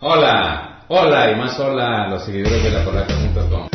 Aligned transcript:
Hola, 0.00 0.84
hola 0.86 1.32
y 1.32 1.34
más 1.34 1.58
hola 1.58 2.04
a 2.04 2.08
los 2.08 2.24
seguidores 2.24 2.62
de 2.62 2.70
la 2.70 2.84
Polaca.com. 2.84 3.68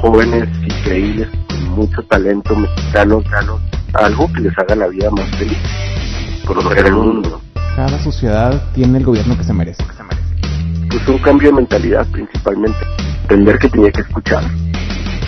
Jóvenes 0.00 0.48
increíbles 0.64 1.28
con 1.46 1.62
mucho 1.72 2.02
talento 2.04 2.56
mexicano, 2.56 3.18
mexicano, 3.18 3.60
algo 3.92 4.32
que 4.32 4.40
les 4.40 4.58
haga 4.58 4.74
la 4.76 4.86
vida 4.86 5.10
más 5.10 5.28
feliz, 5.36 5.58
conocer 6.46 6.86
el 6.86 6.94
mundo. 6.94 7.42
Cada 7.76 7.98
sociedad 8.02 8.62
tiene 8.72 8.96
el 8.96 9.04
gobierno 9.04 9.36
que 9.36 9.44
se 9.44 9.52
merece. 9.52 9.84
Que 9.84 9.92
se 9.92 10.04
merece. 10.04 10.88
Pues 10.88 11.08
un 11.08 11.18
cambio 11.18 11.50
de 11.50 11.56
mentalidad 11.56 12.06
principalmente, 12.10 12.78
entender 13.24 13.58
que 13.58 13.68
tenía 13.68 13.92
que 13.92 14.00
escuchar. 14.00 14.42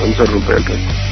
Vamos 0.00 0.18
a 0.18 0.24
romper 0.24 0.56
el 0.56 0.64
reto. 0.64 1.09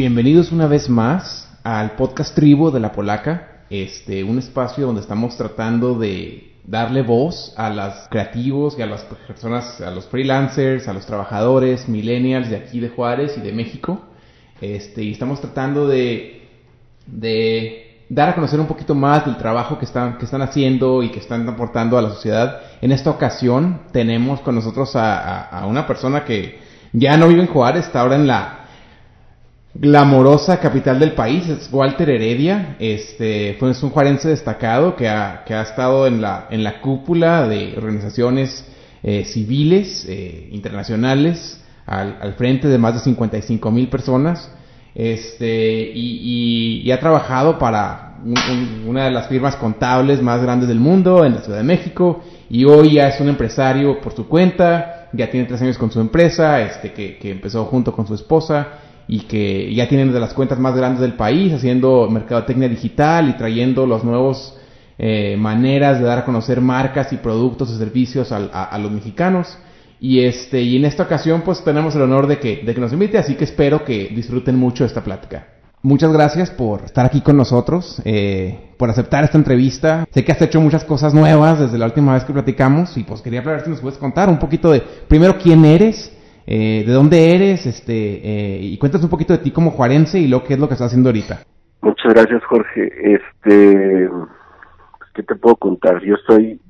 Bienvenidos 0.00 0.50
una 0.50 0.66
vez 0.66 0.88
más 0.88 1.46
al 1.62 1.90
podcast 1.90 2.34
Tribu 2.34 2.70
de 2.70 2.80
la 2.80 2.90
Polaca, 2.90 3.64
este, 3.68 4.24
un 4.24 4.38
espacio 4.38 4.86
donde 4.86 5.02
estamos 5.02 5.36
tratando 5.36 5.98
de 5.98 6.54
darle 6.64 7.02
voz 7.02 7.52
a 7.58 7.68
los 7.68 8.08
creativos 8.08 8.78
y 8.78 8.80
a 8.80 8.86
las 8.86 9.02
personas, 9.02 9.78
a 9.82 9.90
los 9.90 10.06
freelancers, 10.06 10.88
a 10.88 10.94
los 10.94 11.04
trabajadores, 11.04 11.86
millennials 11.86 12.48
de 12.48 12.56
aquí 12.56 12.80
de 12.80 12.88
Juárez 12.88 13.36
y 13.36 13.42
de 13.42 13.52
México. 13.52 14.00
Este, 14.62 15.02
y 15.02 15.12
estamos 15.12 15.38
tratando 15.42 15.86
de, 15.86 16.48
dar 18.08 18.30
a 18.30 18.34
conocer 18.34 18.58
un 18.58 18.68
poquito 18.68 18.94
más 18.94 19.26
del 19.26 19.36
trabajo 19.36 19.78
que 19.78 19.84
están, 19.84 20.16
que 20.16 20.24
están 20.24 20.40
haciendo 20.40 21.02
y 21.02 21.10
que 21.10 21.18
están 21.18 21.46
aportando 21.46 21.98
a 21.98 22.00
la 22.00 22.08
sociedad. 22.08 22.62
En 22.80 22.90
esta 22.90 23.10
ocasión 23.10 23.82
tenemos 23.92 24.40
con 24.40 24.54
nosotros 24.54 24.92
a 24.94 25.66
una 25.68 25.86
persona 25.86 26.24
que 26.24 26.58
ya 26.94 27.18
no 27.18 27.28
vive 27.28 27.42
en 27.42 27.48
Juárez, 27.48 27.84
está 27.84 28.00
ahora 28.00 28.16
en 28.16 28.26
la 28.26 28.59
glamorosa 29.74 30.58
capital 30.58 30.98
del 30.98 31.12
país, 31.12 31.48
es 31.48 31.68
Walter 31.72 32.10
Heredia, 32.10 32.76
este, 32.80 33.56
fue 33.58 33.68
un 33.68 33.90
juarense 33.90 34.28
destacado 34.28 34.96
que 34.96 35.08
ha, 35.08 35.44
que 35.46 35.54
ha 35.54 35.62
estado 35.62 36.06
en 36.06 36.20
la, 36.20 36.48
en 36.50 36.64
la 36.64 36.80
cúpula 36.80 37.46
de 37.46 37.74
organizaciones 37.76 38.66
eh, 39.02 39.24
civiles 39.24 40.04
eh, 40.08 40.48
internacionales 40.50 41.62
al, 41.86 42.18
al, 42.20 42.34
frente 42.34 42.68
de 42.68 42.78
más 42.78 42.94
de 42.94 43.00
55 43.00 43.70
mil 43.70 43.88
personas, 43.88 44.50
este, 44.94 45.92
y, 45.94 46.90
ha 46.90 46.98
trabajado 46.98 47.56
para 47.58 48.18
un, 48.24 48.34
un, 48.36 48.88
una 48.88 49.04
de 49.04 49.12
las 49.12 49.28
firmas 49.28 49.54
contables 49.54 50.20
más 50.20 50.42
grandes 50.42 50.68
del 50.68 50.80
mundo 50.80 51.24
en 51.24 51.36
la 51.36 51.42
Ciudad 51.42 51.58
de 51.58 51.64
México, 51.64 52.22
y 52.50 52.64
hoy 52.64 52.94
ya 52.94 53.08
es 53.08 53.20
un 53.20 53.28
empresario 53.28 54.00
por 54.00 54.14
su 54.14 54.26
cuenta, 54.26 55.08
ya 55.12 55.30
tiene 55.30 55.46
tres 55.46 55.62
años 55.62 55.78
con 55.78 55.92
su 55.92 56.00
empresa, 56.00 56.60
este, 56.60 56.92
que, 56.92 57.16
que 57.18 57.30
empezó 57.30 57.64
junto 57.66 57.92
con 57.92 58.06
su 58.06 58.14
esposa, 58.14 58.68
y 59.12 59.22
que 59.22 59.74
ya 59.74 59.88
tienen 59.88 60.12
de 60.12 60.20
las 60.20 60.32
cuentas 60.34 60.60
más 60.60 60.76
grandes 60.76 61.00
del 61.00 61.14
país, 61.14 61.52
haciendo 61.52 62.08
mercadotecnia 62.08 62.68
digital 62.68 63.28
y 63.28 63.32
trayendo 63.32 63.84
las 63.84 64.04
nuevas 64.04 64.56
eh, 64.98 65.36
maneras 65.36 65.98
de 65.98 66.04
dar 66.04 66.20
a 66.20 66.24
conocer 66.24 66.60
marcas 66.60 67.12
y 67.12 67.16
productos 67.16 67.70
y 67.70 67.76
servicios 67.76 68.30
a, 68.30 68.78
los 68.78 68.92
mexicanos. 68.92 69.58
Y 69.98 70.20
este, 70.20 70.62
y 70.62 70.76
en 70.76 70.84
esta 70.84 71.02
ocasión 71.02 71.42
pues 71.44 71.64
tenemos 71.64 71.96
el 71.96 72.02
honor 72.02 72.28
de 72.28 72.38
que, 72.38 72.62
de 72.64 72.72
que 72.72 72.80
nos 72.80 72.92
invite, 72.92 73.18
así 73.18 73.34
que 73.34 73.42
espero 73.42 73.84
que 73.84 74.12
disfruten 74.14 74.54
mucho 74.56 74.84
esta 74.84 75.02
plática. 75.02 75.48
Muchas 75.82 76.12
gracias 76.12 76.48
por 76.48 76.82
estar 76.84 77.04
aquí 77.04 77.20
con 77.20 77.36
nosotros, 77.36 78.00
eh, 78.04 78.74
por 78.76 78.90
aceptar 78.90 79.24
esta 79.24 79.38
entrevista. 79.38 80.06
Sé 80.12 80.24
que 80.24 80.30
has 80.30 80.40
hecho 80.40 80.60
muchas 80.60 80.84
cosas 80.84 81.14
nuevas 81.14 81.58
desde 81.58 81.78
la 81.78 81.86
última 81.86 82.14
vez 82.14 82.22
que 82.22 82.32
platicamos 82.32 82.96
y 82.96 83.02
pues 83.02 83.22
quería 83.22 83.40
ver 83.40 83.64
si 83.64 83.70
nos 83.70 83.80
puedes 83.80 83.98
contar 83.98 84.28
un 84.28 84.38
poquito 84.38 84.70
de, 84.70 84.80
primero, 85.08 85.36
quién 85.36 85.64
eres, 85.64 86.12
eh, 86.52 86.82
de 86.84 86.92
dónde 86.92 87.36
eres, 87.36 87.64
este, 87.64 87.92
eh, 87.94 88.58
y 88.60 88.76
cuéntanos 88.76 89.04
un 89.04 89.10
poquito 89.10 89.32
de 89.32 89.38
ti 89.38 89.52
como 89.52 89.70
juarense 89.70 90.18
y 90.18 90.26
lo 90.26 90.42
que 90.42 90.54
es 90.54 90.58
lo 90.58 90.66
que 90.66 90.74
estás 90.74 90.88
haciendo 90.88 91.10
ahorita. 91.10 91.44
Muchas 91.80 92.12
gracias, 92.12 92.42
Jorge. 92.42 92.90
Este, 93.14 94.10
¿qué 95.14 95.22
te 95.22 95.36
puedo 95.36 95.54
contar? 95.54 96.02
Yo 96.02 96.16
soy, 96.26 96.60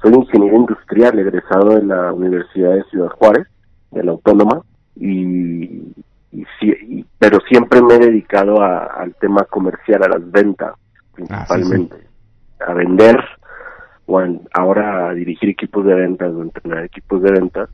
soy 0.00 0.14
ingeniero 0.14 0.56
industrial 0.56 1.18
egresado 1.18 1.74
de 1.74 1.84
la 1.84 2.14
Universidad 2.14 2.72
de 2.72 2.84
Ciudad 2.84 3.10
Juárez, 3.10 3.46
de 3.90 4.02
la 4.02 4.12
Autónoma, 4.12 4.62
y, 4.96 5.92
y, 6.32 6.46
y 6.62 7.04
pero 7.18 7.40
siempre 7.46 7.82
me 7.82 7.96
he 7.96 7.98
dedicado 7.98 8.62
a, 8.62 8.86
al 8.86 9.14
tema 9.16 9.44
comercial, 9.44 10.04
a 10.04 10.08
las 10.08 10.30
ventas, 10.30 10.72
principalmente, 11.14 11.96
ah, 11.96 12.00
sí, 12.00 12.06
sí. 12.06 12.64
a 12.66 12.72
vender 12.72 13.16
o 14.06 14.22
ahora 14.54 15.10
a 15.10 15.12
dirigir 15.12 15.50
equipos 15.50 15.84
de 15.84 15.94
ventas 15.94 16.32
o 16.32 16.40
entrenar 16.40 16.84
equipos 16.84 17.20
de 17.20 17.30
ventas 17.30 17.68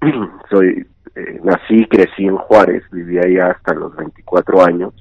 soy 0.50 0.86
eh, 1.14 1.40
nací 1.42 1.82
y 1.82 1.86
crecí 1.86 2.26
en 2.26 2.36
Juárez, 2.36 2.84
viví 2.92 3.18
ahí 3.18 3.38
hasta 3.38 3.74
los 3.74 3.94
24 3.96 4.64
años 4.64 4.94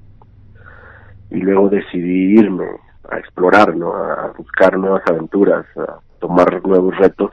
y 1.29 1.37
luego 1.37 1.69
decidí 1.69 2.39
irme 2.39 2.65
a 3.09 3.17
explorar, 3.17 3.75
¿no? 3.75 3.93
a 3.93 4.33
buscar 4.37 4.77
nuevas 4.77 5.03
aventuras, 5.09 5.65
a 5.77 5.99
tomar 6.19 6.65
nuevos 6.65 6.97
retos. 6.97 7.31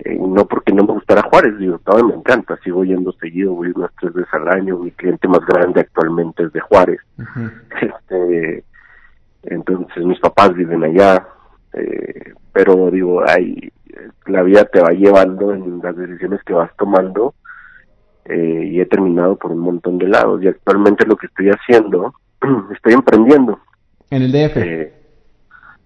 Eh, 0.00 0.18
no 0.20 0.44
porque 0.44 0.74
no 0.74 0.84
me 0.84 0.92
gustara 0.92 1.22
Juárez, 1.22 1.56
digo, 1.58 1.78
todavía 1.78 2.08
me 2.08 2.20
encanta, 2.20 2.58
sigo 2.62 2.84
yendo 2.84 3.12
seguido, 3.12 3.54
voy 3.54 3.72
unas 3.74 3.90
tres 3.98 4.12
veces 4.12 4.34
al 4.34 4.48
año, 4.48 4.78
mi 4.78 4.90
cliente 4.90 5.26
más 5.26 5.40
grande 5.46 5.80
actualmente 5.80 6.42
es 6.42 6.52
de 6.52 6.60
Juárez. 6.60 7.00
Uh 7.18 7.22
-huh. 7.22 7.52
este, 7.80 8.64
entonces 9.44 10.04
mis 10.04 10.20
papás 10.20 10.52
viven 10.54 10.84
allá, 10.84 11.26
eh, 11.72 12.34
pero 12.52 12.90
digo, 12.90 13.22
hay, 13.26 13.72
la 14.26 14.42
vida 14.42 14.64
te 14.64 14.80
va 14.80 14.90
llevando 14.90 15.52
en 15.52 15.80
las 15.82 15.96
decisiones 15.96 16.42
que 16.44 16.52
vas 16.52 16.70
tomando 16.76 17.34
eh, 18.24 18.68
y 18.72 18.80
he 18.80 18.86
terminado 18.86 19.36
por 19.36 19.52
un 19.52 19.58
montón 19.60 19.98
de 19.98 20.08
lados 20.08 20.42
y 20.42 20.48
actualmente 20.48 21.06
lo 21.06 21.16
que 21.16 21.26
estoy 21.26 21.50
haciendo, 21.50 22.14
estoy 22.74 22.94
emprendiendo. 22.94 23.60
¿En 24.10 24.22
el 24.22 24.32
DF? 24.32 24.56
Eh, 24.56 24.92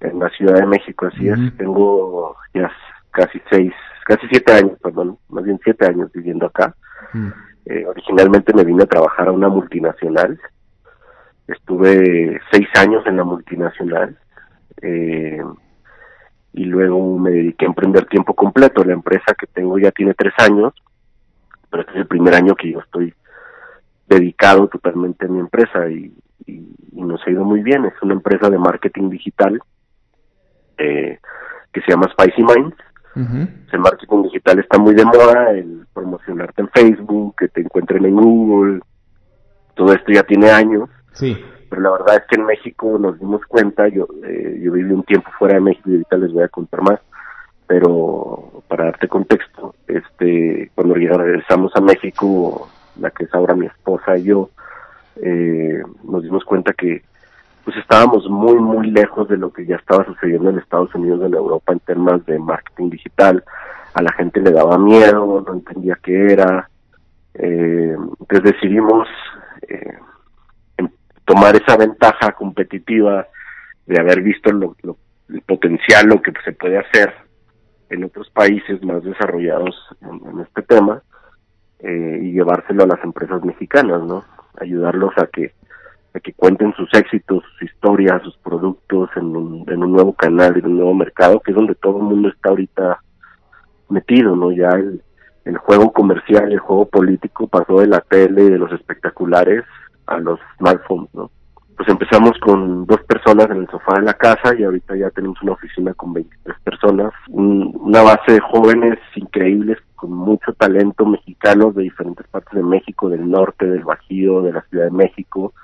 en 0.00 0.18
la 0.18 0.30
Ciudad 0.30 0.54
de 0.54 0.66
México, 0.66 1.06
así 1.06 1.28
uh 1.30 1.34
-huh. 1.34 1.48
es. 1.48 1.56
Tengo 1.56 2.36
ya 2.54 2.70
casi 3.10 3.40
seis, 3.50 3.72
casi 4.06 4.26
siete 4.28 4.52
años, 4.52 4.78
perdón, 4.82 5.18
más 5.28 5.44
bien 5.44 5.60
siete 5.62 5.86
años 5.86 6.10
viviendo 6.12 6.46
acá. 6.46 6.74
Uh 7.14 7.18
-huh. 7.18 7.34
eh, 7.66 7.86
originalmente 7.86 8.54
me 8.54 8.64
vine 8.64 8.84
a 8.84 8.86
trabajar 8.86 9.28
a 9.28 9.32
una 9.32 9.48
multinacional. 9.48 10.38
Estuve 11.46 12.40
seis 12.50 12.68
años 12.78 13.06
en 13.06 13.16
la 13.16 13.24
multinacional. 13.24 14.16
Eh, 14.82 15.42
y 16.52 16.64
luego 16.64 17.18
me 17.18 17.30
dediqué 17.30 17.64
a 17.64 17.68
emprender 17.68 18.06
tiempo 18.06 18.34
completo. 18.34 18.84
La 18.84 18.92
empresa 18.92 19.34
que 19.38 19.46
tengo 19.46 19.78
ya 19.78 19.90
tiene 19.92 20.14
tres 20.14 20.32
años, 20.38 20.72
pero 21.70 21.82
este 21.82 21.92
es 21.92 21.98
el 22.00 22.06
primer 22.06 22.34
año 22.34 22.54
que 22.54 22.72
yo 22.72 22.80
estoy 22.80 23.14
dedicado 24.08 24.68
totalmente 24.68 25.26
a 25.26 25.28
mi 25.28 25.38
empresa 25.38 25.88
y, 25.88 26.12
y, 26.46 26.74
y 26.92 27.02
nos 27.02 27.24
ha 27.26 27.30
ido 27.30 27.44
muy 27.44 27.62
bien. 27.62 27.84
Es 27.84 27.94
una 28.02 28.14
empresa 28.14 28.50
de 28.50 28.58
marketing 28.58 29.10
digital 29.10 29.60
eh, 30.78 31.18
que 31.72 31.80
se 31.82 31.90
llama 31.92 32.10
Spicy 32.12 32.42
Minds. 32.42 32.76
Uh 33.16 33.20
-huh. 33.20 33.48
El 33.72 33.80
marketing 33.80 34.22
digital 34.22 34.58
está 34.58 34.78
muy 34.78 34.94
de 34.94 35.04
moda, 35.04 35.50
el 35.50 35.86
promocionarte 35.92 36.62
en 36.62 36.68
Facebook, 36.70 37.34
que 37.38 37.48
te 37.48 37.60
encuentren 37.60 38.04
en 38.04 38.14
Google, 38.14 38.80
todo 39.74 39.92
esto 39.92 40.12
ya 40.12 40.22
tiene 40.22 40.50
años. 40.50 40.88
Sí 41.12 41.36
pero 41.70 41.82
la 41.82 41.90
verdad 41.92 42.16
es 42.16 42.24
que 42.28 42.34
en 42.34 42.46
México 42.46 42.98
nos 42.98 43.18
dimos 43.18 43.46
cuenta, 43.46 43.86
yo, 43.88 44.08
eh, 44.26 44.58
yo 44.60 44.72
viví 44.72 44.92
un 44.92 45.04
tiempo 45.04 45.30
fuera 45.38 45.54
de 45.54 45.60
México 45.60 45.88
y 45.88 45.92
ahorita 45.92 46.16
les 46.16 46.32
voy 46.32 46.42
a 46.42 46.48
contar 46.48 46.82
más, 46.82 47.00
pero 47.68 48.62
para 48.66 48.86
darte 48.86 49.06
contexto, 49.06 49.76
este, 49.86 50.70
cuando 50.74 50.94
regresamos 50.94 51.70
a 51.76 51.80
México, 51.80 52.68
la 52.98 53.10
que 53.12 53.24
es 53.24 53.34
ahora 53.34 53.54
mi 53.54 53.66
esposa 53.66 54.18
y 54.18 54.24
yo, 54.24 54.50
eh, 55.22 55.80
nos 56.02 56.24
dimos 56.24 56.44
cuenta 56.44 56.72
que 56.72 57.02
pues 57.64 57.76
estábamos 57.76 58.28
muy 58.28 58.54
muy 58.54 58.90
lejos 58.90 59.28
de 59.28 59.36
lo 59.36 59.52
que 59.52 59.66
ya 59.66 59.76
estaba 59.76 60.04
sucediendo 60.04 60.50
en 60.50 60.58
Estados 60.58 60.92
Unidos, 60.94 61.22
en 61.24 61.34
Europa 61.34 61.72
en 61.72 61.80
temas 61.80 62.24
de 62.26 62.38
marketing 62.38 62.90
digital, 62.90 63.44
a 63.94 64.02
la 64.02 64.12
gente 64.12 64.40
le 64.40 64.50
daba 64.50 64.76
miedo, 64.76 65.44
no 65.46 65.52
entendía 65.52 65.96
qué 66.02 66.32
era, 66.32 66.68
eh, 67.34 67.96
entonces 68.18 68.54
decidimos 68.54 69.06
eh, 69.68 69.94
tomar 71.30 71.54
esa 71.54 71.76
ventaja 71.76 72.32
competitiva 72.32 73.24
de 73.86 74.00
haber 74.00 74.20
visto 74.20 74.50
lo, 74.50 74.74
el 75.28 75.40
potencial, 75.42 76.08
lo 76.08 76.20
que 76.20 76.32
se 76.44 76.52
puede 76.52 76.76
hacer 76.76 77.14
en 77.88 78.02
otros 78.02 78.28
países 78.30 78.82
más 78.82 79.04
desarrollados 79.04 79.76
en, 80.00 80.40
este 80.40 80.62
tema 80.62 81.02
eh, 81.78 82.18
y 82.20 82.32
llevárselo 82.32 82.82
a 82.82 82.88
las 82.88 83.04
empresas 83.04 83.44
mexicanas, 83.44 84.02
¿no? 84.02 84.24
Ayudarlos 84.60 85.12
a 85.18 85.28
que 85.28 85.52
a 86.12 86.18
que 86.18 86.32
cuenten 86.32 86.74
sus 86.74 86.92
éxitos, 86.94 87.44
sus 87.44 87.70
historias, 87.70 88.20
sus 88.24 88.36
productos 88.38 89.08
en 89.14 89.26
un, 89.26 89.64
en 89.68 89.84
un 89.84 89.92
nuevo 89.92 90.12
canal, 90.12 90.56
en 90.56 90.66
un 90.66 90.76
nuevo 90.78 90.94
mercado, 90.94 91.38
que 91.38 91.52
es 91.52 91.54
donde 91.54 91.76
todo 91.76 91.98
el 91.98 92.02
mundo 92.02 92.28
está 92.28 92.48
ahorita 92.48 92.98
metido, 93.88 94.34
¿no? 94.34 94.50
Ya 94.50 94.70
el, 94.70 95.00
el 95.44 95.58
juego 95.58 95.92
comercial, 95.92 96.50
el 96.50 96.58
juego 96.58 96.86
político 96.86 97.46
pasó 97.46 97.78
de 97.78 97.86
la 97.86 98.00
tele 98.00 98.42
y 98.42 98.50
de 98.50 98.58
los 98.58 98.72
espectaculares 98.72 99.62
a 100.10 100.18
los 100.18 100.38
smartphones, 100.58 101.08
¿no? 101.14 101.30
Pues 101.76 101.88
empezamos 101.88 102.32
con 102.40 102.84
dos 102.84 103.00
personas 103.04 103.48
en 103.50 103.58
el 103.58 103.70
sofá 103.70 103.94
de 103.94 104.02
la 104.02 104.12
casa 104.12 104.54
y 104.54 104.64
ahorita 104.64 104.96
ya 104.96 105.08
tenemos 105.10 105.40
una 105.40 105.52
oficina 105.52 105.94
con 105.94 106.12
23 106.12 106.60
personas, 106.60 107.12
una 107.28 108.02
base 108.02 108.32
de 108.32 108.40
jóvenes 108.40 108.98
increíbles 109.16 109.78
con 109.96 110.12
mucho 110.12 110.52
talento 110.52 111.06
mexicanos 111.06 111.74
de 111.74 111.84
diferentes 111.84 112.26
partes 112.26 112.52
de 112.54 112.62
México, 112.62 113.08
del 113.08 113.30
norte, 113.30 113.66
del 113.66 113.84
Bajío, 113.84 114.42
de 114.42 114.52
la 114.52 114.62
Ciudad 114.68 114.84
de 114.84 114.90
México, 114.90 115.54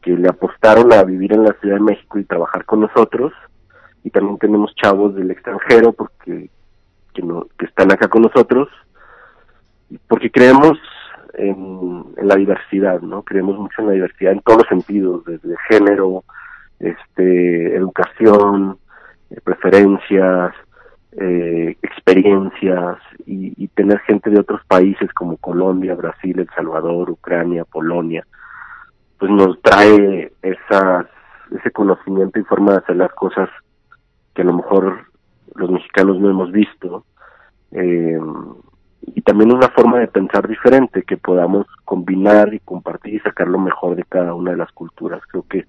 que 0.00 0.12
le 0.12 0.28
apostaron 0.28 0.90
a 0.94 1.02
vivir 1.02 1.34
en 1.34 1.44
la 1.44 1.52
Ciudad 1.60 1.76
de 1.76 1.82
México 1.82 2.18
y 2.18 2.24
trabajar 2.24 2.64
con 2.64 2.80
nosotros. 2.80 3.32
Y 4.02 4.10
también 4.10 4.38
tenemos 4.38 4.74
chavos 4.76 5.14
del 5.14 5.30
extranjero 5.30 5.92
porque 5.92 6.48
que, 7.14 7.22
no, 7.22 7.46
que 7.58 7.66
están 7.66 7.92
acá 7.92 8.08
con 8.08 8.22
nosotros, 8.22 8.68
porque 10.08 10.30
creemos 10.30 10.78
en, 11.36 12.04
la 12.22 12.36
diversidad, 12.36 13.00
¿no? 13.00 13.22
Creemos 13.22 13.58
mucho 13.58 13.82
en 13.82 13.88
la 13.88 13.92
diversidad 13.94 14.32
en 14.32 14.40
todos 14.40 14.58
los 14.58 14.68
sentidos, 14.68 15.24
desde 15.24 15.54
género, 15.68 16.24
este, 16.78 17.76
educación, 17.76 18.78
eh, 19.30 19.40
preferencias, 19.42 20.54
eh, 21.12 21.76
experiencias 21.82 22.98
y, 23.26 23.54
y, 23.62 23.68
tener 23.68 24.00
gente 24.00 24.30
de 24.30 24.40
otros 24.40 24.60
países 24.66 25.12
como 25.12 25.36
Colombia, 25.36 25.94
Brasil, 25.94 26.40
El 26.40 26.48
Salvador, 26.56 27.10
Ucrania, 27.10 27.64
Polonia, 27.64 28.26
pues 29.18 29.30
nos 29.30 29.60
trae 29.62 30.32
esas, 30.42 31.06
ese 31.56 31.70
conocimiento 31.70 32.38
y 32.38 32.44
forma 32.44 32.72
de 32.72 32.78
hacer 32.78 32.96
las 32.96 33.12
cosas 33.12 33.48
que 34.34 34.42
a 34.42 34.44
lo 34.44 34.54
mejor 34.54 35.06
los 35.54 35.70
mexicanos 35.70 36.18
no 36.18 36.30
hemos 36.30 36.50
visto. 36.52 37.04
Eh, 37.70 38.18
y 39.14 39.22
también 39.22 39.52
una 39.52 39.68
forma 39.68 39.98
de 39.98 40.08
pensar 40.08 40.48
diferente 40.48 41.02
que 41.02 41.16
podamos 41.16 41.66
combinar 41.84 42.54
y 42.54 42.60
compartir 42.60 43.14
y 43.14 43.20
sacar 43.20 43.48
lo 43.48 43.58
mejor 43.58 43.96
de 43.96 44.04
cada 44.04 44.34
una 44.34 44.52
de 44.52 44.56
las 44.56 44.72
culturas. 44.72 45.20
Creo 45.30 45.44
que 45.48 45.66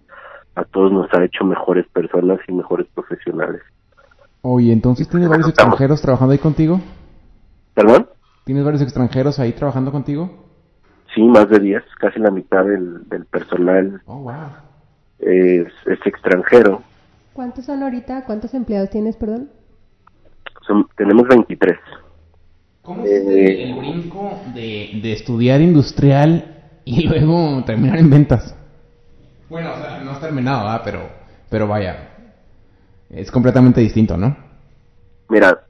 a 0.56 0.64
todos 0.64 0.92
nos 0.92 1.14
ha 1.14 1.24
hecho 1.24 1.44
mejores 1.44 1.86
personas 1.88 2.40
y 2.48 2.54
mejores 2.54 2.88
profesionales. 2.94 3.62
Oye, 4.42 4.72
entonces 4.72 5.10
tienes 5.10 5.28
varios 5.28 5.50
extranjeros 5.50 6.02
trabajando 6.02 6.34
ahí 6.34 6.40
contigo. 6.40 6.80
¿Perdón? 7.74 8.08
¿Tienes 8.46 8.64
varios 8.64 8.84
extranjeros 8.84 9.40
ahí 9.40 9.54
trabajando 9.54 9.92
contigo? 9.92 10.30
Sí, 11.14 11.24
más 11.24 11.50
de 11.50 11.60
10, 11.60 11.84
casi 12.00 12.20
la 12.20 12.30
mitad 12.30 12.64
del, 12.64 13.08
del 13.10 13.26
personal 13.26 14.02
oh, 14.06 14.20
wow. 14.20 14.34
es, 15.20 15.68
es 15.86 16.00
extranjero. 16.06 16.82
¿Cuántos 17.34 17.66
son 17.66 17.84
ahorita? 17.84 18.26
¿Cuántos 18.26 18.54
empleados 18.54 18.90
tienes, 18.90 19.18
perdón? 19.18 19.50
Son, 20.66 20.88
tenemos 20.96 21.28
23. 21.28 21.78
¿Cómo 22.86 23.04
es 23.04 23.26
eh, 23.28 23.64
el 23.64 23.74
brinco 23.74 24.40
de, 24.54 25.00
de 25.02 25.12
estudiar 25.12 25.60
industrial 25.60 26.80
y 26.86 27.08
luego 27.08 27.64
terminar 27.66 27.98
en 27.98 28.12
ventas? 28.12 28.56
Bueno, 29.50 29.74
o 29.74 29.78
sea, 29.78 30.02
no 30.04 30.12
has 30.12 30.22
terminado, 30.22 30.66
¿verdad? 30.66 30.82
Pero, 30.86 31.10
pero 31.50 31.68
vaya, 31.68 32.10
es 33.10 33.32
completamente 33.32 33.82
distinto, 33.82 34.18
¿no? 34.18 34.38
Mira, 35.30 35.64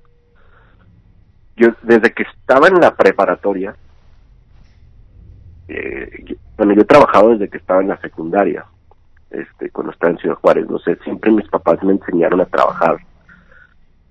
yo 1.56 1.70
desde 1.84 2.12
que 2.12 2.24
estaba 2.24 2.68
en 2.68 2.82
la 2.82 2.94
preparatoria, 2.94 3.74
eh, 5.70 6.38
bueno, 6.58 6.74
yo 6.74 6.82
he 6.82 6.86
trabajado 6.86 7.30
desde 7.30 7.50
que 7.50 7.58
estaba 7.58 7.82
en 7.82 7.88
la 7.88 8.02
secundaria, 8.02 8.66
este, 9.30 9.70
cuando 9.70 9.94
estaba 9.94 10.12
en 10.12 10.20
Ciudad 10.20 10.36
Juárez, 10.36 10.70
no 10.70 10.80
sé, 10.80 10.98
siempre 11.06 11.32
mis 11.32 11.48
papás 11.48 11.82
me 11.82 11.94
enseñaron 11.94 12.42
a 12.42 12.46
trabajar. 12.46 12.98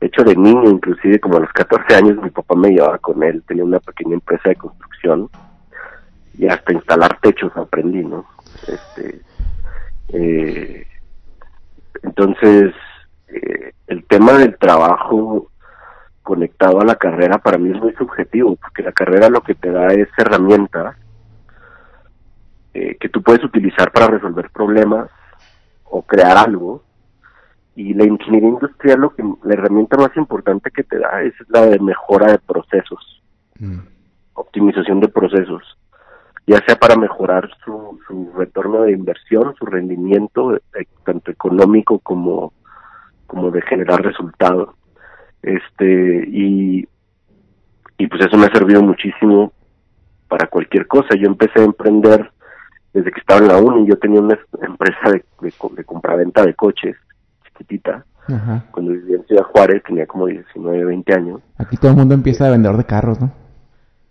De 0.04 0.08
hecho, 0.08 0.22
de 0.22 0.36
niño, 0.36 0.68
inclusive 0.68 1.18
como 1.18 1.38
a 1.38 1.40
los 1.40 1.52
14 1.54 1.94
años, 1.94 2.22
mi 2.22 2.28
papá 2.28 2.54
me 2.54 2.68
llevaba 2.68 2.98
con 2.98 3.22
él, 3.22 3.42
tenía 3.48 3.64
una 3.64 3.80
pequeña 3.80 4.12
empresa 4.12 4.50
de 4.50 4.56
construcción 4.56 5.30
y 6.36 6.46
hasta 6.46 6.74
instalar 6.74 7.18
techos 7.22 7.56
aprendí, 7.56 8.04
¿no? 8.04 8.26
Este, 8.68 9.22
eh, 10.08 10.86
entonces, 12.02 12.74
eh, 13.28 13.72
el 13.86 14.04
tema 14.04 14.34
del 14.34 14.58
trabajo 14.58 15.50
conectado 16.22 16.82
a 16.82 16.84
la 16.84 16.96
carrera 16.96 17.38
para 17.38 17.56
mí 17.56 17.70
es 17.74 17.80
muy 17.80 17.94
subjetivo, 17.94 18.56
porque 18.56 18.82
la 18.82 18.92
carrera 18.92 19.30
lo 19.30 19.40
que 19.40 19.54
te 19.54 19.70
da 19.70 19.86
es 19.86 20.08
herramientas 20.18 20.96
eh, 22.74 22.98
que 23.00 23.08
tú 23.08 23.22
puedes 23.22 23.42
utilizar 23.42 23.90
para 23.90 24.08
resolver 24.08 24.50
problemas 24.50 25.08
o 25.84 26.02
crear 26.02 26.36
algo. 26.36 26.82
Y 27.76 27.94
la 27.94 28.04
ingeniería 28.04 28.50
industrial, 28.50 29.00
lo 29.00 29.14
que 29.14 29.22
la 29.22 29.54
herramienta 29.54 29.96
más 29.96 30.16
importante 30.16 30.70
que 30.70 30.84
te 30.84 30.98
da 30.98 31.22
es 31.22 31.34
la 31.48 31.66
de 31.66 31.78
mejora 31.80 32.32
de 32.32 32.38
procesos, 32.38 33.22
mm. 33.58 33.78
optimización 34.34 35.00
de 35.00 35.08
procesos, 35.08 35.62
ya 36.46 36.58
sea 36.66 36.76
para 36.76 36.96
mejorar 36.96 37.50
su, 37.64 37.98
su 38.06 38.32
retorno 38.36 38.82
de 38.82 38.92
inversión, 38.92 39.54
su 39.58 39.66
rendimiento, 39.66 40.54
eh, 40.54 40.60
tanto 41.04 41.30
económico 41.30 41.98
como 41.98 42.52
como 43.26 43.50
de 43.50 43.62
generar 43.62 44.02
resultados. 44.02 44.70
Este, 45.42 46.24
y, 46.28 46.88
y 47.98 48.06
pues 48.06 48.24
eso 48.24 48.36
me 48.36 48.46
ha 48.46 48.52
servido 48.52 48.82
muchísimo 48.82 49.52
para 50.28 50.46
cualquier 50.46 50.86
cosa. 50.86 51.14
Yo 51.16 51.26
empecé 51.26 51.60
a 51.60 51.64
emprender 51.64 52.30
desde 52.92 53.10
que 53.10 53.20
estaba 53.20 53.40
en 53.40 53.48
la 53.48 53.58
uni. 53.58 53.88
Yo 53.88 53.98
tenía 53.98 54.20
una 54.20 54.38
empresa 54.62 55.10
de, 55.10 55.24
de, 55.40 55.84
compraventa 55.84 56.44
de 56.44 56.54
coches, 56.54 56.96
chiquitita. 57.58 58.04
Cuando 58.70 58.92
vivía 58.92 59.16
en 59.16 59.26
Ciudad 59.26 59.42
Juárez, 59.44 59.82
tenía 59.86 60.06
como 60.06 60.26
19, 60.26 60.84
20 60.84 61.14
años. 61.14 61.40
Aquí 61.58 61.76
todo 61.76 61.90
el 61.90 61.98
mundo 61.98 62.14
empieza 62.14 62.46
a 62.46 62.50
vender 62.50 62.76
de 62.76 62.84
carros, 62.84 63.20
¿no? 63.20 63.30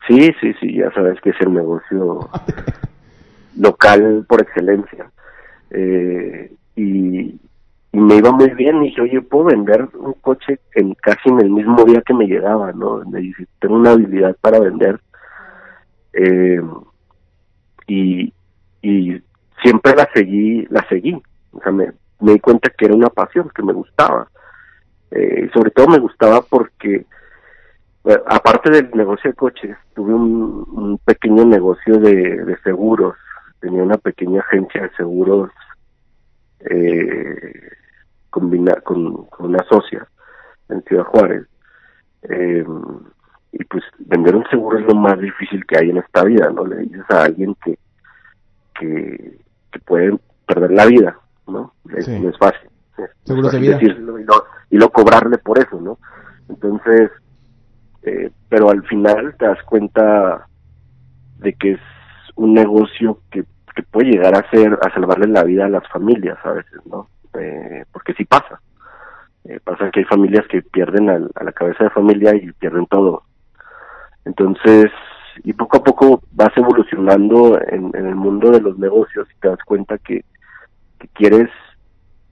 Sí, 0.08 0.32
sí, 0.40 0.54
sí, 0.60 0.76
ya 0.76 0.92
sabes 0.92 1.20
que 1.22 1.32
es 1.32 1.42
el 1.42 1.54
negocio 1.54 2.30
local 3.58 4.26
por 4.28 4.42
excelencia. 4.42 5.10
Eh, 5.72 6.54
y, 6.76 7.40
y 7.92 8.00
me 8.00 8.16
iba 8.18 8.32
muy 8.32 8.50
bien 8.52 8.84
y 8.84 8.90
dije, 8.90 9.02
oye, 9.02 9.22
puedo 9.22 9.46
vender 9.46 9.88
un 9.96 10.14
coche 10.14 10.60
en 10.76 10.94
casi 10.96 11.30
en 11.30 11.40
el 11.40 11.50
mismo 11.50 11.84
día 11.86 12.02
que 12.02 12.14
me 12.14 12.28
llegaba, 12.28 12.72
¿no? 12.74 13.04
Me 13.06 13.20
dije, 13.20 13.48
tengo 13.60 13.76
una 13.76 13.92
habilidad 13.92 14.36
para 14.42 14.60
vender. 14.60 15.00
Eh, 16.14 16.62
y, 17.88 18.34
y 18.82 19.22
siempre 19.64 19.96
la 19.96 20.08
seguí, 20.14 20.68
la 20.70 20.86
seguí. 20.88 21.20
O 21.52 21.62
sea, 21.62 21.72
me, 21.72 21.94
me 22.24 22.34
di 22.34 22.40
cuenta 22.40 22.70
que 22.70 22.86
era 22.86 22.96
una 22.96 23.10
pasión, 23.10 23.52
que 23.54 23.64
me 23.64 23.74
gustaba. 23.74 24.28
Eh, 25.12 25.50
sobre 25.54 25.72
todo 25.72 25.88
me 25.88 26.00
gustaba 26.00 26.42
porque, 26.42 27.06
aparte 28.28 28.72
del 28.72 28.90
negocio 28.94 29.30
de 29.30 29.36
coches, 29.36 29.78
tuve 29.94 30.14
un, 30.14 31.00
pequeño 31.06 31.46
negocio 31.46 32.00
de, 32.00 32.58
seguros. 32.64 33.16
Tenía 33.60 33.84
una 33.84 33.98
pequeña 33.98 34.42
agencia 34.42 34.84
de 34.84 34.96
seguros 34.96 35.52
eh, 36.62 37.70
combinar 38.30 38.84
con, 38.84 39.28
una 39.40 39.64
socia 39.70 40.08
en 40.70 40.82
Ciudad 40.84 41.04
Juárez. 41.04 41.46
Eh, 42.24 42.66
y 43.52 43.64
pues 43.66 43.84
vender 44.00 44.36
un 44.36 44.46
seguro 44.50 44.80
es 44.80 44.86
lo 44.86 44.96
más 44.96 45.20
difícil 45.20 45.66
que 45.66 45.78
hay 45.78 45.90
en 45.90 45.98
esta 45.98 46.24
vida, 46.24 46.50
¿no? 46.50 46.66
Le 46.66 46.78
dices 46.78 47.06
a 47.10 47.24
alguien 47.24 47.56
que, 47.64 47.78
que, 48.80 49.40
puede 49.86 50.18
perder 50.48 50.72
la 50.72 50.86
vida, 50.86 51.20
¿no? 51.48 51.74
Es, 51.96 52.08
No 52.08 52.30
es 52.30 52.38
fácil. 52.38 52.70
Seguro 53.24 53.50
de 53.50 53.60
vida. 53.60 53.80
y, 53.82 54.78
lo, 54.78 54.90
cobrarle 54.90 55.38
por 55.38 55.58
eso, 55.60 55.80
¿no? 55.82 55.98
Entonces, 56.50 57.12
eh, 58.04 58.32
pero 58.50 58.70
al 58.70 58.84
final 58.84 59.36
te 59.38 59.46
das 59.46 59.62
cuenta 59.64 60.48
de 61.40 61.54
que 61.54 61.72
es 61.74 61.80
un 62.36 62.54
negocio 62.54 63.20
que, 63.32 63.44
que 63.76 63.84
puede 63.84 64.12
llegar 64.12 64.36
a 64.36 64.50
ser, 64.50 64.78
a 64.82 64.94
salvarle 64.94 65.28
la 65.28 65.44
vida 65.44 65.66
a 65.66 65.70
las 65.70 65.88
familias 65.90 66.38
a 66.44 66.52
veces, 66.52 66.80
¿no? 66.86 67.08
eh, 67.40 67.86
porque 67.92 68.14
sí 68.14 68.26
pasa. 68.26 68.62
Eh, 69.46 69.60
pasa 69.64 69.92
que 69.92 70.02
hay 70.02 70.06
familias 70.06 70.46
que 70.48 70.62
pierden 70.62 71.10
a 71.10 71.44
la 71.44 71.52
cabeza 71.52 71.86
de 71.86 71.90
familia 71.90 72.34
y 72.36 72.52
pierden 72.54 72.86
todo. 72.88 73.24
Entonces, 74.26 74.92
y 75.44 75.54
poco 75.54 75.78
a 75.78 75.84
poco 75.84 76.24
vas 76.32 76.56
evolucionando 76.56 77.60
en, 77.68 77.92
el 77.94 78.16
mundo 78.16 78.52
de 78.52 78.62
los 78.62 78.78
negocios 78.78 79.28
y 79.36 79.40
te 79.42 79.50
das 79.50 79.60
cuenta 79.66 79.98
que, 79.98 80.24
que, 81.04 81.08
quieres 81.14 81.50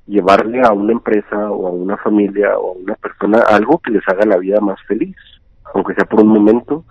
llevarle 0.07 0.61
a 0.61 0.71
una 0.71 0.93
empresa 0.93 1.51
o 1.51 1.67
a 1.67 1.71
una 1.71 1.97
familia 1.97 2.57
o 2.57 2.71
a 2.71 2.77
una 2.77 2.95
persona 2.95 3.39
algo 3.47 3.79
que 3.79 3.91
les 3.91 4.07
haga 4.07 4.25
la 4.25 4.37
vida 4.37 4.59
más 4.59 4.79
feliz, 4.87 5.15
aunque 5.73 5.93
sea 5.93 6.05
por 6.05 6.21
un 6.21 6.29
momento, 6.29 6.83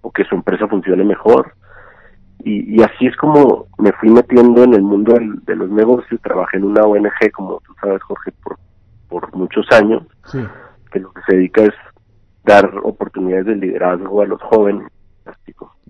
o 0.00 0.10
que 0.10 0.24
su 0.24 0.34
empresa 0.34 0.66
funcione 0.66 1.04
mejor, 1.04 1.54
y, 2.44 2.80
así 2.82 3.06
es 3.06 3.16
como 3.16 3.66
me 3.78 3.92
fui 3.92 4.10
metiendo 4.10 4.62
en 4.62 4.74
el 4.74 4.82
mundo 4.82 5.14
de 5.44 5.56
los 5.56 5.70
negocios. 5.70 6.20
Trabajé 6.22 6.58
en 6.58 6.64
una 6.64 6.82
ONG, 6.82 7.32
como 7.34 7.60
tú 7.66 7.74
sabes, 7.80 8.00
Jorge, 8.02 8.32
por, 8.42 8.58
por 9.08 9.34
muchos 9.34 9.66
años, 9.72 10.04
que 10.92 11.00
lo 11.00 11.12
que 11.12 11.20
se 11.26 11.36
dedica 11.36 11.64
es 11.64 11.74
dar 12.44 12.70
oportunidades 12.84 13.46
de 13.46 13.56
liderazgo 13.56 14.22
a 14.22 14.26
los 14.26 14.40
jóvenes. 14.42 14.88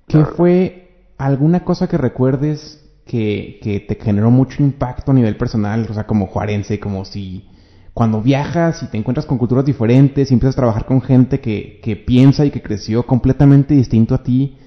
¿Qué 0.08 0.24
fue 0.24 1.12
alguna 1.18 1.64
cosa 1.64 1.86
que 1.86 1.98
recuerdes 1.98 2.87
que, 3.08 3.58
que 3.62 3.80
te 3.80 3.96
generó 3.96 4.30
mucho 4.30 4.62
impacto 4.62 5.10
a 5.10 5.14
nivel 5.14 5.36
personal, 5.36 5.86
o 5.90 5.94
sea, 5.94 6.06
como 6.06 6.26
juarense, 6.26 6.78
como 6.78 7.04
si 7.06 7.48
cuando 7.94 8.22
viajas 8.22 8.82
y 8.82 8.86
te 8.86 8.98
encuentras 8.98 9.26
con 9.26 9.38
culturas 9.38 9.64
diferentes 9.64 10.30
y 10.30 10.34
empiezas 10.34 10.54
a 10.54 10.60
trabajar 10.60 10.84
con 10.84 11.00
gente 11.00 11.40
que, 11.40 11.80
que 11.82 11.96
piensa 11.96 12.44
y 12.44 12.50
que 12.50 12.62
creció 12.62 13.04
completamente 13.06 13.74
distinto 13.74 14.14
a 14.14 14.22
ti, 14.22 14.58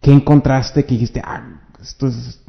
¿qué 0.00 0.12
encontraste 0.12 0.84
que 0.84 0.94
dijiste, 0.94 1.20
ah, 1.24 1.62
esto 1.82 2.06
es... 2.06 2.42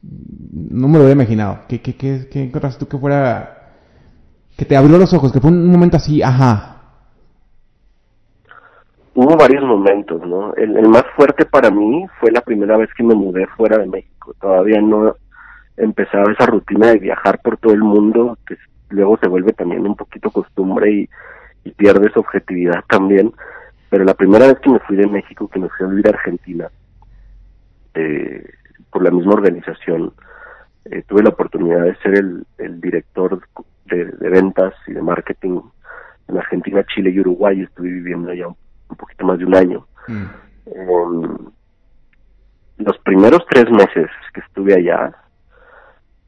No 0.00 0.86
me 0.86 0.98
lo 0.98 1.00
había 1.00 1.14
imaginado. 1.14 1.60
¿Qué, 1.68 1.80
qué, 1.80 1.96
qué, 1.96 2.28
qué 2.30 2.44
encontraste 2.44 2.78
tú 2.78 2.88
que 2.88 2.98
fuera... 2.98 3.72
que 4.56 4.64
te 4.64 4.76
abrió 4.76 4.96
los 4.96 5.12
ojos, 5.12 5.32
que 5.32 5.40
fue 5.40 5.50
un 5.50 5.66
momento 5.66 5.96
así, 5.96 6.22
ajá, 6.22 6.73
hubo 9.14 9.36
varios 9.36 9.62
momentos, 9.62 10.26
¿no? 10.26 10.54
El, 10.54 10.88
más 10.88 11.04
fuerte 11.16 11.44
para 11.44 11.70
mí 11.70 12.06
fue 12.20 12.30
la 12.30 12.40
primera 12.40 12.76
vez 12.76 12.90
que 12.96 13.02
me 13.02 13.14
mudé 13.14 13.46
fuera 13.56 13.78
de 13.78 13.86
México. 13.86 14.34
Todavía 14.40 14.80
no 14.80 15.14
empezaba 15.76 16.32
esa 16.32 16.46
rutina 16.46 16.88
de 16.88 16.98
viajar 16.98 17.40
por 17.42 17.56
todo 17.56 17.72
el 17.72 17.82
mundo, 17.82 18.38
que 18.46 18.56
luego 18.90 19.18
se 19.18 19.28
vuelve 19.28 19.52
también 19.52 19.86
un 19.86 19.96
poquito 19.96 20.30
costumbre 20.30 20.90
y, 20.90 21.08
y 21.64 21.70
pierdes 21.72 22.16
objetividad 22.16 22.84
también. 22.88 23.32
Pero 23.90 24.04
la 24.04 24.14
primera 24.14 24.46
vez 24.46 24.58
que 24.60 24.70
me 24.70 24.80
fui 24.80 24.96
de 24.96 25.06
México, 25.06 25.48
que 25.48 25.60
me 25.60 25.68
fui 25.68 25.86
a 25.86 25.88
vivir 25.88 26.06
a 26.08 26.10
Argentina, 26.10 26.68
eh, 27.94 28.44
por 28.90 29.02
la 29.02 29.10
misma 29.10 29.34
organización, 29.34 30.12
eh, 30.84 31.02
tuve 31.06 31.22
la 31.22 31.30
oportunidad 31.30 31.84
de 31.84 31.96
ser 31.96 32.14
el, 32.14 32.80
director 32.80 33.40
de, 33.86 34.04
ventas 34.28 34.74
y 34.86 34.92
de 34.92 35.02
marketing 35.02 35.60
en 36.28 36.38
Argentina, 36.38 36.84
Chile 36.92 37.10
y 37.10 37.20
Uruguay. 37.20 37.60
Estuve 37.62 37.88
viviendo 37.88 38.30
allá 38.30 38.48
un, 38.48 38.56
un 38.94 38.98
poquito 38.98 39.26
más 39.26 39.38
de 39.38 39.44
un 39.44 39.54
año. 39.54 39.86
Mm. 40.08 40.24
Eh, 40.66 41.50
los 42.78 42.98
primeros 42.98 43.44
tres 43.50 43.70
meses 43.70 44.08
que 44.32 44.40
estuve 44.40 44.74
allá, 44.74 45.14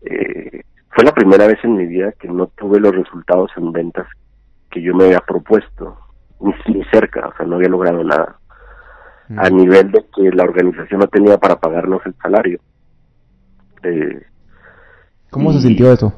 eh, 0.03 0.63
fue 0.91 1.05
la 1.05 1.13
primera 1.13 1.47
vez 1.47 1.59
en 1.63 1.77
mi 1.77 1.87
vida 1.87 2.13
que 2.13 2.29
no 2.29 2.49
tuve 2.49 2.81
los 2.81 2.95
resultados 2.95 3.51
en 3.57 3.73
ventas 3.73 4.07
que 4.71 4.83
yo 4.83 4.95
me 4.95 5.05
había 5.05 5.21
propuesto, 5.21 5.99
ni, 6.41 6.53
ni 6.75 6.85
cerca, 6.87 7.29
o 7.29 7.37
sea, 7.37 7.47
no 7.47 7.57
había 7.57 7.69
logrado 7.69 8.03
nada. 8.03 8.37
Mm. 9.29 9.39
A 9.39 9.51
nivel 9.51 9.91
de 9.93 10.05
que 10.15 10.31
la 10.31 10.45
organización 10.45 11.01
no 11.01 11.07
tenía 11.09 11.39
para 11.39 11.57
pagarnos 11.57 12.05
el 12.07 12.15
salario. 12.23 12.61
Eh, 13.83 14.23
¿Cómo 15.31 15.53
se 15.53 15.61
sintió 15.61 15.93
eso? 15.93 16.13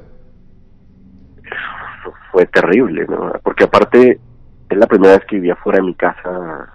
Fue 2.30 2.46
terrible, 2.46 3.06
¿no? 3.08 3.32
Porque 3.42 3.64
aparte 3.64 4.20
es 4.68 4.78
la 4.78 4.86
primera 4.86 5.14
vez 5.14 5.24
que 5.26 5.36
vivía 5.36 5.56
fuera 5.56 5.78
de 5.78 5.86
mi 5.86 5.94
casa 5.94 6.72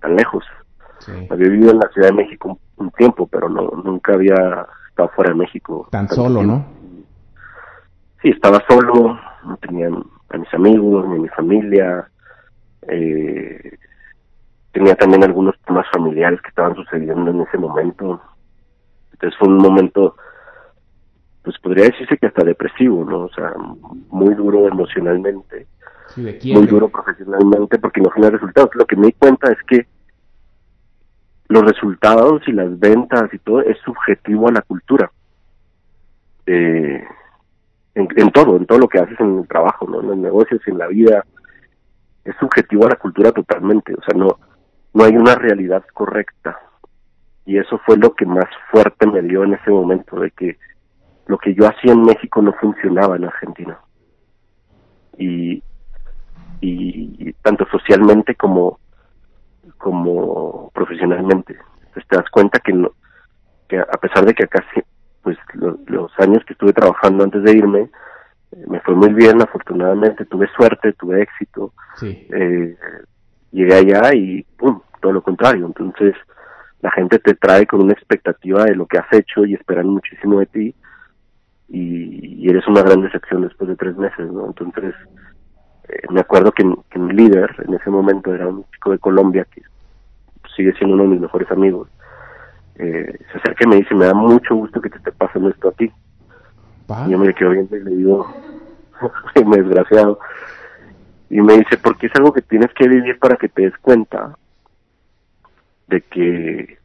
tan 0.00 0.16
lejos. 0.16 0.44
Sí. 1.00 1.12
Había 1.30 1.48
vivido 1.48 1.70
en 1.72 1.78
la 1.78 1.88
Ciudad 1.88 2.08
de 2.08 2.14
México 2.14 2.48
un, 2.48 2.86
un, 2.86 2.90
tiempo, 2.92 3.26
pero 3.26 3.48
no 3.48 3.70
nunca 3.84 4.14
había 4.14 4.66
estado 4.88 5.08
fuera 5.10 5.30
de 5.30 5.36
México. 5.36 5.88
Tan 5.90 6.08
solo, 6.08 6.40
tiempo. 6.40 6.56
¿no? 6.56 6.66
Sí, 8.22 8.30
estaba 8.30 8.62
solo, 8.68 9.18
no 9.44 9.56
tenía 9.58 9.88
a 9.88 10.36
mis 10.36 10.54
amigos, 10.54 11.08
ni 11.08 11.16
a 11.16 11.20
mi 11.20 11.28
familia. 11.28 12.10
Eh, 12.88 13.78
tenía 14.72 14.94
también 14.94 15.24
algunos 15.24 15.58
temas 15.66 15.86
familiares 15.92 16.40
que 16.42 16.48
estaban 16.48 16.74
sucediendo 16.74 17.30
en 17.30 17.40
ese 17.40 17.58
momento. 17.58 18.20
Entonces 19.12 19.38
fue 19.38 19.48
un 19.48 19.58
momento, 19.58 20.16
pues 21.42 21.58
podría 21.58 21.86
decirse 21.86 22.18
que 22.18 22.26
hasta 22.26 22.44
depresivo, 22.44 23.04
¿no? 23.04 23.20
O 23.20 23.30
sea, 23.30 23.52
muy 24.10 24.34
duro 24.34 24.68
emocionalmente 24.68 25.66
Sí, 26.14 26.52
muy 26.52 26.66
duro 26.66 26.88
profesionalmente 26.88 27.78
porque 27.78 28.00
no 28.00 28.10
tiene 28.10 28.30
resultados. 28.30 28.70
Lo 28.74 28.86
que 28.86 28.96
me 28.96 29.06
di 29.06 29.12
cuenta 29.12 29.50
es 29.52 29.58
que 29.66 29.86
los 31.48 31.64
resultados 31.64 32.42
y 32.46 32.52
las 32.52 32.78
ventas 32.78 33.32
y 33.32 33.38
todo 33.38 33.60
es 33.62 33.78
subjetivo 33.84 34.48
a 34.48 34.52
la 34.52 34.62
cultura. 34.62 35.10
Eh, 36.46 37.04
en, 37.94 38.08
en, 38.16 38.30
todo, 38.30 38.56
en 38.56 38.66
todo 38.66 38.78
lo 38.78 38.88
que 38.88 38.98
haces 38.98 39.18
en 39.20 39.40
el 39.40 39.48
trabajo, 39.48 39.86
¿no? 39.88 40.00
en 40.00 40.08
los 40.08 40.16
negocios, 40.16 40.60
en 40.66 40.78
la 40.78 40.88
vida, 40.88 41.24
es 42.24 42.34
subjetivo 42.40 42.86
a 42.86 42.90
la 42.90 42.96
cultura 42.96 43.32
totalmente. 43.32 43.94
O 43.94 44.02
sea, 44.02 44.14
no, 44.16 44.38
no 44.94 45.04
hay 45.04 45.16
una 45.16 45.34
realidad 45.34 45.84
correcta. 45.92 46.58
Y 47.46 47.58
eso 47.58 47.80
fue 47.86 47.96
lo 47.96 48.14
que 48.14 48.26
más 48.26 48.48
fuerte 48.70 49.06
me 49.06 49.22
dio 49.22 49.44
en 49.44 49.54
ese 49.54 49.70
momento, 49.70 50.20
de 50.20 50.30
que 50.32 50.58
lo 51.26 51.38
que 51.38 51.54
yo 51.54 51.66
hacía 51.66 51.92
en 51.92 52.02
México 52.02 52.42
no 52.42 52.52
funcionaba 52.54 53.16
en 53.16 53.24
Argentina. 53.24 53.78
Y, 55.16 55.62
y, 56.60 57.28
y 57.28 57.32
tanto 57.42 57.66
socialmente 57.70 58.34
como 58.34 58.78
como 59.78 60.70
profesionalmente. 60.74 61.56
Entonces 61.78 62.06
te 62.08 62.16
das 62.16 62.30
cuenta 62.30 62.58
que 62.60 62.72
no 62.72 62.92
que 63.68 63.78
a 63.78 63.98
pesar 64.00 64.24
de 64.24 64.34
que 64.34 64.44
acá 64.44 64.64
pues 65.22 65.36
lo, 65.54 65.78
los 65.86 66.10
años 66.18 66.44
que 66.44 66.54
estuve 66.54 66.72
trabajando 66.72 67.24
antes 67.24 67.42
de 67.42 67.52
irme 67.52 67.90
eh, 68.52 68.64
me 68.68 68.80
fue 68.80 68.94
muy 68.94 69.12
bien 69.14 69.40
afortunadamente. 69.40 70.24
Tuve 70.26 70.48
suerte 70.56 70.92
tuve 70.94 71.22
éxito. 71.22 71.72
Sí. 71.96 72.26
eh, 72.32 72.76
llegué 73.52 73.74
allá 73.74 74.14
y 74.14 74.42
pum 74.56 74.80
todo 75.00 75.12
lo 75.12 75.22
contrario. 75.22 75.66
Entonces 75.66 76.14
la 76.82 76.90
gente 76.90 77.18
te 77.18 77.34
trae 77.34 77.66
con 77.66 77.82
una 77.82 77.92
expectativa 77.92 78.64
de 78.64 78.74
lo 78.74 78.86
que 78.86 78.98
has 78.98 79.12
hecho 79.12 79.44
y 79.44 79.54
esperan 79.54 79.88
muchísimo 79.88 80.40
de 80.40 80.46
ti 80.46 80.74
y, 81.68 82.44
y 82.44 82.48
eres 82.48 82.66
una 82.66 82.82
gran 82.82 83.02
decepción 83.02 83.42
después 83.42 83.68
de 83.68 83.76
tres 83.76 83.96
meses 83.96 84.30
no 84.32 84.46
entonces 84.46 84.94
me 86.10 86.20
acuerdo 86.20 86.52
que, 86.52 86.64
que, 86.90 86.98
mi 86.98 87.14
líder 87.14 87.54
en 87.66 87.74
ese 87.74 87.90
momento 87.90 88.34
era 88.34 88.46
un 88.48 88.64
chico 88.72 88.90
de 88.90 88.98
Colombia 88.98 89.46
que 89.52 89.62
sigue 90.54 90.72
siendo 90.74 90.94
uno 90.94 91.04
de 91.04 91.10
mis 91.10 91.20
mejores 91.20 91.50
amigos. 91.50 91.88
Eh, 92.76 93.18
se 93.30 93.38
acerca 93.38 93.64
y 93.64 93.68
me 93.68 93.76
dice, 93.76 93.94
me 93.94 94.06
da 94.06 94.14
mucho 94.14 94.54
gusto 94.54 94.80
que 94.80 94.90
te 94.90 94.98
esté 94.98 95.12
pasando 95.12 95.50
esto 95.50 95.68
a 95.68 95.72
ti. 95.72 95.90
Y 97.06 97.10
yo 97.10 97.18
me 97.18 97.32
quedo 97.34 97.50
viendo 97.50 97.76
y 97.76 97.84
le 97.84 97.90
digo, 97.90 98.26
me 99.46 99.58
desgraciado. 99.58 100.18
Y 101.28 101.40
me 101.40 101.58
dice, 101.58 101.78
porque 101.78 102.06
es 102.06 102.12
algo 102.16 102.32
que 102.32 102.42
tienes 102.42 102.72
que 102.74 102.88
vivir 102.88 103.18
para 103.18 103.36
que 103.36 103.48
te 103.48 103.62
des 103.62 103.78
cuenta 103.78 104.36
de 105.88 106.00
que... 106.02 106.78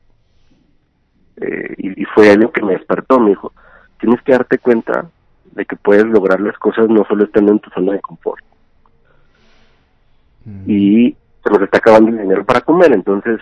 Eh, 1.37 1.73
y, 1.77 2.01
y 2.01 2.05
fue 2.05 2.29
algo 2.29 2.51
que 2.51 2.61
me 2.61 2.73
despertó, 2.73 3.19
me 3.19 3.31
dijo, 3.31 3.51
tienes 3.99 4.21
que 4.21 4.31
darte 4.31 4.57
cuenta 4.57 5.09
de 5.51 5.65
que 5.65 5.75
puedes 5.75 6.05
lograr 6.05 6.39
las 6.39 6.57
cosas 6.57 6.87
no 6.87 7.03
solo 7.05 7.25
estando 7.25 7.51
en 7.51 7.59
tu 7.59 7.69
zona 7.71 7.93
de 7.93 8.01
confort 8.01 8.43
y 10.67 11.15
se 11.43 11.49
nos 11.49 11.61
está 11.61 11.79
acabando 11.79 12.09
el 12.09 12.19
dinero 12.19 12.45
para 12.45 12.61
comer, 12.61 12.91
entonces, 12.93 13.39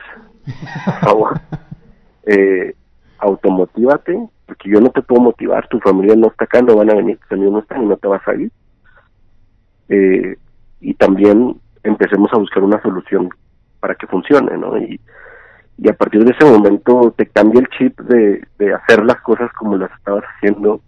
por 0.85 0.93
favor, 0.99 1.41
eh, 2.25 2.75
automotívate, 3.19 4.27
porque 4.45 4.69
yo 4.69 4.79
no 4.79 4.89
te 4.89 5.01
puedo 5.01 5.21
motivar, 5.21 5.67
tu 5.67 5.79
familia 5.79 6.15
no 6.15 6.27
está 6.27 6.45
acá, 6.45 6.61
no 6.61 6.75
van 6.75 6.91
a 6.91 6.95
venir, 6.95 7.17
tus 7.19 7.31
amigos 7.31 7.53
no 7.53 7.59
están 7.59 7.83
y 7.83 7.85
no 7.87 7.97
te 7.97 8.07
vas 8.07 8.27
a 8.27 8.35
ir. 8.35 8.51
Eh, 9.89 10.37
y 10.81 10.93
también 10.95 11.59
empecemos 11.83 12.31
a 12.33 12.37
buscar 12.37 12.63
una 12.63 12.81
solución 12.81 13.29
para 13.79 13.95
que 13.95 14.07
funcione, 14.07 14.57
¿no? 14.57 14.77
Y, 14.77 14.99
y 15.77 15.89
a 15.89 15.93
partir 15.93 16.23
de 16.23 16.31
ese 16.31 16.45
momento 16.45 17.13
te 17.17 17.25
cambia 17.27 17.61
el 17.61 17.67
chip 17.69 17.99
de, 18.01 18.45
de 18.57 18.73
hacer 18.73 19.03
las 19.03 19.19
cosas 19.21 19.51
como 19.53 19.77
las 19.77 19.91
estabas 19.91 20.23
haciendo, 20.35 20.81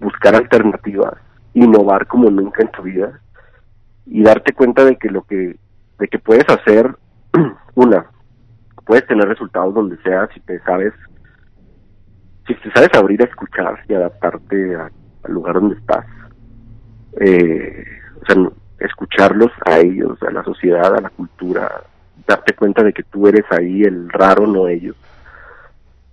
buscar 0.00 0.34
alternativas, 0.34 1.14
innovar 1.54 2.06
como 2.06 2.30
nunca 2.30 2.62
en 2.62 2.70
tu 2.70 2.82
vida 2.82 3.20
y 4.10 4.22
darte 4.22 4.52
cuenta 4.52 4.84
de 4.84 4.96
que 4.96 5.10
lo 5.10 5.22
que 5.22 5.56
de 5.98 6.08
que 6.08 6.18
puedes 6.18 6.48
hacer 6.48 6.96
una 7.74 8.06
puedes 8.86 9.06
tener 9.06 9.28
resultados 9.28 9.74
donde 9.74 9.98
sea 10.02 10.28
si 10.32 10.40
te 10.40 10.58
sabes 10.60 10.92
si 12.46 12.54
te 12.54 12.70
sabes 12.72 12.88
abrir 12.94 13.20
a 13.22 13.26
escuchar 13.26 13.84
y 13.88 13.94
adaptarte 13.94 14.76
a, 14.76 14.90
al 15.24 15.32
lugar 15.32 15.54
donde 15.54 15.76
estás. 15.76 16.06
Eh, 17.20 17.84
o 18.22 18.26
sea 18.26 18.50
escucharlos 18.80 19.50
a 19.66 19.78
ellos 19.78 20.16
a 20.22 20.30
la 20.30 20.44
sociedad 20.44 20.94
a 20.94 21.00
la 21.00 21.10
cultura 21.10 21.82
darte 22.26 22.54
cuenta 22.54 22.84
de 22.84 22.92
que 22.92 23.02
tú 23.02 23.26
eres 23.26 23.44
ahí 23.50 23.82
el 23.82 24.08
raro 24.08 24.46
no 24.46 24.68
ellos. 24.68 24.96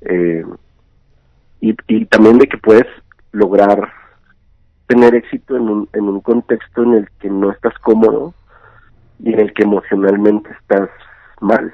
Eh, 0.01 0.43
y, 1.61 1.75
y 1.87 2.05
también 2.05 2.37
de 2.39 2.47
que 2.47 2.57
puedes 2.57 2.87
lograr 3.31 3.91
tener 4.87 5.15
éxito 5.15 5.55
en 5.55 5.69
un, 5.69 5.89
en 5.93 6.03
un 6.03 6.21
contexto 6.21 6.83
en 6.83 6.93
el 6.93 7.09
que 7.19 7.29
no 7.29 7.51
estás 7.51 7.77
cómodo 7.79 8.33
y 9.19 9.33
en 9.33 9.39
el 9.39 9.53
que 9.53 9.63
emocionalmente 9.63 10.49
estás 10.51 10.89
mal. 11.41 11.73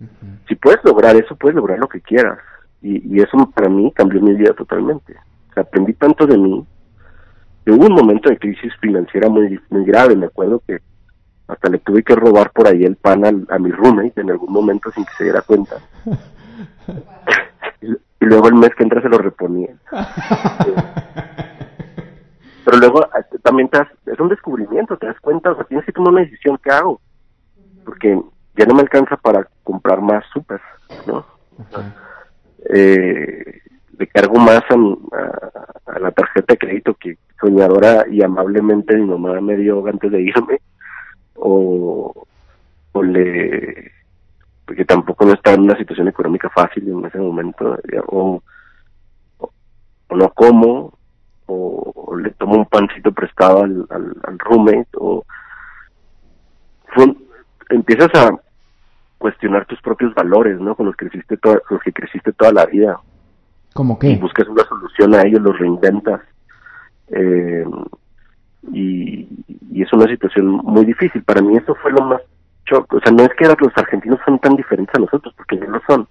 Uh 0.00 0.04
-huh. 0.04 0.48
Si 0.48 0.54
puedes 0.56 0.82
lograr 0.84 1.16
eso, 1.16 1.36
puedes 1.36 1.56
lograr 1.56 1.78
lo 1.78 1.88
que 1.88 2.00
quieras. 2.00 2.38
Y, 2.82 3.14
y, 3.14 3.20
eso 3.20 3.50
para 3.54 3.68
mí 3.68 3.90
cambió 3.92 4.20
mi 4.20 4.34
vida 4.34 4.52
totalmente. 4.52 5.14
O 5.50 5.54
sea, 5.54 5.62
aprendí 5.62 5.94
tanto 5.94 6.26
de 6.26 6.36
mí. 6.36 6.64
Que 7.64 7.72
hubo 7.72 7.86
un 7.86 7.94
momento 7.94 8.28
de 8.28 8.38
crisis 8.38 8.72
financiera 8.80 9.28
muy, 9.28 9.58
muy 9.70 9.84
grave. 9.84 10.14
Me 10.14 10.26
acuerdo 10.26 10.62
que 10.66 10.78
hasta 11.48 11.68
le 11.70 11.78
tuve 11.78 12.02
que 12.02 12.14
robar 12.14 12.50
por 12.52 12.66
ahí 12.68 12.84
el 12.84 12.96
pan 12.96 13.24
al, 13.24 13.46
a 13.50 13.58
mi 13.58 13.70
roommate 13.70 14.20
en 14.20 14.30
algún 14.30 14.52
momento 14.52 14.90
sin 14.90 15.04
que 15.04 15.12
se 15.16 15.24
diera 15.24 15.42
cuenta. 15.42 15.76
y, 17.80 17.92
y 17.92 18.24
luego 18.24 18.48
el 18.48 18.54
mes 18.54 18.74
que 18.74 18.84
entra 18.84 19.02
se 19.02 19.08
lo 19.08 19.18
reponía. 19.18 19.74
pero 22.80 22.92
luego 22.92 23.08
eh, 23.18 23.38
también 23.42 23.68
te 23.68 23.78
das, 23.78 23.88
es 24.06 24.18
un 24.18 24.28
descubrimiento, 24.28 24.96
te 24.96 25.06
das 25.06 25.20
cuenta, 25.20 25.52
o 25.52 25.56
sea, 25.56 25.64
tienes 25.64 25.86
que 25.86 25.92
tomar 25.92 26.12
una 26.12 26.22
decisión, 26.22 26.58
¿qué 26.62 26.70
hago? 26.70 27.00
Porque 27.84 28.20
ya 28.56 28.66
no 28.66 28.74
me 28.74 28.82
alcanza 28.82 29.16
para 29.16 29.48
comprar 29.62 30.00
más 30.00 30.24
súper, 30.32 30.60
¿no? 31.06 31.24
Okay. 31.58 31.84
Eh, 32.68 33.60
le 33.98 34.06
cargo 34.08 34.36
más 34.36 34.62
a, 34.68 35.92
a, 35.92 35.98
la 35.98 36.10
tarjeta 36.10 36.52
de 36.52 36.58
crédito 36.58 36.94
que 36.94 37.16
soñadora 37.40 38.04
y 38.10 38.22
amablemente 38.22 38.96
mi 38.96 39.06
mamá 39.06 39.40
me 39.40 39.56
dio 39.56 39.86
antes 39.86 40.10
de 40.10 40.20
irme 40.20 40.60
o, 41.36 42.26
o 42.92 43.02
le 43.02 43.92
porque 44.66 44.84
tampoco 44.84 45.24
no 45.24 45.32
estaba 45.32 45.54
en 45.54 45.62
una 45.62 45.78
situación 45.78 46.08
económica 46.08 46.50
fácil 46.50 46.88
en 46.88 47.04
ese 47.04 47.18
momento 47.18 47.78
o, 48.08 48.42
o, 49.38 50.16
no 50.16 50.28
como 50.30 50.95
o, 51.46 52.16
le 52.16 52.30
tomo 52.30 52.56
un 52.56 52.66
pancito 52.66 53.12
prestado 53.12 53.62
al, 53.62 53.86
al, 53.90 54.38
roommate 54.38 54.88
o 54.94 55.24
empiezas 57.68 58.10
a 58.14 58.30
cuestionar 59.18 59.66
tus 59.66 59.80
propios 59.80 60.14
valores, 60.14 60.60
¿no? 60.60 60.74
Con 60.74 60.86
los 60.86 60.96
que 60.96 61.08
creciste 61.08 61.36
toda, 61.36 61.60
los 61.70 61.82
que 61.82 61.92
creciste 61.92 62.32
toda 62.32 62.52
la 62.52 62.66
vida. 62.66 62.98
¿Cómo 63.74 63.98
qué? 63.98 64.10
Y 64.10 64.16
buscas 64.16 64.46
una 64.48 64.64
solución 64.64 65.14
a 65.14 65.22
ellos, 65.22 65.40
los 65.40 65.58
reinventas. 65.58 66.20
Eh, 67.08 67.64
y, 68.72 69.28
y, 69.72 69.82
es 69.82 69.92
una 69.92 70.06
situación 70.06 70.46
muy 70.46 70.84
difícil. 70.84 71.22
Para 71.22 71.42
mí 71.42 71.56
eso 71.56 71.74
fue 71.76 71.92
lo 71.92 72.02
más 72.04 72.20
choque. 72.66 72.96
O 72.96 73.00
sea, 73.00 73.12
no 73.12 73.22
es 73.22 73.30
que 73.38 73.46
los 73.46 73.76
argentinos 73.76 74.18
son 74.24 74.38
tan 74.38 74.56
diferentes 74.56 74.94
a 74.94 75.00
nosotros, 75.00 75.34
porque 75.36 75.56
no 75.56 75.66
lo 75.66 75.82
son. 75.88 76.08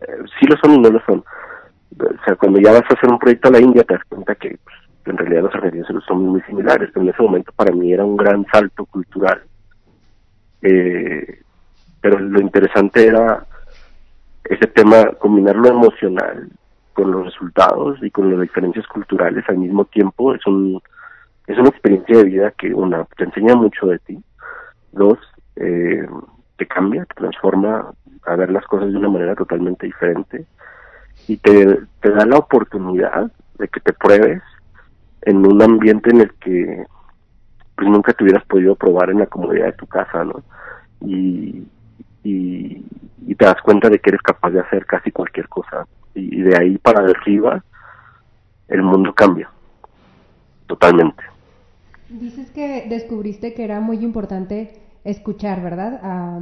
Eh, 0.00 0.24
sí 0.38 0.46
lo 0.46 0.56
son 0.56 0.74
y 0.74 0.78
no 0.78 0.90
lo 0.90 1.00
son. 1.04 1.24
O 2.00 2.24
sea, 2.24 2.36
cuando 2.36 2.60
ya 2.60 2.72
vas 2.72 2.82
a 2.82 2.94
hacer 2.94 3.10
un 3.10 3.18
proyecto 3.18 3.48
a 3.48 3.52
la 3.52 3.60
India, 3.60 3.84
te 3.84 3.94
das 3.94 4.04
cuenta 4.08 4.34
que 4.34 4.58
pues, 4.62 4.76
en 5.06 5.16
realidad 5.16 5.42
los 5.42 5.54
argentinos 5.54 6.04
son 6.06 6.24
muy 6.24 6.40
similares. 6.42 6.90
Pero 6.92 7.04
en 7.04 7.12
ese 7.12 7.22
momento 7.22 7.52
para 7.54 7.72
mí 7.72 7.92
era 7.92 8.04
un 8.04 8.16
gran 8.16 8.44
salto 8.52 8.84
cultural. 8.86 9.42
Eh, 10.62 11.40
pero 12.00 12.18
lo 12.18 12.40
interesante 12.40 13.06
era 13.06 13.46
ese 14.44 14.66
tema, 14.66 15.06
combinar 15.18 15.56
lo 15.56 15.68
emocional 15.68 16.50
con 16.94 17.10
los 17.10 17.24
resultados 17.26 17.98
y 18.02 18.10
con 18.10 18.30
las 18.30 18.40
diferencias 18.40 18.86
culturales 18.86 19.44
al 19.48 19.58
mismo 19.58 19.84
tiempo 19.84 20.34
es 20.34 20.46
un 20.46 20.80
es 21.46 21.58
una 21.58 21.68
experiencia 21.68 22.16
de 22.16 22.24
vida 22.24 22.50
que 22.52 22.72
una 22.72 23.04
te 23.16 23.24
enseña 23.24 23.54
mucho 23.54 23.86
de 23.86 23.98
ti 23.98 24.22
dos 24.92 25.18
eh, 25.56 26.06
te 26.56 26.66
cambia 26.66 27.04
te 27.04 27.14
transforma 27.14 27.90
a 28.26 28.36
ver 28.36 28.50
las 28.50 28.64
cosas 28.66 28.92
de 28.92 28.96
una 28.96 29.08
manera 29.08 29.34
totalmente 29.34 29.86
diferente 29.86 30.46
y 31.28 31.36
te, 31.36 31.78
te 32.00 32.10
da 32.10 32.26
la 32.26 32.38
oportunidad 32.38 33.30
de 33.58 33.68
que 33.68 33.80
te 33.80 33.92
pruebes 33.92 34.42
en 35.22 35.46
un 35.46 35.62
ambiente 35.62 36.10
en 36.10 36.20
el 36.20 36.34
que 36.34 36.84
pues 37.76 37.88
nunca 37.88 38.12
te 38.12 38.24
hubieras 38.24 38.44
podido 38.44 38.76
probar 38.76 39.10
en 39.10 39.18
la 39.18 39.26
comodidad 39.26 39.66
de 39.66 39.72
tu 39.72 39.86
casa 39.86 40.24
no 40.24 40.42
y, 41.00 41.66
y, 42.22 42.84
te 43.36 43.44
das 43.44 43.60
cuenta 43.62 43.90
de 43.90 43.98
que 43.98 44.10
eres 44.10 44.22
capaz 44.22 44.50
de 44.50 44.60
hacer 44.60 44.86
casi 44.86 45.10
cualquier 45.10 45.48
cosa. 45.48 45.86
Y, 46.14 46.40
de 46.42 46.56
ahí 46.56 46.78
para 46.78 47.00
arriba, 47.00 47.64
el 48.68 48.82
mundo 48.82 49.12
cambia. 49.12 49.50
Totalmente. 50.66 51.22
Dices 52.08 52.50
que 52.52 52.86
descubriste 52.88 53.54
que 53.54 53.64
era 53.64 53.80
muy 53.80 53.98
importante 53.98 54.80
escuchar, 55.02 55.62
¿verdad? 55.62 56.40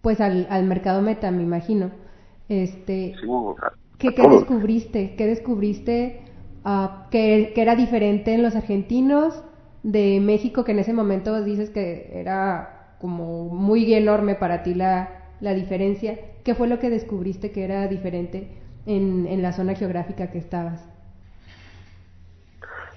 pues 0.00 0.20
al, 0.20 0.46
al 0.50 0.64
mercado 0.64 1.02
meta, 1.02 1.30
me 1.30 1.42
imagino. 1.42 1.90
Este, 2.48 3.14
¿qué, 3.98 4.10
descubriste? 4.10 5.14
¿Qué 5.16 5.26
descubriste 5.26 6.20
uh, 6.64 7.08
que, 7.10 7.52
que, 7.54 7.62
era 7.62 7.76
diferente 7.76 8.34
en 8.34 8.42
los 8.42 8.54
argentinos 8.56 9.42
de 9.82 10.20
México, 10.20 10.64
que 10.64 10.72
en 10.72 10.80
ese 10.80 10.92
momento 10.92 11.42
dices 11.44 11.70
que 11.70 12.10
era 12.12 12.94
como 13.00 13.48
muy 13.48 13.92
enorme 13.94 14.34
para 14.34 14.62
ti 14.62 14.74
la, 14.74 15.08
la 15.40 15.54
diferencia. 15.54 16.18
¿Qué 16.44 16.54
fue 16.54 16.68
lo 16.68 16.78
que 16.78 16.90
descubriste 16.90 17.52
que 17.52 17.64
era 17.64 17.86
diferente 17.88 18.48
en, 18.86 19.26
en 19.26 19.42
la 19.42 19.52
zona 19.52 19.74
geográfica 19.74 20.30
que 20.30 20.38
estabas? 20.38 20.88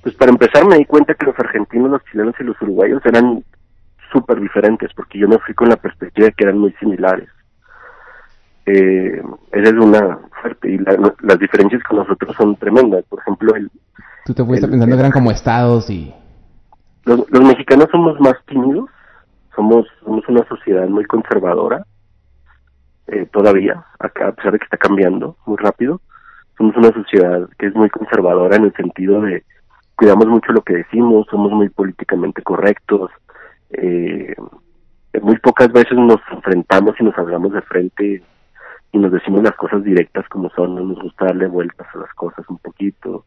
Pues 0.01 0.15
para 0.15 0.31
empezar 0.31 0.65
me 0.65 0.77
di 0.77 0.85
cuenta 0.85 1.13
que 1.13 1.25
los 1.25 1.37
argentinos, 1.37 1.91
los 1.91 2.03
chilenos 2.05 2.35
y 2.39 2.43
los 2.43 2.61
uruguayos 2.61 3.05
eran 3.05 3.43
súper 4.11 4.39
diferentes, 4.39 4.91
porque 4.95 5.19
yo 5.19 5.27
me 5.27 5.37
fui 5.39 5.53
con 5.53 5.69
la 5.69 5.75
perspectiva 5.75 6.27
de 6.27 6.33
que 6.33 6.43
eran 6.45 6.57
muy 6.57 6.71
similares. 6.79 7.29
Eh, 8.71 9.23
esa 9.51 9.69
es 9.69 9.73
una 9.73 10.19
fuerte, 10.41 10.69
y 10.69 10.77
las 10.77 11.39
diferencias 11.39 11.81
con 11.83 11.97
nosotros 11.97 12.35
son 12.37 12.55
tremendas. 12.57 13.03
Por 13.09 13.19
ejemplo, 13.19 13.55
el... 13.55 13.71
Tú 14.25 14.33
te 14.33 14.45
fuiste 14.45 14.67
pensando 14.67 14.95
que 14.95 14.99
eran 14.99 15.11
como 15.11 15.31
estados 15.31 15.89
y... 15.89 16.13
Los, 17.05 17.27
los 17.31 17.41
mexicanos 17.41 17.87
somos 17.91 18.19
más 18.19 18.35
tímidos, 18.45 18.89
somos, 19.55 19.87
somos 20.03 20.27
una 20.27 20.47
sociedad 20.47 20.87
muy 20.87 21.05
conservadora, 21.05 21.83
eh, 23.07 23.25
todavía, 23.31 23.83
acá, 23.97 24.27
a 24.27 24.31
pesar 24.33 24.51
de 24.51 24.59
que 24.59 24.65
está 24.65 24.77
cambiando 24.77 25.35
muy 25.47 25.57
rápido, 25.57 25.99
somos 26.55 26.75
una 26.77 26.91
sociedad 26.91 27.49
que 27.57 27.67
es 27.67 27.73
muy 27.73 27.89
conservadora 27.89 28.57
en 28.57 28.65
el 28.65 28.73
sentido 28.73 29.21
de 29.21 29.43
cuidamos 29.95 30.27
mucho 30.27 30.51
lo 30.51 30.61
que 30.61 30.75
decimos, 30.75 31.25
somos 31.31 31.51
muy 31.51 31.69
políticamente 31.69 32.43
correctos, 32.43 33.09
eh, 33.71 34.35
muy 35.23 35.39
pocas 35.39 35.71
veces 35.71 35.97
nos 35.97 36.19
enfrentamos 36.31 36.95
y 36.99 37.03
nos 37.03 37.17
hablamos 37.17 37.51
de 37.53 37.61
frente 37.63 38.23
y 38.91 38.97
nos 38.97 39.11
decimos 39.11 39.43
las 39.43 39.55
cosas 39.55 39.83
directas 39.83 40.27
como 40.29 40.49
son, 40.51 40.75
no 40.75 40.81
nos 40.81 40.99
gusta 40.99 41.25
darle 41.25 41.47
vueltas 41.47 41.87
a 41.93 41.99
las 41.99 42.13
cosas 42.13 42.47
un 42.49 42.57
poquito, 42.57 43.25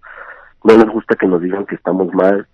no 0.65 0.77
nos 0.77 0.91
gusta 0.91 1.17
que 1.17 1.27
nos 1.27 1.41
digan 1.41 1.67
que 1.67 1.77
estamos 1.77 2.13
mal, 2.15 2.47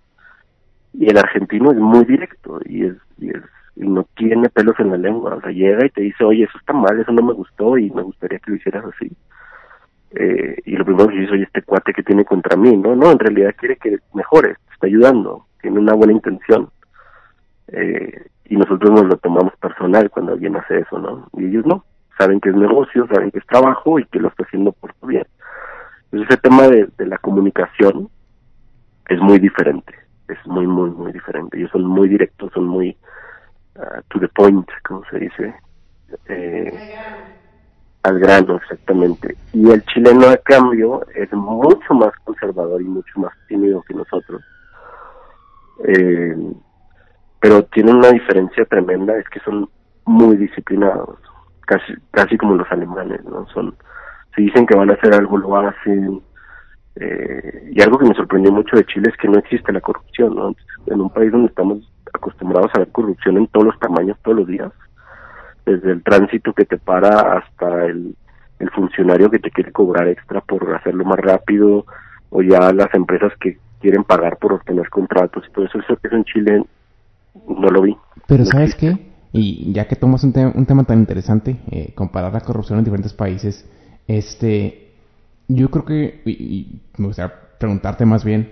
y 0.93 1.09
el 1.09 1.17
argentino 1.17 1.71
es 1.71 1.77
muy 1.77 2.05
directo 2.05 2.59
y 2.65 2.85
es, 2.85 2.95
y 3.17 3.29
es 3.29 3.43
y 3.79 3.87
no 3.87 4.05
tiene 4.15 4.49
pelos 4.49 4.77
en 4.79 4.91
la 4.91 4.97
lengua, 4.97 5.35
o 5.35 5.41
sea, 5.41 5.51
llega 5.51 5.85
y 5.85 5.89
te 5.89 6.01
dice, 6.01 6.25
oye, 6.25 6.43
eso 6.43 6.57
está 6.57 6.73
mal, 6.73 6.99
eso 6.99 7.13
no 7.13 7.23
me 7.23 7.31
gustó 7.31 7.77
y 7.77 7.89
me 7.91 8.01
gustaría 8.01 8.39
que 8.39 8.51
lo 8.51 8.57
hicieras 8.57 8.83
así. 8.85 9.09
Eh, 10.11 10.57
y 10.65 10.75
lo 10.75 10.83
primero 10.83 11.07
que 11.07 11.15
dice, 11.15 11.31
oye, 11.31 11.43
este 11.43 11.61
cuate 11.61 11.93
que 11.93 12.03
tiene 12.03 12.25
contra 12.25 12.57
mí, 12.57 12.75
no, 12.75 12.93
no, 12.95 13.09
en 13.11 13.19
realidad 13.19 13.55
quiere 13.57 13.77
que 13.77 13.99
mejores, 14.13 14.57
te 14.67 14.73
está 14.73 14.87
ayudando, 14.87 15.45
tiene 15.61 15.79
una 15.79 15.93
buena 15.93 16.11
intención. 16.11 16.69
Eh, 17.67 18.25
y 18.49 18.57
nosotros 18.57 18.91
nos 18.91 19.05
lo 19.05 19.15
tomamos 19.15 19.55
personal 19.57 20.09
cuando 20.09 20.33
alguien 20.33 20.57
hace 20.57 20.79
eso, 20.79 20.99
¿no? 20.99 21.29
Y 21.37 21.45
ellos 21.45 21.65
no, 21.65 21.85
saben 22.19 22.39
que 22.39 22.49
es 22.49 22.55
negocio, 22.55 23.07
saben 23.07 23.31
que 23.31 23.39
es 23.39 23.47
trabajo 23.47 23.97
y 23.97 24.05
que 24.05 24.19
lo 24.19 24.27
está 24.27 24.43
haciendo 24.43 24.73
por 24.73 24.93
tu 24.93 25.07
bien. 25.07 25.25
Entonces 26.05 26.29
ese 26.29 26.41
tema 26.41 26.67
de, 26.67 26.87
la 26.97 27.17
comunicación 27.17 28.09
es 29.07 29.19
muy 29.19 29.39
diferente, 29.39 29.93
es 30.27 30.37
muy, 30.45 30.67
muy, 30.67 30.91
muy 30.91 31.11
diferente. 31.11 31.57
Ellos 31.57 31.71
son 31.71 31.85
muy 31.85 32.09
directos, 32.09 32.51
son 32.53 32.67
muy 32.67 32.95
Uh, 33.79 34.01
to 34.09 34.19
the 34.19 34.27
point, 34.27 34.67
como 34.83 35.05
se 35.09 35.19
dice, 35.19 35.55
eh, 36.27 36.95
al 38.03 38.19
grano 38.19 38.57
exactamente. 38.57 39.37
Y 39.53 39.71
el 39.71 39.81
chileno 39.85 40.27
a 40.27 40.35
cambio 40.35 41.05
es 41.15 41.31
mucho 41.31 41.93
más 41.93 42.11
conservador 42.25 42.81
y 42.81 42.85
mucho 42.85 43.19
más 43.21 43.31
tímido 43.47 43.81
que 43.83 43.93
nosotros. 43.93 44.41
Eh, 45.85 46.35
pero 47.39 47.63
tiene 47.65 47.93
una 47.93 48.09
diferencia 48.09 48.65
tremenda, 48.65 49.17
es 49.17 49.29
que 49.29 49.39
son 49.39 49.69
muy 50.03 50.35
disciplinados, 50.35 51.17
casi 51.69 51.93
casi 52.09 52.35
como 52.37 52.55
los 52.55 52.69
alemanes, 52.71 53.23
¿no? 53.25 53.47
Son 53.53 53.75
si 54.35 54.43
dicen 54.43 54.65
que 54.65 54.75
van 54.75 54.89
a 54.89 54.93
hacer 54.93 55.13
algo 55.13 55.37
lo 55.37 55.55
hacen. 55.55 56.21
Eh, 56.95 57.71
y 57.71 57.81
algo 57.81 57.99
que 57.99 58.07
me 58.07 58.15
sorprendió 58.15 58.51
mucho 58.51 58.75
de 58.75 58.85
Chile 58.85 59.09
es 59.09 59.17
que 59.17 59.27
no 59.29 59.37
existe 59.37 59.71
la 59.71 59.79
corrupción, 59.79 60.35
¿no? 60.35 60.55
En 60.87 60.99
un 60.99 61.09
país 61.11 61.31
donde 61.31 61.47
estamos 61.47 61.77
acostumbrados 62.13 62.71
a 62.73 62.79
ver 62.79 62.91
corrupción 62.91 63.37
en 63.37 63.47
todos 63.47 63.67
los 63.67 63.79
tamaños, 63.79 64.17
todos 64.23 64.37
los 64.37 64.47
días, 64.47 64.71
desde 65.65 65.91
el 65.91 66.03
tránsito 66.03 66.51
que 66.53 66.65
te 66.65 66.77
para 66.77 67.37
hasta 67.37 67.85
el, 67.85 68.15
el 68.57 68.69
funcionario 68.71 69.29
que 69.29 69.39
te 69.39 69.51
quiere 69.51 69.71
cobrar 69.71 70.07
extra 70.07 70.41
por 70.41 70.75
hacerlo 70.75 71.05
más 71.05 71.19
rápido, 71.19 71.85
o 72.31 72.41
ya 72.41 72.73
las 72.73 72.93
empresas 72.93 73.31
que 73.39 73.59
quieren 73.79 74.03
pagar 74.03 74.37
por 74.37 74.53
obtener 74.53 74.89
contratos 74.89 75.43
y 75.47 75.53
todo 75.53 75.65
eso, 75.65 75.79
eso, 75.79 75.97
eso 76.01 76.15
en 76.15 76.23
Chile 76.25 76.63
no 77.47 77.69
lo 77.69 77.83
vi. 77.83 77.95
Pero 78.27 78.45
¿sabes 78.45 78.75
qué? 78.75 79.08
Y 79.31 79.71
ya 79.73 79.87
que 79.87 79.95
tomas 79.95 80.23
un, 80.23 80.33
un 80.55 80.65
tema 80.65 80.83
tan 80.83 80.99
interesante, 80.99 81.57
eh, 81.71 81.93
comparar 81.95 82.33
la 82.33 82.41
corrupción 82.41 82.79
en 82.79 82.85
diferentes 82.85 83.13
países, 83.13 83.65
este, 84.07 84.93
yo 85.47 85.69
creo 85.69 85.85
que, 85.85 86.21
y 86.25 86.81
me 86.97 87.07
gustaría 87.07 87.33
preguntarte 87.59 88.05
más 88.05 88.23
bien, 88.23 88.51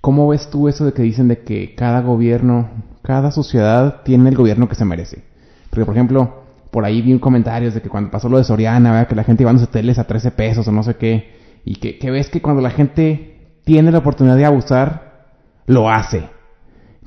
¿cómo 0.00 0.28
ves 0.28 0.50
tú 0.50 0.68
eso 0.68 0.84
de 0.84 0.92
que 0.92 1.02
dicen 1.02 1.28
de 1.28 1.40
que 1.40 1.74
cada 1.74 2.02
gobierno 2.02 2.68
cada 3.08 3.30
sociedad 3.30 4.02
tiene 4.04 4.28
el 4.28 4.36
gobierno 4.36 4.68
que 4.68 4.74
se 4.74 4.84
merece. 4.84 5.22
Porque, 5.70 5.86
por 5.86 5.94
ejemplo, 5.94 6.42
por 6.70 6.84
ahí 6.84 7.00
vi 7.00 7.18
comentarios 7.18 7.72
de 7.72 7.80
que 7.80 7.88
cuando 7.88 8.10
pasó 8.10 8.28
lo 8.28 8.36
de 8.36 8.44
Soriana, 8.44 9.06
que 9.06 9.14
la 9.14 9.24
gente 9.24 9.44
iba 9.44 9.50
a 9.50 9.54
los 9.54 9.62
hoteles 9.62 9.98
a 9.98 10.06
13 10.06 10.32
pesos 10.32 10.68
o 10.68 10.72
no 10.72 10.82
sé 10.82 10.96
qué, 10.96 11.32
y 11.64 11.76
que, 11.76 12.10
ves 12.10 12.28
que 12.28 12.42
cuando 12.42 12.60
la 12.60 12.68
gente 12.68 13.60
tiene 13.64 13.90
la 13.92 13.98
oportunidad 13.98 14.36
de 14.36 14.44
abusar, 14.44 15.24
lo 15.64 15.90
hace. 15.90 16.28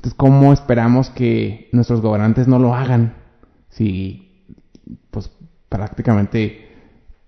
Entonces, 0.02 0.18
¿cómo 0.18 0.52
esperamos 0.52 1.10
que 1.10 1.68
nuestros 1.70 2.00
gobernantes 2.00 2.48
no 2.48 2.58
lo 2.58 2.74
hagan? 2.74 3.14
Si, 3.68 4.48
pues, 5.12 5.30
prácticamente 5.68 6.66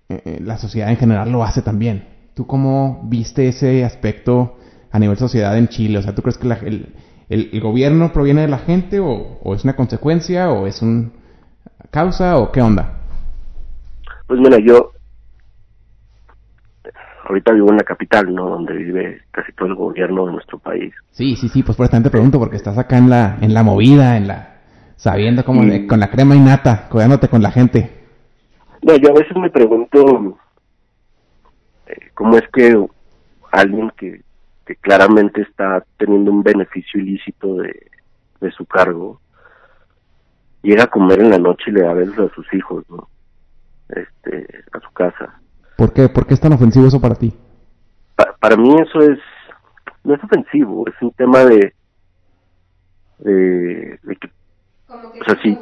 eh, 0.09 0.23
eh, 0.25 0.41
la 0.43 0.59
sociedad 0.59 0.91
en 0.91 0.97
general 0.97 1.31
lo 1.31 1.45
hace 1.45 1.63
también. 1.63 2.09
¿Tú 2.35 2.49
cómo 2.49 3.03
viste 3.05 3.47
ese 3.47 3.85
aspecto 3.85 4.57
a 4.91 4.99
nivel 4.99 5.17
sociedad 5.17 5.57
en 5.57 5.69
Chile? 5.69 5.99
O 5.99 6.03
sea, 6.03 6.17
¿tú 6.17 6.23
crees 6.23 6.37
que 6.37 6.49
la, 6.49 6.57
el, 6.57 6.93
el, 7.29 7.61
gobierno 7.61 8.13
proviene 8.13 8.41
de 8.41 8.49
la 8.49 8.59
gente 8.59 8.99
o, 8.99 9.55
es 9.55 9.63
una 9.63 9.77
consecuencia 9.77 10.51
o 10.51 10.67
es 10.67 10.83
una 10.83 11.11
causa 11.93 12.39
o 12.39 12.51
qué 12.51 12.61
onda? 12.61 13.03
Pues 14.27 14.41
mira, 14.41 14.59
yo 14.59 14.91
ahorita 17.25 17.53
vivo 17.53 17.71
en 17.71 17.79
la 17.79 17.85
capital, 17.85 18.35
¿no? 18.35 18.49
Donde 18.51 18.75
vive 18.75 19.23
casi 19.31 19.53
todo 19.53 19.69
el 19.69 19.75
gobierno 19.75 20.27
de 20.27 20.33
nuestro 20.33 20.59
país. 20.59 20.95
Sí, 21.11 21.37
sí, 21.37 21.49
sí, 21.49 21.63
pues 21.63 21.77
por 21.77 21.87
eso 21.87 22.03
te 22.03 22.11
pregunto, 22.11 22.39
porque 22.39 22.57
estás 22.57 22.79
acá 22.79 22.99
en 22.99 23.11
la, 23.11 23.39
en 23.41 23.55
la 23.55 23.63
movida, 23.63 24.17
en 24.17 24.29
la, 24.29 24.61
sabiendo 24.97 25.45
como 25.45 25.63
con 25.89 26.01
la 26.01 26.11
crema 26.11 26.37
y 26.37 26.41
nata, 26.41 26.89
cuidándote 26.89 27.29
con 27.29 27.43
la 27.43 27.51
gente. 27.51 27.91
No, 28.83 28.97
yo 28.97 29.11
a 29.11 29.19
veces 29.19 29.37
me 29.37 29.51
pregunto 29.51 30.39
eh, 31.87 32.11
cómo 32.15 32.37
es 32.37 32.45
que 32.53 32.79
alguien 33.51 33.91
que, 33.97 34.23
que 34.67 34.77
claramente 34.77 35.43
está 35.43 35.85
teniendo 35.97 36.31
un 36.31 36.43
beneficio 36.43 37.01
ilícito 37.01 37.57
de, 37.57 37.89
de 38.41 38.51
su 38.53 38.67
cargo, 38.67 39.21
llega 40.63 40.85
a 40.85 40.91
comer 40.91 41.21
en 41.21 41.31
la 41.31 41.39
noche 41.39 41.65
y 41.69 41.73
le 41.73 41.83
da 41.83 41.95
besos 41.95 42.31
a 42.31 42.35
sus 42.35 42.53
hijos, 42.53 42.85
¿no? 42.91 43.09
Este, 43.89 44.47
a 44.73 44.81
su 44.81 44.91
casa. 44.93 45.41
¿Por 45.77 45.93
qué? 45.93 46.09
¿Por 46.09 46.27
qué 46.27 46.35
es 46.35 46.41
tan 46.41 46.53
ofensivo 46.53 46.87
eso 46.87 47.01
para 47.01 47.15
ti? 47.15 47.33
para 48.45 48.57
mí 48.57 48.77
eso 48.79 49.01
es, 49.01 49.19
no 50.05 50.15
es 50.15 50.23
ofensivo, 50.23 50.87
es 50.87 50.95
un 51.01 51.11
tema 51.13 51.47
de, 51.47 51.73
de, 53.19 53.99
que, 54.21 54.29
o 54.87 55.25
sea, 55.25 55.35
si, 55.43 55.59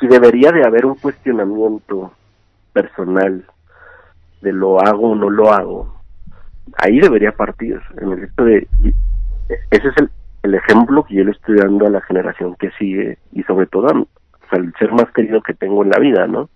si, 0.00 0.06
debería 0.06 0.50
de 0.52 0.66
haber 0.66 0.86
un 0.86 0.94
cuestionamiento 0.94 2.12
personal 2.72 3.44
de 4.40 4.52
lo 4.52 4.80
hago 4.80 5.10
o 5.10 5.14
no 5.14 5.28
lo 5.28 5.52
hago, 5.52 6.00
ahí 6.78 6.98
debería 6.98 7.32
partir, 7.32 7.78
en 8.00 8.12
el 8.12 8.24
hecho 8.24 8.44
de, 8.44 8.66
ese 9.70 9.88
es 9.88 9.96
el, 9.98 10.10
el 10.44 10.54
ejemplo 10.54 11.04
que 11.04 11.14
yo 11.14 11.24
le 11.24 11.32
estoy 11.32 11.58
dando 11.58 11.86
a 11.86 11.90
la 11.90 12.00
generación 12.00 12.56
que 12.56 12.70
sigue 12.78 13.18
y 13.32 13.42
sobre 13.42 13.66
todo 13.66 13.88
al 13.88 14.74
ser 14.78 14.92
más 14.92 15.10
querido 15.12 15.42
que 15.42 15.52
tengo 15.52 15.82
en 15.82 15.90
la 15.90 15.98
vida, 15.98 16.26
¿no? 16.26 16.48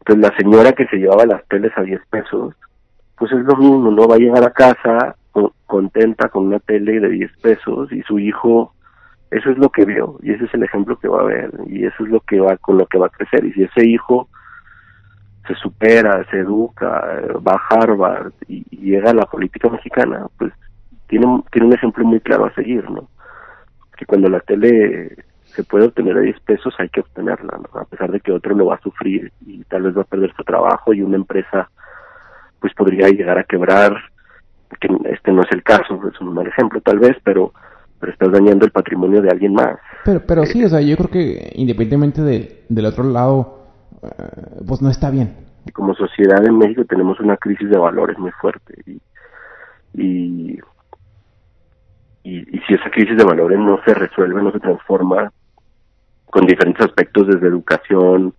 Entonces 0.00 0.30
la 0.30 0.36
señora 0.36 0.72
que 0.72 0.86
se 0.86 0.96
llevaba 0.96 1.26
las 1.26 1.46
teles 1.48 1.72
a 1.76 1.82
10 1.82 2.00
pesos, 2.10 2.54
pues 3.16 3.32
es 3.32 3.44
lo 3.44 3.56
mismo, 3.56 3.90
¿no? 3.90 4.08
Va 4.08 4.16
a 4.16 4.18
llegar 4.18 4.44
a 4.44 4.52
casa 4.52 5.16
contenta 5.66 6.28
con 6.28 6.46
una 6.46 6.58
tele 6.58 6.98
de 6.98 7.08
10 7.08 7.38
pesos 7.40 7.92
y 7.92 8.02
su 8.02 8.18
hijo, 8.18 8.74
eso 9.30 9.50
es 9.50 9.58
lo 9.58 9.68
que 9.68 9.84
vio 9.84 10.18
y 10.20 10.32
ese 10.32 10.46
es 10.46 10.54
el 10.54 10.64
ejemplo 10.64 10.98
que 10.98 11.06
va 11.06 11.20
a 11.20 11.24
ver 11.24 11.52
y 11.68 11.84
eso 11.86 12.02
es 12.04 12.10
lo 12.10 12.20
que 12.20 12.40
va 12.40 12.56
con 12.56 12.76
lo 12.76 12.86
que 12.86 12.98
va 12.98 13.06
a 13.06 13.10
crecer 13.10 13.44
y 13.44 13.52
si 13.52 13.62
ese 13.62 13.86
hijo 13.86 14.28
se 15.46 15.54
supera, 15.54 16.26
se 16.30 16.40
educa, 16.40 16.88
va 17.46 17.52
a 17.52 17.74
Harvard 17.74 18.32
y, 18.48 18.66
y 18.70 18.90
llega 18.90 19.10
a 19.10 19.14
la 19.14 19.26
política 19.26 19.68
mexicana, 19.68 20.26
pues 20.36 20.52
tiene, 21.06 21.42
tiene 21.52 21.68
un 21.68 21.74
ejemplo 21.74 22.04
muy 22.04 22.20
claro 22.20 22.46
a 22.46 22.54
seguir, 22.54 22.88
¿no? 22.90 23.08
Que 23.96 24.06
cuando 24.06 24.28
la 24.28 24.40
tele 24.40 25.16
se 25.54 25.64
puede 25.64 25.86
obtener 25.86 26.16
a 26.16 26.20
10 26.20 26.40
pesos, 26.40 26.74
hay 26.78 26.88
que 26.88 27.00
obtenerla, 27.00 27.58
¿no? 27.58 27.80
A 27.80 27.84
pesar 27.84 28.10
de 28.10 28.20
que 28.20 28.32
otro 28.32 28.54
lo 28.54 28.66
va 28.66 28.76
a 28.76 28.80
sufrir 28.80 29.32
y 29.46 29.62
tal 29.64 29.82
vez 29.82 29.96
va 29.96 30.02
a 30.02 30.04
perder 30.04 30.32
su 30.34 30.44
trabajo 30.44 30.92
y 30.92 31.02
una 31.02 31.16
empresa 31.16 31.70
pues 32.60 32.74
podría 32.74 33.08
llegar 33.08 33.38
a 33.38 33.44
quebrar, 33.44 33.96
que 34.80 34.88
este 35.10 35.32
no 35.32 35.42
es 35.42 35.48
el 35.52 35.62
caso, 35.62 36.00
es 36.12 36.20
un 36.20 36.34
mal 36.34 36.46
ejemplo 36.46 36.80
tal 36.80 36.98
vez, 36.98 37.16
pero 37.24 37.52
pero 37.98 38.12
estás 38.12 38.32
dañando 38.32 38.64
el 38.64 38.70
patrimonio 38.70 39.20
de 39.20 39.28
alguien 39.30 39.52
más. 39.52 39.76
Pero 40.04 40.20
pero 40.26 40.46
sí, 40.46 40.64
o 40.64 40.68
sea, 40.68 40.80
yo 40.80 40.96
creo 40.96 41.10
que 41.10 41.52
independientemente 41.54 42.22
de, 42.22 42.64
del 42.68 42.86
otro 42.86 43.04
lado, 43.04 43.66
eh, 44.02 44.62
pues 44.66 44.80
no 44.80 44.88
está 44.88 45.10
bien. 45.10 45.36
Y 45.66 45.72
como 45.72 45.94
sociedad 45.94 46.42
en 46.44 46.56
México 46.56 46.84
tenemos 46.86 47.20
una 47.20 47.36
crisis 47.36 47.68
de 47.68 47.76
valores 47.76 48.18
muy 48.18 48.30
fuerte 48.32 48.74
y, 48.86 49.00
y 49.94 50.58
y, 52.22 52.44
si 52.66 52.74
esa 52.74 52.90
crisis 52.90 53.16
de 53.16 53.24
valores 53.24 53.58
no 53.58 53.80
se 53.84 53.94
resuelve, 53.94 54.42
no 54.42 54.52
se 54.52 54.60
transforma 54.60 55.32
con 56.30 56.46
diferentes 56.46 56.84
aspectos 56.84 57.26
desde 57.26 57.48
educación, 57.48 58.34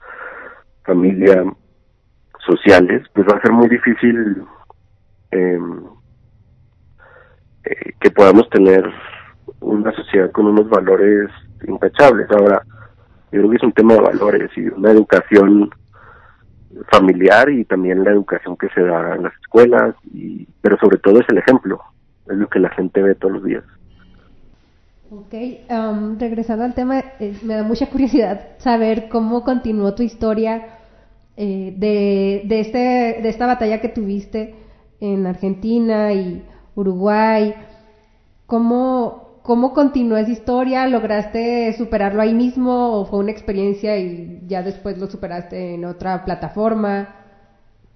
familia, 0.83 1.43
sociales, 2.45 3.03
pues 3.13 3.27
va 3.27 3.37
a 3.37 3.41
ser 3.41 3.51
muy 3.51 3.69
difícil 3.69 4.43
em, 5.31 5.83
eh, 7.63 7.93
que 7.99 8.11
podamos 8.11 8.49
tener 8.49 8.83
una 9.59 9.91
sociedad 9.93 10.31
con 10.31 10.47
unos 10.47 10.67
valores 10.69 11.29
intachables. 11.67 12.29
Ahora, 12.31 12.63
yo 13.31 13.39
creo 13.39 13.49
que 13.49 13.57
es 13.57 13.63
un 13.63 13.73
tema 13.73 13.93
de 13.93 14.01
valores 14.01 14.49
y 14.57 14.67
una 14.67 14.91
educación 14.91 15.69
familiar 16.91 17.49
y 17.49 17.65
también 17.65 18.03
la 18.03 18.11
educación 18.11 18.57
que 18.57 18.69
se 18.69 18.81
da 18.81 19.15
en 19.15 19.23
las 19.23 19.33
escuelas, 19.41 19.93
y, 20.11 20.47
pero 20.61 20.77
sobre 20.77 20.97
todo 20.97 21.19
es 21.19 21.29
el 21.29 21.37
ejemplo 21.37 21.79
es 22.31 22.37
lo 22.37 22.47
que 22.47 22.59
la 22.59 22.69
gente 22.69 23.01
ve 23.01 23.15
todos 23.15 23.35
los 23.35 23.43
días. 23.43 23.63
Ok, 25.13 25.33
um, 25.69 26.17
regresando 26.17 26.63
al 26.63 26.73
tema, 26.73 27.03
eh, 27.19 27.37
me 27.43 27.55
da 27.55 27.63
mucha 27.63 27.87
curiosidad 27.87 28.51
saber 28.59 29.09
cómo 29.09 29.43
continuó 29.43 29.93
tu 29.93 30.03
historia 30.03 30.77
eh, 31.35 31.73
de, 31.75 32.43
de, 32.45 32.59
este, 32.61 32.77
de 33.21 33.27
esta 33.27 33.45
batalla 33.45 33.81
que 33.81 33.89
tuviste 33.89 34.55
en 35.01 35.27
Argentina 35.27 36.13
y 36.13 36.45
Uruguay. 36.75 37.53
¿Cómo, 38.45 39.39
¿Cómo 39.43 39.73
continuó 39.73 40.17
esa 40.17 40.31
historia? 40.31 40.87
¿Lograste 40.87 41.73
superarlo 41.77 42.21
ahí 42.21 42.33
mismo 42.33 42.93
o 42.97 43.05
fue 43.05 43.19
una 43.19 43.31
experiencia 43.31 43.97
y 43.97 44.43
ya 44.47 44.63
después 44.63 44.97
lo 44.97 45.07
superaste 45.07 45.73
en 45.73 45.83
otra 45.83 46.23
plataforma? 46.23 47.15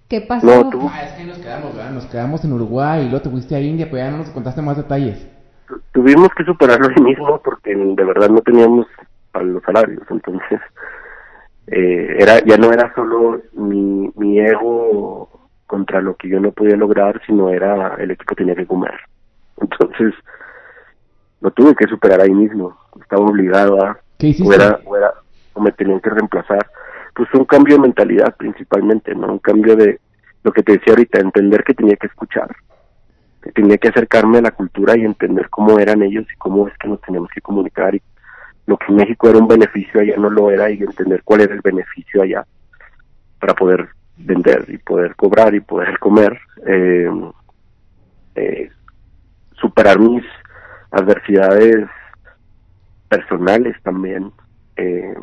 ¿Qué 0.09 0.19
pasó? 0.19 0.45
No, 0.45 0.91
Ah, 0.91 1.03
es 1.05 1.13
que 1.13 1.23
nos 1.23 1.37
quedamos, 1.37 1.73
Nos 1.93 2.05
quedamos 2.07 2.43
en 2.43 2.51
Uruguay 2.51 3.03
y 3.03 3.09
luego 3.09 3.21
te 3.21 3.29
fuiste 3.29 3.55
a 3.55 3.61
India, 3.61 3.85
pero 3.89 4.03
ya 4.03 4.11
no 4.11 4.17
nos 4.17 4.31
contaste 4.31 4.61
más 4.61 4.75
detalles. 4.75 5.25
Tuvimos 5.91 6.29
que 6.35 6.43
superarlo 6.43 6.87
ahí 6.87 7.03
mismo 7.03 7.41
porque 7.43 7.75
de 7.75 8.03
verdad 8.03 8.29
no 8.29 8.41
teníamos 8.41 8.87
para 9.31 9.45
los 9.45 9.63
salarios, 9.63 10.03
entonces 10.09 10.59
eh, 11.67 12.17
era 12.19 12.39
ya 12.45 12.57
no 12.57 12.71
era 12.71 12.93
solo 12.93 13.41
mi, 13.53 14.11
mi 14.15 14.39
ego 14.39 15.29
contra 15.67 16.01
lo 16.01 16.15
que 16.15 16.29
yo 16.29 16.39
no 16.39 16.51
podía 16.51 16.75
lograr, 16.75 17.21
sino 17.25 17.49
era 17.49 17.95
el 17.95 18.11
equipo 18.11 18.35
tenía 18.35 18.55
que 18.55 18.67
comer. 18.67 18.95
Entonces 19.59 20.13
lo 21.41 21.51
tuve 21.51 21.75
que 21.75 21.87
superar 21.87 22.21
ahí 22.21 22.33
mismo. 22.33 22.77
Estaba 23.01 23.25
obligado 23.25 23.83
a 23.83 23.99
¿Qué 24.17 24.27
hiciste? 24.27 24.49
O, 24.49 24.95
era, 24.95 25.13
o 25.53 25.61
me 25.61 25.71
tenían 25.71 25.99
que 25.99 26.09
reemplazar 26.09 26.65
pues 27.15 27.33
un 27.33 27.45
cambio 27.45 27.75
de 27.75 27.81
mentalidad 27.81 28.35
principalmente, 28.35 29.15
¿no? 29.15 29.27
Un 29.27 29.39
cambio 29.39 29.75
de 29.75 29.99
lo 30.43 30.51
que 30.51 30.61
te 30.61 30.73
decía 30.73 30.93
ahorita, 30.93 31.19
entender 31.19 31.63
que 31.63 31.73
tenía 31.73 31.95
que 31.95 32.07
escuchar, 32.07 32.53
tenía 33.53 33.77
que 33.77 33.89
acercarme 33.89 34.39
a 34.39 34.41
la 34.41 34.51
cultura 34.51 34.97
y 34.97 35.05
entender 35.05 35.49
cómo 35.49 35.79
eran 35.79 36.01
ellos 36.01 36.25
y 36.31 36.37
cómo 36.37 36.67
es 36.67 36.77
que 36.77 36.87
nos 36.87 37.01
teníamos 37.01 37.29
que 37.29 37.41
comunicar 37.41 37.95
y 37.95 38.01
lo 38.65 38.77
que 38.77 38.87
en 38.89 38.95
México 38.95 39.29
era 39.29 39.37
un 39.37 39.47
beneficio 39.47 40.01
allá 40.01 40.15
no 40.17 40.29
lo 40.29 40.49
era 40.49 40.71
y 40.71 40.81
entender 40.81 41.21
cuál 41.23 41.41
era 41.41 41.53
el 41.53 41.61
beneficio 41.61 42.23
allá 42.23 42.45
para 43.39 43.53
poder 43.53 43.89
vender 44.17 44.65
y 44.69 44.77
poder 44.77 45.15
cobrar 45.15 45.53
y 45.53 45.59
poder 45.59 45.99
comer, 45.99 46.39
eh, 46.65 47.09
eh, 48.35 48.71
superar 49.53 49.99
mis 49.99 50.23
adversidades 50.91 51.87
personales 53.09 53.75
también, 53.83 54.31
eh, 54.77 55.15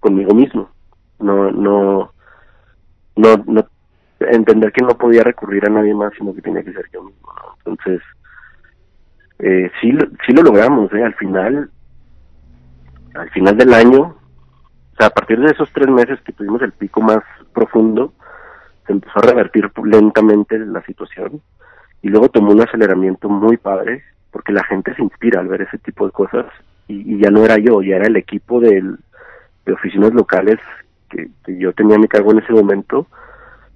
conmigo 0.00 0.34
mismo. 0.34 0.70
No, 1.18 1.50
no, 1.50 2.12
no, 3.16 3.44
no, 3.46 3.66
entender 4.20 4.72
que 4.72 4.84
no 4.84 4.96
podía 4.96 5.22
recurrir 5.22 5.66
a 5.66 5.70
nadie 5.70 5.94
más, 5.94 6.12
sino 6.16 6.34
que 6.34 6.42
tenía 6.42 6.62
que 6.62 6.72
ser 6.72 6.86
yo 6.92 7.02
mismo. 7.02 7.28
Entonces, 7.58 8.02
eh, 9.38 9.70
sí, 9.80 9.96
sí 10.26 10.32
lo 10.32 10.42
logramos, 10.42 10.92
¿eh? 10.92 11.02
Al 11.02 11.14
final, 11.14 11.70
al 13.14 13.30
final 13.30 13.56
del 13.56 13.72
año, 13.72 14.00
o 14.02 14.96
sea, 14.98 15.06
a 15.06 15.10
partir 15.10 15.40
de 15.40 15.50
esos 15.50 15.70
tres 15.72 15.88
meses 15.88 16.20
que 16.22 16.32
tuvimos 16.32 16.60
el 16.62 16.72
pico 16.72 17.00
más 17.00 17.20
profundo, 17.52 18.12
se 18.86 18.92
empezó 18.92 19.18
a 19.18 19.28
revertir 19.28 19.70
lentamente 19.84 20.58
la 20.58 20.82
situación 20.84 21.40
y 22.02 22.08
luego 22.08 22.28
tomó 22.28 22.52
un 22.52 22.60
aceleramiento 22.60 23.28
muy 23.28 23.56
padre 23.56 24.02
porque 24.30 24.52
la 24.52 24.64
gente 24.64 24.94
se 24.94 25.02
inspira 25.02 25.40
al 25.40 25.48
ver 25.48 25.62
ese 25.62 25.78
tipo 25.78 26.06
de 26.06 26.12
cosas 26.12 26.46
y, 26.88 27.18
ya 27.18 27.30
no 27.30 27.44
era 27.44 27.56
yo, 27.58 27.82
ya 27.82 27.96
era 27.96 28.06
el 28.06 28.16
equipo 28.16 28.60
del, 28.60 28.98
de 29.64 29.72
oficinas 29.72 30.12
locales 30.12 30.58
que, 31.08 31.30
yo 31.46 31.72
tenía 31.72 31.96
a 31.96 31.98
mi 31.98 32.08
cargo 32.08 32.32
en 32.32 32.38
ese 32.38 32.52
momento, 32.52 33.06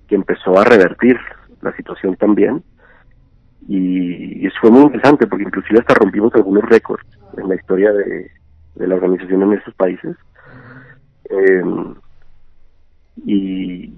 que 0.08 0.14
empezó 0.14 0.58
a 0.58 0.64
revertir 0.64 1.18
la 1.62 1.74
situación 1.76 2.16
también. 2.16 2.62
Y, 3.68 4.46
eso 4.46 4.56
fue 4.60 4.70
muy 4.70 4.82
interesante 4.82 5.26
porque 5.26 5.44
inclusive 5.44 5.80
hasta 5.80 5.94
rompimos 5.94 6.34
algunos 6.34 6.64
récords 6.64 7.06
en 7.36 7.48
la 7.48 7.54
historia 7.54 7.92
de, 7.92 8.30
la 8.76 8.94
organización 8.94 9.42
en 9.42 9.54
esos 9.54 9.74
países. 9.74 10.16
Em, 11.30 11.94
y, 13.24 13.92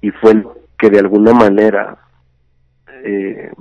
y 0.00 0.10
fue 0.20 0.42
que 0.78 0.90
de 0.90 0.98
alguna 0.98 1.32
manera 1.34 1.98
eh, 3.04 3.52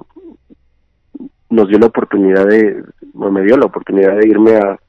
nos 1.49 1.67
dio 1.67 1.77
la 1.77 1.87
oportunidad 1.87 2.47
de, 2.47 2.83
me 3.13 3.41
dio 3.41 3.57
la 3.57 3.65
oportunidad 3.65 4.17
de 4.17 4.27
irme 4.27 4.55
a, 4.55 4.79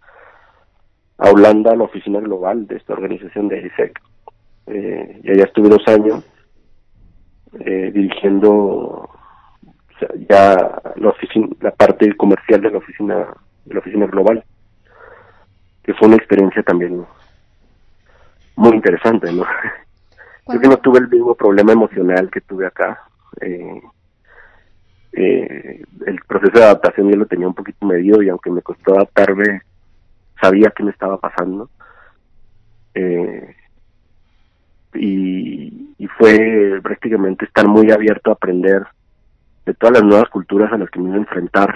a 1.19 1.31
Holanda, 1.31 1.73
a 1.73 1.77
la 1.77 1.85
oficina 1.85 2.21
global 2.21 2.67
de 2.67 2.77
esta 2.77 2.95
organización 2.95 3.49
de 3.49 3.67
ISEC. 3.67 4.01
Eh, 4.67 5.21
y 5.23 5.31
allá 5.31 5.45
estuve 5.45 5.69
dos 5.69 5.87
años 5.89 6.25
eh, 7.61 7.91
dirigiendo 7.93 9.09
ya 10.29 10.83
la, 10.97 11.09
oficina, 11.09 11.49
la 11.61 11.71
parte 11.71 12.15
comercial 12.17 12.61
de 12.61 12.71
la 12.71 12.79
oficina 12.79 13.27
de 13.65 13.75
la 13.75 13.81
oficina 13.81 14.07
global, 14.07 14.45
que 15.83 15.95
fue 15.95 16.09
una 16.09 16.17
experiencia 16.17 16.63
también 16.63 17.05
muy 18.57 18.75
interesante, 18.75 19.33
¿no? 19.33 19.45
Yo 20.53 20.61
que 20.61 20.69
no 20.69 20.77
tuve 20.77 20.99
el 20.99 21.09
mismo 21.09 21.35
problema 21.35 21.73
emocional 21.73 22.31
que 22.31 22.43
tuve 22.43 22.67
acá. 22.67 23.03
Eh, 23.41 23.83
eh, 25.13 25.83
el 26.07 26.21
proceso 26.27 26.59
de 26.59 26.65
adaptación 26.65 27.11
yo 27.11 27.17
lo 27.17 27.27
tenía 27.27 27.49
un 27.49 27.55
poquito 27.55 27.87
medio 27.87 28.21
y 28.21 28.29
aunque 28.29 28.51
me 28.51 28.61
costó 28.61 28.95
adaptarme, 28.95 29.63
sabía 30.39 30.73
qué 30.77 30.83
me 30.83 30.91
estaba 30.91 31.19
pasando. 31.19 31.71
Eh, 32.95 33.57
y, 34.95 35.95
y 35.99 36.07
fue 36.07 36.81
prácticamente 36.83 37.45
estar 37.45 37.67
muy 37.67 37.91
abierto 37.91 38.31
a 38.31 38.35
aprender 38.35 38.87
de 39.67 39.75
todas 39.75 39.95
las 39.95 40.05
nuevas 40.05 40.29
culturas 40.31 40.73
a 40.73 40.79
las 40.79 40.91
que 40.91 41.01
me 41.01 41.09
iba 41.09 41.17
a 41.17 41.21
enfrentar 41.21 41.75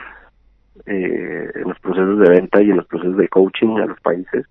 eh, 0.86 1.50
en 1.54 1.68
los 1.68 1.78
procesos 1.80 2.18
de 2.18 2.28
venta 2.28 2.62
y 2.62 2.70
en 2.70 2.76
los 2.76 2.86
procesos 2.86 3.16
de 3.16 3.28
coaching 3.28 3.78
a 3.78 3.86
los 3.86 4.00
países. 4.00 4.46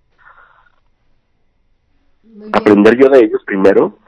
Aprender 2.52 2.96
yo 2.96 3.08
de 3.08 3.20
ellos 3.20 3.42
primero 3.44 3.98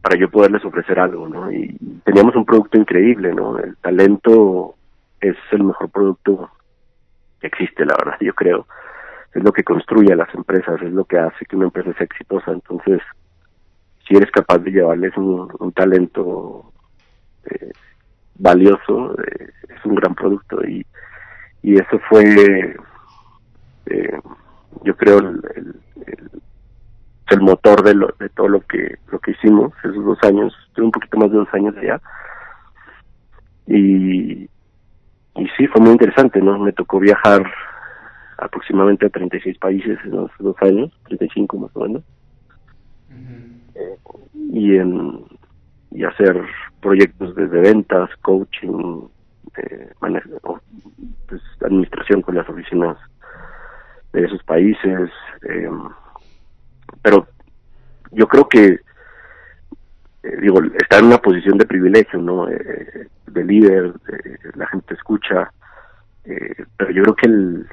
para 0.00 0.18
yo 0.18 0.30
poderles 0.30 0.64
ofrecer 0.64 0.98
algo, 0.98 1.28
¿no? 1.28 1.50
Y 1.52 1.76
teníamos 2.04 2.34
un 2.34 2.44
producto 2.44 2.76
increíble, 2.76 3.32
¿no? 3.32 3.58
El 3.58 3.76
talento 3.76 4.74
es 5.20 5.36
el 5.52 5.62
mejor 5.62 5.90
producto 5.90 6.50
que 7.40 7.46
existe, 7.46 7.84
la 7.84 7.96
verdad, 7.96 8.18
yo 8.20 8.34
creo. 8.34 8.66
Es 9.32 9.42
lo 9.42 9.52
que 9.52 9.62
construye 9.62 10.12
a 10.12 10.16
las 10.16 10.34
empresas, 10.34 10.82
es 10.82 10.92
lo 10.92 11.04
que 11.04 11.18
hace 11.18 11.44
que 11.46 11.56
una 11.56 11.66
empresa 11.66 11.92
sea 11.94 12.04
exitosa. 12.04 12.50
Entonces, 12.50 13.00
si 14.12 14.16
eres 14.18 14.30
capaz 14.30 14.58
de 14.58 14.70
llevarles 14.70 15.16
un, 15.16 15.72
talento 15.74 16.70
eh, 17.46 17.72
valioso, 18.34 19.16
eh, 19.22 19.48
es 19.74 19.84
un 19.86 19.94
gran 19.94 20.14
producto. 20.14 20.62
Y, 20.66 20.84
y 21.62 21.76
eso 21.76 21.98
fue, 22.10 22.76
eh, 23.86 24.18
yo 24.84 24.96
creo, 24.96 25.18
el 25.18 25.80
el 27.32 27.40
motor 27.40 27.82
de, 27.82 27.94
lo, 27.94 28.14
de 28.18 28.28
todo 28.28 28.48
lo 28.48 28.60
que 28.60 28.98
lo 29.10 29.18
que 29.18 29.30
hicimos 29.30 29.72
esos 29.82 30.04
dos 30.04 30.18
años, 30.22 30.54
estuve 30.68 30.86
un 30.86 30.92
poquito 30.92 31.16
más 31.16 31.30
de 31.30 31.38
dos 31.38 31.48
años 31.52 31.74
allá. 31.78 32.00
Y, 33.66 34.42
y 35.36 35.48
sí, 35.56 35.66
fue 35.68 35.80
muy 35.80 35.92
interesante, 35.92 36.42
¿no? 36.42 36.58
Me 36.58 36.72
tocó 36.72 37.00
viajar 37.00 37.42
aproximadamente 38.36 39.06
a 39.06 39.10
36 39.10 39.56
países 39.56 39.98
en 40.04 40.10
los 40.10 40.30
dos 40.38 40.56
años, 40.60 40.92
35 41.06 41.56
más 41.56 41.70
o 41.74 41.80
menos. 41.80 42.02
Eh, 43.74 43.96
y, 44.52 44.76
en, 44.76 45.24
y 45.90 46.04
hacer 46.04 46.40
proyectos 46.80 47.34
desde 47.34 47.60
ventas, 47.60 48.10
coaching, 48.22 49.08
eh, 49.56 49.92
pues, 51.26 51.42
administración 51.60 52.22
con 52.22 52.34
las 52.34 52.48
oficinas 52.48 52.96
de 54.12 54.24
esos 54.24 54.42
países. 54.44 55.10
Eh, 55.48 55.70
pero 57.02 57.26
yo 58.12 58.26
creo 58.28 58.48
que 58.48 58.80
eh, 60.22 60.36
digo 60.40 60.60
está 60.78 60.98
en 60.98 61.06
una 61.06 61.18
posición 61.18 61.58
de 61.58 61.66
privilegio 61.66 62.20
no 62.20 62.48
eh, 62.48 63.08
de 63.26 63.44
líder 63.44 63.92
la 64.54 64.66
gente 64.68 64.94
escucha 64.94 65.50
eh, 66.24 66.64
pero 66.76 66.90
yo 66.92 67.02
creo 67.02 67.16
que 67.16 67.26
el 67.26 67.66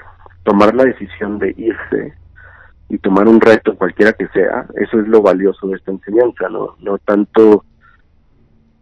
tomar 0.44 0.74
la 0.74 0.86
decisión 0.86 1.38
de 1.38 1.54
irse 1.58 2.14
y 2.90 2.98
tomar 2.98 3.28
un 3.28 3.40
reto 3.40 3.76
cualquiera 3.76 4.14
que 4.14 4.28
sea 4.30 4.66
eso 4.76 5.00
es 5.00 5.08
lo 5.08 5.22
valioso 5.22 5.68
de 5.68 5.78
esta 5.78 5.92
enseñanza 5.92 6.50
no 6.50 6.76
no 6.80 6.98
tanto 6.98 7.64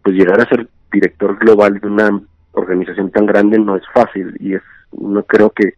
pues 0.03 0.15
llegar 0.15 0.39
a 0.41 0.49
ser 0.49 0.67
director 0.91 1.37
global 1.37 1.79
de 1.79 1.87
una 1.87 2.21
organización 2.53 3.11
tan 3.11 3.25
grande 3.25 3.59
no 3.59 3.75
es 3.75 3.83
fácil 3.93 4.35
y 4.39 4.55
es 4.55 4.63
no 4.91 5.23
creo 5.23 5.49
que 5.49 5.73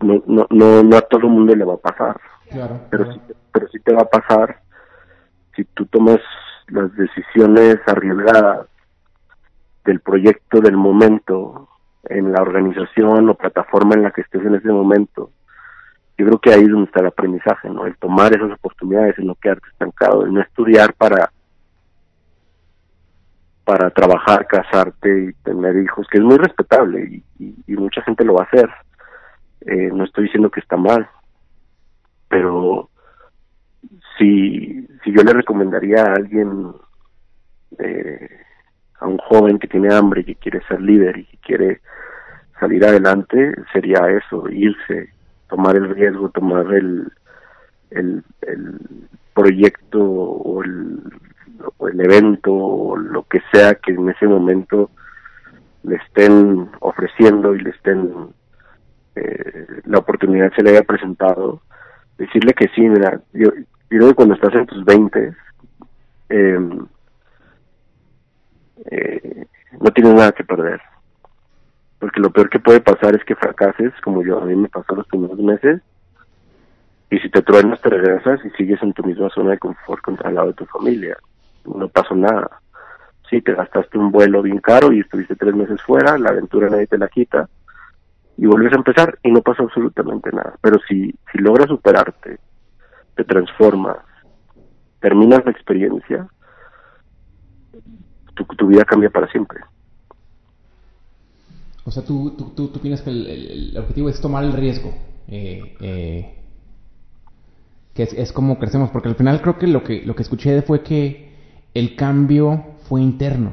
no, 0.00 0.22
no, 0.26 0.46
no, 0.50 0.82
no 0.82 0.96
a 0.96 1.02
todo 1.02 1.26
el 1.26 1.32
mundo 1.32 1.54
le 1.54 1.64
va 1.64 1.74
a 1.74 1.78
pasar. 1.78 2.20
pero, 2.90 3.12
Sí, 3.12 3.20
pero 3.52 3.68
sí 3.68 3.78
te 3.80 3.92
va 3.92 4.02
a 4.02 4.08
pasar 4.08 4.60
si 5.54 5.64
tú 5.64 5.86
tomas 5.86 6.20
las 6.68 6.94
decisiones 6.96 7.76
arriesgadas 7.86 8.66
del 9.84 10.00
proyecto 10.00 10.60
del 10.60 10.76
momento 10.76 11.68
en 12.04 12.32
la 12.32 12.42
organización 12.42 13.28
o 13.28 13.34
plataforma 13.34 13.94
en 13.94 14.04
la 14.04 14.10
que 14.10 14.22
estés 14.22 14.44
en 14.44 14.54
ese 14.54 14.68
momento. 14.68 15.30
Yo 16.20 16.26
creo 16.26 16.38
que 16.38 16.52
ahí 16.52 16.62
es 16.62 16.70
donde 16.70 16.86
está 16.86 17.00
el 17.00 17.06
aprendizaje, 17.06 17.68
¿no? 17.70 17.86
El 17.86 17.96
tomar 17.96 18.34
esas 18.34 18.52
oportunidades, 18.52 19.18
el 19.18 19.26
no 19.26 19.34
quedarte 19.34 19.68
estancado, 19.72 20.24
el 20.24 20.32
no 20.32 20.40
estudiar 20.40 20.92
para 20.94 21.30
para 23.64 23.90
trabajar, 23.90 24.46
casarte 24.48 25.26
y 25.26 25.32
tener 25.44 25.76
hijos, 25.76 26.06
que 26.10 26.18
es 26.18 26.24
muy 26.24 26.36
respetable 26.38 27.22
y, 27.38 27.54
y 27.68 27.76
mucha 27.76 28.02
gente 28.02 28.24
lo 28.24 28.34
va 28.34 28.42
a 28.42 28.46
hacer 28.46 28.68
eh, 29.60 29.90
no 29.92 30.04
estoy 30.04 30.24
diciendo 30.24 30.50
que 30.50 30.60
está 30.60 30.76
mal, 30.76 31.08
pero 32.28 32.88
si, 34.16 34.86
si 35.04 35.12
yo 35.12 35.22
le 35.22 35.32
recomendaría 35.32 36.02
a 36.02 36.14
alguien, 36.14 36.72
eh, 37.78 38.28
a 38.98 39.06
un 39.06 39.18
joven 39.18 39.58
que 39.58 39.68
tiene 39.68 39.94
hambre, 39.94 40.24
que 40.24 40.36
quiere 40.36 40.62
ser 40.66 40.80
líder 40.80 41.18
y 41.18 41.24
que 41.24 41.36
quiere 41.38 41.80
salir 42.58 42.84
adelante, 42.84 43.54
sería 43.72 44.08
eso, 44.08 44.48
irse, 44.48 45.10
tomar 45.50 45.76
el 45.76 45.94
riesgo, 45.94 46.30
tomar 46.30 46.72
el, 46.72 47.12
el, 47.90 48.22
el 48.42 48.80
proyecto 49.34 50.02
o 50.02 50.62
el, 50.62 51.00
o 51.76 51.88
el 51.88 52.00
evento 52.00 52.54
o 52.54 52.96
lo 52.96 53.24
que 53.24 53.40
sea 53.52 53.74
que 53.74 53.92
en 53.92 54.08
ese 54.08 54.26
momento 54.26 54.90
le 55.82 55.96
estén 55.96 56.70
ofreciendo 56.80 57.54
y 57.54 57.60
le 57.60 57.70
estén 57.70 58.32
eh, 59.16 59.66
la 59.86 59.98
oportunidad 59.98 60.52
se 60.54 60.62
le 60.62 60.70
haya 60.70 60.82
presentado, 60.82 61.60
decirle 62.16 62.54
que 62.54 62.68
sí, 62.68 62.82
mira, 62.82 63.20
yo, 63.32 63.50
creo 63.88 64.08
que 64.08 64.14
cuando 64.14 64.34
estás 64.34 64.54
en 64.54 64.66
tus 64.66 64.84
20, 64.84 65.34
em, 66.28 66.86
eh, 68.90 69.46
no 69.80 69.90
tienes 69.90 70.14
nada 70.14 70.32
que 70.32 70.44
perder. 70.44 70.80
Porque 72.00 72.18
lo 72.18 72.30
peor 72.30 72.50
que 72.50 72.58
puede 72.58 72.80
pasar 72.80 73.14
es 73.14 73.24
que 73.24 73.36
fracases, 73.36 73.92
como 74.02 74.24
yo, 74.24 74.40
a 74.40 74.46
mí 74.46 74.56
me 74.56 74.68
pasó 74.68 74.96
los 74.96 75.06
primeros 75.06 75.38
meses, 75.38 75.82
y 77.10 77.18
si 77.18 77.28
te 77.28 77.42
truenas 77.42 77.80
te 77.80 77.90
regresas 77.90 78.40
y 78.44 78.50
sigues 78.50 78.82
en 78.82 78.92
tu 78.92 79.04
misma 79.04 79.28
zona 79.30 79.50
de 79.50 79.58
confort 79.58 80.00
contra 80.02 80.30
el 80.30 80.36
lado 80.36 80.48
de 80.48 80.54
tu 80.54 80.66
familia. 80.66 81.16
No 81.64 81.88
pasó 81.88 82.14
nada. 82.14 82.60
Sí, 83.28 83.42
te 83.42 83.54
gastaste 83.54 83.98
un 83.98 84.10
vuelo 84.10 84.42
bien 84.42 84.58
caro 84.58 84.92
y 84.92 85.00
estuviste 85.00 85.36
tres 85.36 85.54
meses 85.54 85.80
fuera, 85.82 86.16
la 86.18 86.30
aventura 86.30 86.70
nadie 86.70 86.86
te 86.86 86.98
la 86.98 87.08
quita, 87.08 87.48
y 88.36 88.46
vuelves 88.46 88.72
a 88.72 88.76
empezar 88.76 89.18
y 89.22 89.30
no 89.30 89.42
pasa 89.42 89.62
absolutamente 89.62 90.30
nada. 90.32 90.54
Pero 90.62 90.78
si, 90.88 91.14
si 91.30 91.38
logras 91.38 91.68
superarte, 91.68 92.38
te 93.14 93.24
transformas, 93.24 93.98
terminas 95.00 95.44
la 95.44 95.50
experiencia, 95.50 96.26
tu, 98.34 98.44
tu 98.44 98.66
vida 98.68 98.84
cambia 98.84 99.10
para 99.10 99.28
siempre. 99.28 99.60
O 101.84 101.90
sea, 101.90 102.04
tú, 102.04 102.34
tú, 102.36 102.52
tú, 102.54 102.68
tú 102.68 102.80
piensas 102.80 103.04
que 103.04 103.10
el, 103.10 103.74
objetivo 103.78 104.08
es 104.08 104.20
tomar 104.20 104.44
el 104.44 104.52
riesgo. 104.52 104.92
Eh, 105.28 105.76
eh, 105.80 106.34
que 107.94 108.02
es, 108.02 108.32
como 108.32 108.58
crecemos, 108.58 108.90
porque 108.90 109.08
al 109.08 109.16
final 109.16 109.40
creo 109.42 109.58
que 109.58 109.66
lo 109.66 109.82
que 109.82 110.02
lo 110.04 110.14
que 110.14 110.22
escuché 110.22 110.62
fue 110.62 110.82
que 110.82 111.30
el 111.74 111.96
cambio 111.96 112.64
fue 112.88 113.02
interno 113.02 113.52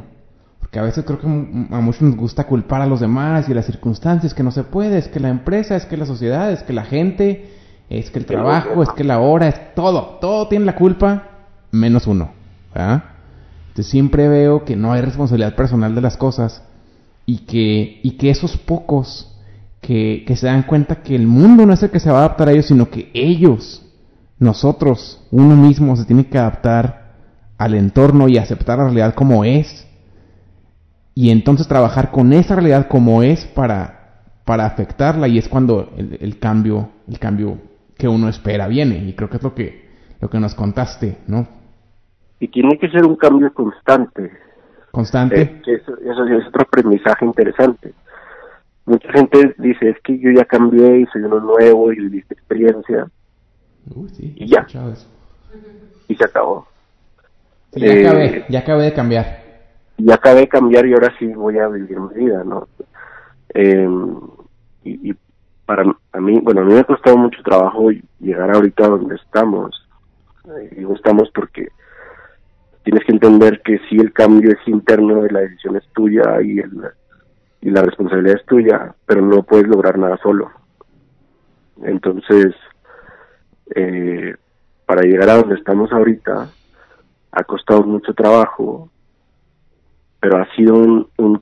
que 0.72 0.80
a 0.80 0.84
veces 0.84 1.06
creo 1.06 1.20
que 1.20 1.28
a 1.28 1.82
muchos 1.82 2.02
nos 2.02 2.16
gusta 2.16 2.46
culpar 2.46 2.82
a 2.82 2.86
los 2.86 3.00
demás 3.00 3.48
y 3.48 3.54
las 3.54 3.66
circunstancias, 3.66 4.34
que 4.34 4.44
no 4.44 4.52
se 4.52 4.64
puede, 4.64 4.98
es 4.98 5.08
que 5.08 5.20
la 5.20 5.30
empresa, 5.30 5.76
es 5.76 5.86
que 5.86 5.98
la 5.98 6.06
sociedad, 6.06 6.52
es 6.52 6.64
que 6.64 6.74
la 6.74 6.84
gente, 6.84 7.52
es 7.90 8.12
que 8.12 8.20
el 8.20 8.26
trabajo, 8.26 8.84
es 8.84 8.90
que 8.90 9.04
la 9.04 9.20
hora, 9.20 9.48
es 9.48 9.76
todo, 9.76 10.18
todo 10.20 10.48
tiene 10.48 10.66
la 10.66 10.76
culpa, 10.76 11.30
menos 11.72 12.06
uno. 12.08 12.32
Entonces 12.76 13.88
siempre 13.88 14.28
veo 14.28 14.66
que 14.66 14.76
no 14.76 14.92
hay 14.92 15.02
responsabilidad 15.02 15.56
personal 15.56 15.96
de 15.96 16.02
las 16.02 16.18
cosas 16.18 16.64
y 17.28 17.46
que, 17.46 18.00
y 18.02 18.18
que 18.18 18.32
esos 18.32 18.58
pocos 18.58 19.38
que, 19.82 20.24
que 20.26 20.36
se 20.36 20.48
dan 20.48 20.64
cuenta 20.64 21.04
que 21.04 21.16
el 21.16 21.28
mundo 21.28 21.68
no 21.68 21.74
es 21.74 21.84
el 21.84 21.92
que 21.92 22.00
se 22.00 22.10
va 22.10 22.22
a 22.22 22.26
adaptar 22.26 22.48
a 22.48 22.54
ellos, 22.54 22.66
sino 22.66 22.90
que 22.90 23.12
ellos, 23.14 23.86
nosotros, 24.40 25.24
uno 25.30 25.56
mismo 25.56 25.96
se 25.96 26.06
tiene 26.06 26.26
que 26.26 26.40
adaptar 26.40 27.14
al 27.60 27.76
entorno 27.76 28.28
y 28.28 28.40
aceptar 28.40 28.80
la 28.80 28.86
realidad 28.86 29.14
como 29.14 29.44
es. 29.44 29.88
Y 31.14 31.30
entonces 31.30 31.68
trabajar 31.68 32.12
con 32.12 32.34
esa 32.34 32.56
realidad 32.56 32.88
como 32.88 33.22
es 33.22 33.46
para, 33.46 34.24
para 34.46 34.66
afectarla 34.66 35.28
y 35.28 35.38
es 35.38 35.48
cuando 35.48 35.92
el, 35.96 36.40
cambio 36.40 36.90
el 37.08 37.20
cambio 37.20 37.60
que 37.98 38.08
uno 38.08 38.30
espera 38.30 38.68
viene. 38.68 39.04
Y 39.06 39.14
creo 39.14 39.30
que 39.30 39.38
es 39.38 39.44
lo 39.44 39.54
que 39.54 39.88
lo 40.20 40.30
que 40.30 40.40
nos 40.40 40.56
contaste 40.56 41.18
no 41.28 41.48
y 42.40 42.48
tiene 42.50 42.78
que 42.78 42.90
ser 42.90 43.06
un 43.06 43.16
cambio 43.16 43.52
constante 43.54 44.32
constante. 44.98 45.42
Eh, 45.42 45.62
eso, 45.66 45.94
es 46.26 46.48
otro 46.48 46.64
aprendizaje 46.64 47.24
interesante. 47.24 47.94
Mucha 48.86 49.12
gente 49.12 49.54
dice 49.60 49.90
es 49.90 50.00
que 50.02 50.18
yo 50.18 50.32
ya 50.32 50.44
cambié 50.46 51.02
y 51.02 51.06
soy 51.08 51.22
uno 51.22 51.40
nuevo 51.40 51.94
y 51.94 51.98
viviste 51.98 52.34
experiencia 52.34 53.08
y 54.18 54.48
ya. 54.48 54.66
y 56.08 56.16
se 56.16 56.24
acabó. 56.24 56.66
Ya 57.74 57.94
acabé 57.94 58.46
ya 58.50 58.60
acabé 58.60 58.86
de 58.86 58.94
cambiar. 58.94 59.44
Y 59.98 60.12
acabé 60.12 60.40
de 60.42 60.48
cambiar 60.48 60.88
y 60.88 60.94
ahora 60.94 61.14
sí 61.20 61.28
voy 61.28 61.60
a 61.60 61.68
vivir 61.68 62.00
mi 62.00 62.26
vida, 62.26 62.44
¿no? 62.44 62.68
Eh, 63.54 63.88
y, 64.84 65.14
para 65.66 65.84
a 66.14 66.20
mí, 66.22 66.40
bueno, 66.40 66.62
a 66.62 66.64
mí 66.64 66.74
me 66.74 66.80
ha 66.80 66.86
costado 66.86 67.18
mucho 67.18 67.44
trabajo 67.44 67.90
llegar 68.20 68.50
ahorita 68.50 68.88
donde 68.88 69.16
estamos. 69.16 69.88
digo 70.72 70.96
estamos 70.96 71.30
porque 71.36 71.68
tienes 72.88 73.04
que 73.04 73.12
entender 73.12 73.62
que 73.64 73.80
si 73.90 73.98
el 73.98 74.14
cambio 74.14 74.50
es 74.50 74.66
interno, 74.66 75.22
la 75.30 75.42
decisión 75.42 75.76
es 75.76 75.86
tuya 75.90 76.42
y, 76.42 76.60
el, 76.60 76.72
y 77.60 77.70
la 77.70 77.82
responsabilidad 77.82 78.38
es 78.38 78.46
tuya, 78.46 78.96
pero 79.06 79.22
no 79.22 79.44
puedes 79.44 79.68
lograr 79.68 79.98
nada 79.98 80.16
solo. 80.24 80.52
Entonces, 81.84 82.56
eh, 83.76 84.34
para 84.86 85.02
llegar 85.02 85.30
a 85.30 85.36
donde 85.36 85.56
estamos 85.56 85.92
ahorita, 85.92 86.50
ha 87.34 87.44
costado 87.44 87.84
mucho 87.84 88.14
trabajo, 88.14 88.90
pero 90.22 90.38
ha 90.38 90.56
sido 90.56 90.76
un, 90.76 91.10
un 91.18 91.42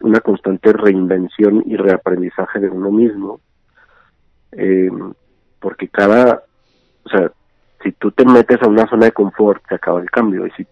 una 0.00 0.20
constante 0.22 0.72
reinvención 0.72 1.62
y 1.66 1.76
reaprendizaje 1.76 2.58
de 2.58 2.68
uno 2.68 2.90
mismo, 2.90 3.38
eh, 4.50 4.90
porque 5.60 5.86
cada, 5.86 6.42
o 7.04 7.08
sea, 7.08 7.30
si 7.84 7.92
tú 7.92 8.10
te 8.10 8.24
metes 8.24 8.60
a 8.62 8.66
una 8.66 8.88
zona 8.88 9.06
de 9.06 9.12
confort, 9.12 9.62
se 9.68 9.74
acaba 9.76 10.00
el 10.00 10.10
cambio, 10.10 10.46
y 10.46 10.50
si 10.52 10.66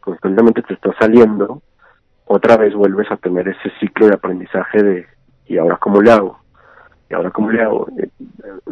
constantemente 0.00 0.62
te 0.62 0.74
estás 0.74 0.94
saliendo, 0.98 1.62
otra 2.26 2.56
vez 2.56 2.74
vuelves 2.74 3.10
a 3.10 3.16
tener 3.16 3.48
ese 3.48 3.70
ciclo 3.78 4.08
de 4.08 4.14
aprendizaje 4.14 4.82
de, 4.82 5.06
¿y 5.46 5.56
ahora 5.56 5.78
cómo 5.78 6.02
le 6.02 6.10
hago? 6.10 6.38
¿Y 7.08 7.14
ahora 7.14 7.30
cómo 7.30 7.50
le 7.50 7.62
hago? 7.62 7.88
Eh, 7.98 8.08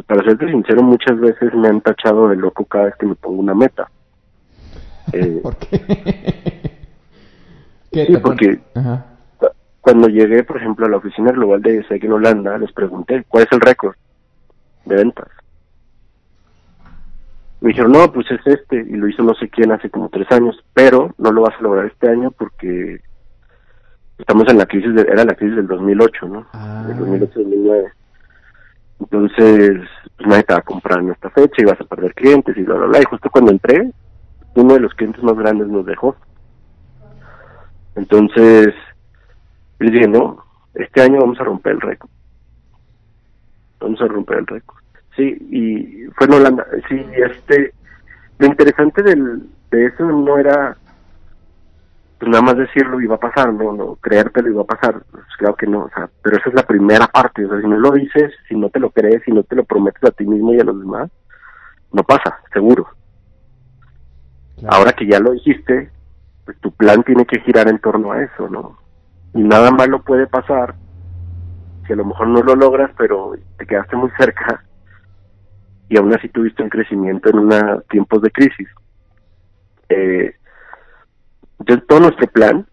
para 0.07 0.23
serte 0.25 0.51
sincero, 0.51 0.83
muchas 0.83 1.19
veces 1.19 1.55
me 1.55 1.69
han 1.69 1.81
tachado 1.81 2.29
de 2.29 2.37
loco 2.37 2.64
cada 2.64 2.87
vez 2.87 2.95
que 2.97 3.07
me 3.07 3.14
pongo 3.14 3.41
una 3.41 3.55
meta. 3.55 3.88
Eh, 5.12 5.41
¿Por 5.43 5.57
qué? 5.57 6.79
sí, 8.07 8.17
porque 8.19 8.61
cuando 9.81 10.09
llegué, 10.09 10.45
por 10.45 10.59
ejemplo, 10.59 10.87
a 10.87 10.91
la 10.91 10.99
oficina 10.99 11.33
global 11.33 11.62
de 11.62 11.83
SEC 11.85 12.05
en 12.05 12.12
Holanda, 12.12 12.59
les 12.59 12.73
pregunté, 12.73 13.25
¿cuál 13.29 13.45
es 13.45 13.53
el 13.53 13.61
récord 13.61 13.97
de 14.85 14.97
ventas? 14.97 15.29
Me 17.61 17.71
dijeron, 17.71 17.92
no, 17.92 18.12
pues 18.12 18.31
es 18.31 18.40
este, 18.47 18.77
y 18.77 18.92
lo 18.92 19.09
hizo 19.09 19.23
no 19.23 19.35
sé 19.35 19.49
quién 19.49 19.73
hace 19.73 19.90
como 19.90 20.09
tres 20.09 20.31
años, 20.31 20.62
pero 20.75 21.14
no 21.18 21.33
lo 21.33 21.42
vas 21.42 21.55
a 21.59 21.62
lograr 21.62 21.87
este 21.87 22.09
año 22.09 22.31
porque 22.31 23.01
estamos 24.16 24.49
en 24.49 24.59
la 24.59 24.66
crisis, 24.66 24.94
de, 24.94 25.03
era 25.03 25.25
la 25.25 25.35
crisis 25.35 25.57
del 25.57 25.66
2008, 25.66 26.29
¿no? 26.29 26.47
Ah. 26.53 26.85
Del 26.87 26.99
2008-2009. 26.99 27.92
Entonces, 29.01 29.88
pues 30.16 30.29
nadie 30.29 30.42
te 30.42 30.55
va 30.55 30.61
a 30.61 30.62
comprar 30.62 31.01
en 31.01 31.11
esta 31.11 31.31
fecha 31.31 31.55
y 31.59 31.64
vas 31.64 31.81
a 31.81 31.85
perder 31.85 32.14
clientes 32.14 32.57
y 32.57 32.62
bla, 32.62 32.77
bla, 32.77 32.87
bla. 32.87 33.01
Y 33.01 33.05
justo 33.05 33.31
cuando 33.31 33.53
entré, 33.53 33.90
uno 34.55 34.75
de 34.75 34.81
los 34.81 34.94
clientes 34.94 35.23
más 35.23 35.37
grandes 35.37 35.68
nos 35.68 35.87
dejó. 35.87 36.16
Entonces, 37.94 38.75
les 39.79 39.92
dije, 39.92 40.09
no, 40.09 40.44
este 40.75 41.03
año 41.03 41.21
vamos 41.21 41.40
a 41.40 41.44
romper 41.44 41.73
el 41.73 41.81
récord. 41.81 42.11
Vamos 43.81 44.01
a 44.01 44.07
romper 44.07 44.38
el 44.38 44.47
récord. 44.47 44.83
Sí, 45.18 45.37
y 45.50 46.07
fue 46.12 46.28
en 46.28 46.35
Holanda. 46.35 46.64
Sí, 46.88 47.04
este, 47.12 47.74
lo 48.38 48.46
interesante 48.46 49.02
del, 49.02 49.48
de 49.70 49.87
eso 49.87 50.04
no 50.04 50.38
era 50.38 50.76
pues 52.18 52.31
nada 52.31 52.42
más 52.42 52.57
decirlo 52.57 53.00
iba 53.00 53.14
a 53.14 53.20
pasar, 53.20 53.52
no, 53.52 53.72
no, 53.72 53.94
creértelo 53.96 54.50
iba 54.50 54.62
a 54.62 54.66
pasar, 54.66 55.02
pues 55.11 55.24
claro 55.38 55.54
que 55.54 55.68
no, 55.68 55.85
o 55.85 55.90
sea, 55.90 56.11
pero 56.20 56.37
esa 56.37 56.48
es 56.48 56.54
la 56.57 56.64
primera 56.64 57.07
parte, 57.07 57.44
o 57.44 57.48
sea, 57.48 57.61
si 57.61 57.66
no 57.68 57.76
lo 57.76 57.92
dices, 57.92 58.33
si 58.48 58.57
no 58.57 58.70
te 58.70 58.81
lo 58.81 58.90
crees, 58.90 59.22
si 59.24 59.31
no 59.31 59.44
te 59.44 59.54
lo 59.54 59.64
prometes 59.64 60.02
a 60.02 60.11
ti 60.11 60.26
mismo 60.26 60.52
y 60.52 60.59
a 60.59 60.64
los 60.64 60.81
demás, 60.81 61.11
no 61.92 62.02
pasa, 62.02 62.40
seguro. 62.52 62.88
Ahora 64.66 64.92
que 64.92 65.07
ya 65.07 65.20
lo 65.20 65.31
dijiste, 65.31 65.90
pues 66.44 66.59
tu 66.59 66.72
plan 66.72 67.04
tiene 67.04 67.24
que 67.24 67.38
girar 67.42 67.68
en 67.68 67.78
torno 67.78 68.11
a 68.11 68.20
eso, 68.20 68.48
¿no? 68.48 68.76
Y 69.35 69.42
nada 69.42 69.70
malo 69.70 70.02
puede 70.02 70.26
pasar, 70.26 70.74
si 71.87 71.92
a 71.92 71.96
lo 71.96 72.04
mejor 72.04 72.26
no 72.26 72.42
lo 72.42 72.57
logras, 72.57 72.90
pero 72.98 73.35
te 73.59 73.64
quedaste 73.64 73.94
muy 73.94 74.11
cerca 74.18 74.64
y 75.88 75.96
aún 75.96 76.14
así 76.14 76.29
tuviste 76.29 76.62
un 76.62 76.68
crecimiento 76.68 77.31
en 77.31 77.38
una 77.38 77.81
tiempos 77.90 78.22
de 78.22 78.31
crisis. 78.31 78.68
Eh, 79.88 80.35
todo 81.87 82.01
nuestro 82.01 82.27
plan 82.29 82.66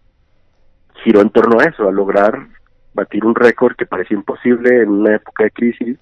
giró 1.02 1.20
en 1.20 1.30
torno 1.30 1.60
a 1.60 1.64
eso, 1.64 1.88
a 1.88 1.92
lograr 1.92 2.46
batir 2.94 3.24
un 3.24 3.34
récord 3.34 3.76
que 3.76 3.86
parecía 3.86 4.16
imposible 4.16 4.82
en 4.82 4.90
una 4.90 5.16
época 5.16 5.44
de 5.44 5.50
crisis, 5.50 5.98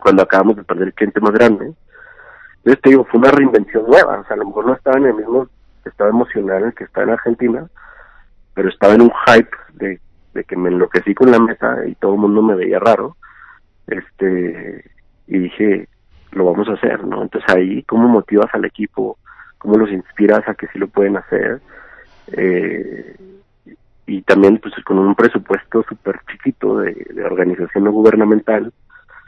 cuando 0.00 0.22
acabamos 0.22 0.56
de 0.56 0.64
perder 0.64 0.88
el 0.88 0.94
cliente 0.94 1.20
más 1.20 1.32
grande. 1.32 1.74
Entonces 2.58 2.82
te 2.82 2.90
digo, 2.90 3.04
fue 3.04 3.20
una 3.20 3.30
reinvención 3.30 3.84
nueva, 3.86 4.20
o 4.20 4.24
sea, 4.24 4.34
a 4.34 4.38
lo 4.38 4.46
mejor 4.46 4.66
no 4.66 4.74
estaba 4.74 4.98
en 4.98 5.06
el 5.06 5.14
mismo 5.14 5.48
estado 5.84 6.10
emocional 6.10 6.62
en 6.62 6.68
el 6.68 6.74
que 6.74 6.84
estaba 6.84 7.04
en 7.04 7.12
Argentina, 7.12 7.66
pero 8.54 8.68
estaba 8.68 8.94
en 8.94 9.02
un 9.02 9.12
hype 9.26 9.50
de, 9.74 10.00
que 10.44 10.56
me 10.56 10.68
enloquecí 10.68 11.14
con 11.14 11.30
la 11.30 11.38
meta 11.38 11.86
y 11.86 11.94
todo 11.94 12.14
el 12.14 12.20
mundo 12.20 12.42
me 12.42 12.54
veía 12.54 12.78
raro, 12.78 13.16
este, 13.86 14.90
y 15.26 15.38
dije, 15.38 15.88
lo 16.36 16.44
vamos 16.44 16.68
a 16.68 16.74
hacer, 16.74 17.04
¿no? 17.04 17.22
Entonces 17.22 17.48
ahí, 17.54 17.82
¿cómo 17.84 18.08
motivas 18.08 18.48
al 18.52 18.64
equipo? 18.64 19.18
¿Cómo 19.58 19.76
los 19.76 19.90
inspiras 19.90 20.46
a 20.46 20.54
que 20.54 20.66
sí 20.68 20.78
lo 20.78 20.88
pueden 20.88 21.16
hacer? 21.16 21.60
Eh, 22.32 23.16
y 24.06 24.22
también 24.22 24.58
pues 24.58 24.74
con 24.84 24.98
un 24.98 25.14
presupuesto 25.14 25.84
súper 25.88 26.20
chiquito 26.30 26.78
de, 26.78 26.94
organización 27.24 27.84
no 27.84 27.92
gubernamental, 27.92 28.72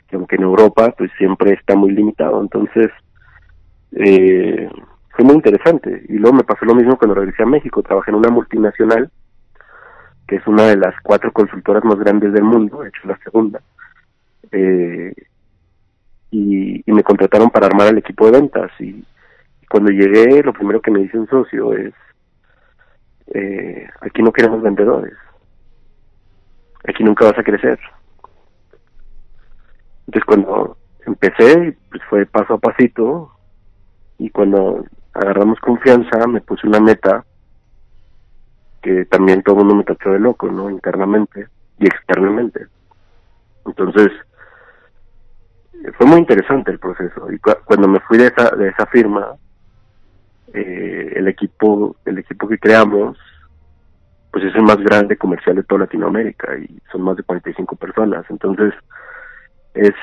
que 0.08 0.16
aunque 0.16 0.36
en 0.36 0.42
Europa 0.42 0.94
pues 0.96 1.10
siempre 1.18 1.54
está 1.54 1.74
muy 1.74 1.90
limitado, 1.92 2.40
entonces 2.40 2.90
eh, 3.92 4.70
fue 5.10 5.24
muy 5.24 5.34
interesante. 5.34 6.04
Y 6.08 6.14
luego 6.14 6.36
me 6.36 6.44
pasó 6.44 6.64
lo 6.64 6.74
mismo 6.74 6.96
cuando 6.96 7.14
regresé 7.14 7.42
a 7.42 7.46
México, 7.46 7.82
trabajé 7.82 8.10
en 8.10 8.18
una 8.18 8.30
multinacional, 8.30 9.10
que 10.26 10.36
es 10.36 10.46
una 10.46 10.66
de 10.66 10.76
las 10.76 10.94
cuatro 11.02 11.32
consultoras 11.32 11.84
más 11.84 11.98
grandes 11.98 12.32
del 12.32 12.44
mundo, 12.44 12.82
de 12.82 12.90
hecho 12.90 13.08
la 13.08 13.18
segunda, 13.18 13.60
eh, 14.52 15.12
y, 16.30 16.82
me 16.86 17.02
contrataron 17.02 17.50
para 17.50 17.66
armar 17.66 17.88
el 17.88 17.98
equipo 17.98 18.26
de 18.26 18.32
ventas. 18.32 18.70
Y, 18.80 19.04
cuando 19.70 19.90
llegué, 19.90 20.42
lo 20.42 20.52
primero 20.52 20.80
que 20.80 20.90
me 20.90 21.00
dice 21.00 21.18
un 21.18 21.28
socio 21.28 21.74
es, 21.74 21.92
eh, 23.34 23.86
aquí 24.00 24.22
no 24.22 24.32
queremos 24.32 24.62
vendedores, 24.62 25.14
aquí 26.88 27.04
nunca 27.04 27.26
vas 27.26 27.38
a 27.38 27.42
crecer. 27.42 27.78
Entonces 30.06 30.24
cuando 30.24 30.78
empecé, 31.06 31.76
pues 31.90 32.02
fue 32.08 32.24
paso 32.24 32.54
a 32.54 32.58
pasito, 32.58 33.30
y 34.18 34.30
cuando 34.30 34.84
agarramos 35.12 35.60
confianza, 35.60 36.26
me 36.26 36.40
puse 36.40 36.66
una 36.66 36.80
meta 36.80 37.24
que 38.82 39.04
también 39.06 39.42
todo 39.42 39.56
el 39.56 39.64
mundo 39.64 39.74
me 39.76 39.84
tachó 39.84 40.12
de 40.12 40.20
loco, 40.20 40.50
¿no? 40.50 40.70
Internamente 40.70 41.48
y 41.78 41.86
externamente. 41.86 42.66
Entonces, 43.66 44.08
fue 45.96 46.06
muy 46.06 46.18
interesante 46.18 46.70
el 46.70 46.78
proceso. 46.78 47.30
Y 47.32 47.38
cuando 47.38 47.88
me 47.88 48.00
fui 48.00 48.18
de 48.18 48.26
esa, 48.26 48.50
de 48.56 48.68
esa 48.68 48.86
firma, 48.86 49.34
eh, 50.54 51.12
el 51.16 51.28
equipo, 51.28 51.96
el 52.04 52.18
equipo 52.18 52.48
que 52.48 52.58
creamos, 52.58 53.18
pues 54.30 54.44
es 54.44 54.54
el 54.54 54.62
más 54.62 54.78
grande 54.78 55.16
comercial 55.16 55.56
de 55.56 55.62
toda 55.62 55.80
Latinoamérica 55.80 56.56
y 56.58 56.80
son 56.90 57.02
más 57.02 57.16
de 57.16 57.22
45 57.22 57.76
personas. 57.76 58.24
Entonces, 58.28 58.74
es 59.74 59.94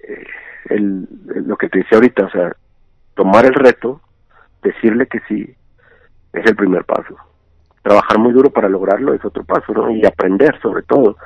eh, 0.00 0.26
el, 0.66 1.06
lo 1.46 1.56
que 1.56 1.68
te 1.68 1.78
decía 1.78 1.98
ahorita, 1.98 2.26
o 2.26 2.30
sea, 2.30 2.56
tomar 3.14 3.44
el 3.44 3.54
reto, 3.54 4.00
decirle 4.62 5.06
que 5.06 5.20
sí, 5.28 5.54
es 6.32 6.46
el 6.46 6.56
primer 6.56 6.84
paso. 6.84 7.16
Trabajar 7.82 8.18
muy 8.18 8.32
duro 8.32 8.50
para 8.50 8.68
lograrlo 8.68 9.14
es 9.14 9.24
otro 9.24 9.44
paso, 9.44 9.72
¿no? 9.72 9.90
Y 9.90 10.04
aprender 10.04 10.58
sobre 10.60 10.82
todo, 10.82 11.16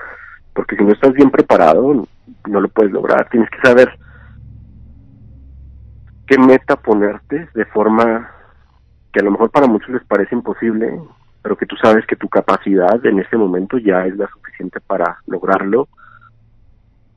porque 0.52 0.76
si 0.76 0.84
no 0.84 0.92
estás 0.92 1.12
bien 1.12 1.30
preparado, 1.30 2.06
no 2.48 2.60
lo 2.60 2.68
puedes 2.68 2.92
lograr. 2.92 3.28
Tienes 3.30 3.50
que 3.50 3.60
saber 3.66 3.98
qué 6.26 6.38
meta 6.38 6.76
ponerte 6.76 7.48
de 7.54 7.64
forma 7.66 8.30
que 9.12 9.20
a 9.20 9.24
lo 9.24 9.30
mejor 9.30 9.50
para 9.50 9.66
muchos 9.66 9.90
les 9.90 10.04
parece 10.04 10.34
imposible, 10.34 11.00
pero 11.42 11.56
que 11.56 11.66
tú 11.66 11.76
sabes 11.76 12.04
que 12.06 12.16
tu 12.16 12.28
capacidad 12.28 13.04
en 13.04 13.20
este 13.20 13.36
momento 13.36 13.78
ya 13.78 14.06
es 14.06 14.16
la 14.16 14.28
suficiente 14.28 14.80
para 14.80 15.18
lograrlo 15.26 15.88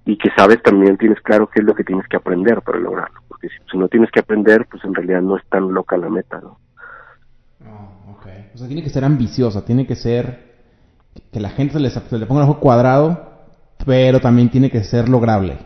y 0.06 0.18
que 0.18 0.30
sabes 0.38 0.62
también, 0.62 0.98
tienes 0.98 1.20
claro 1.22 1.50
qué 1.50 1.60
es 1.60 1.66
lo 1.66 1.76
que 1.76 1.84
tienes 1.84 2.08
que 2.08 2.16
aprender 2.16 2.62
para 2.62 2.80
lograrlo, 2.80 3.20
porque 3.28 3.50
si, 3.50 3.78
no 3.78 3.90
tienes 3.90 4.10
que 4.12 4.22
aprender, 4.22 4.66
pues 4.70 4.84
en 4.86 4.94
realidad 4.94 5.22
no 5.22 5.38
es 5.38 5.46
tan 5.50 5.74
loca 5.74 5.98
la 5.98 6.10
meta, 6.10 6.40
¿no? 6.40 6.60
Oh. 7.66 7.98
O 8.54 8.58
sea, 8.58 8.68
tiene 8.68 8.84
que 8.84 8.90
ser 8.90 9.04
ambiciosa, 9.04 9.66
tiene 9.66 9.86
que 9.86 9.96
ser 9.96 10.56
que 11.32 11.40
la 11.40 11.50
gente 11.50 11.74
se 11.74 11.80
le, 11.80 11.90
se 11.90 12.18
le 12.18 12.26
ponga 12.26 12.44
el 12.44 12.50
ojo 12.50 12.60
cuadrado, 12.60 13.37
pero 13.86 14.20
también 14.20 14.50
tiene 14.50 14.70
que 14.70 14.84
ser 14.84 15.10
lograble. 15.10 15.58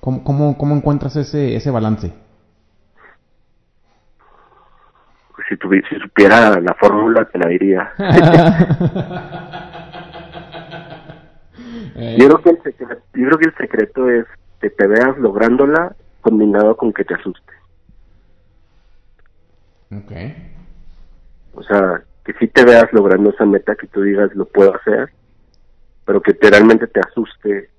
¿Cómo, 0.00 0.24
cómo, 0.24 0.58
cómo 0.58 0.74
encuentras 0.74 1.16
ese, 1.16 1.54
ese 1.54 1.70
balance? 1.70 2.12
Pues 5.34 5.46
si, 5.48 5.56
si 5.88 6.00
supiera 6.00 6.60
la 6.60 6.74
fórmula, 6.74 7.24
te 7.26 7.38
la 7.38 7.48
diría. 7.48 7.92
Yo, 11.94 12.26
creo 12.26 12.42
que 12.42 12.50
el 12.50 12.62
secreto, 12.62 13.02
yo 13.14 13.26
creo 13.26 13.38
que 13.38 13.48
el 13.48 13.56
secreto 13.56 14.10
es 14.10 14.24
que 14.60 14.70
te 14.70 14.86
veas 14.86 15.16
lográndola 15.18 15.94
combinado 16.20 16.76
con 16.76 16.92
que 16.92 17.04
te 17.04 17.14
asuste. 17.14 17.52
Ok. 19.94 20.12
O 21.54 21.62
sea, 21.62 22.02
que 22.24 22.32
si 22.34 22.48
te 22.48 22.64
veas 22.64 22.92
logrando 22.92 23.30
esa 23.30 23.44
meta 23.44 23.74
que 23.74 23.86
tú 23.88 24.02
digas 24.02 24.34
lo 24.34 24.46
puedo 24.46 24.74
hacer, 24.74 25.10
pero 26.04 26.20
que 26.20 26.36
realmente 26.40 26.86
te 26.86 27.00
asuste 27.00 27.70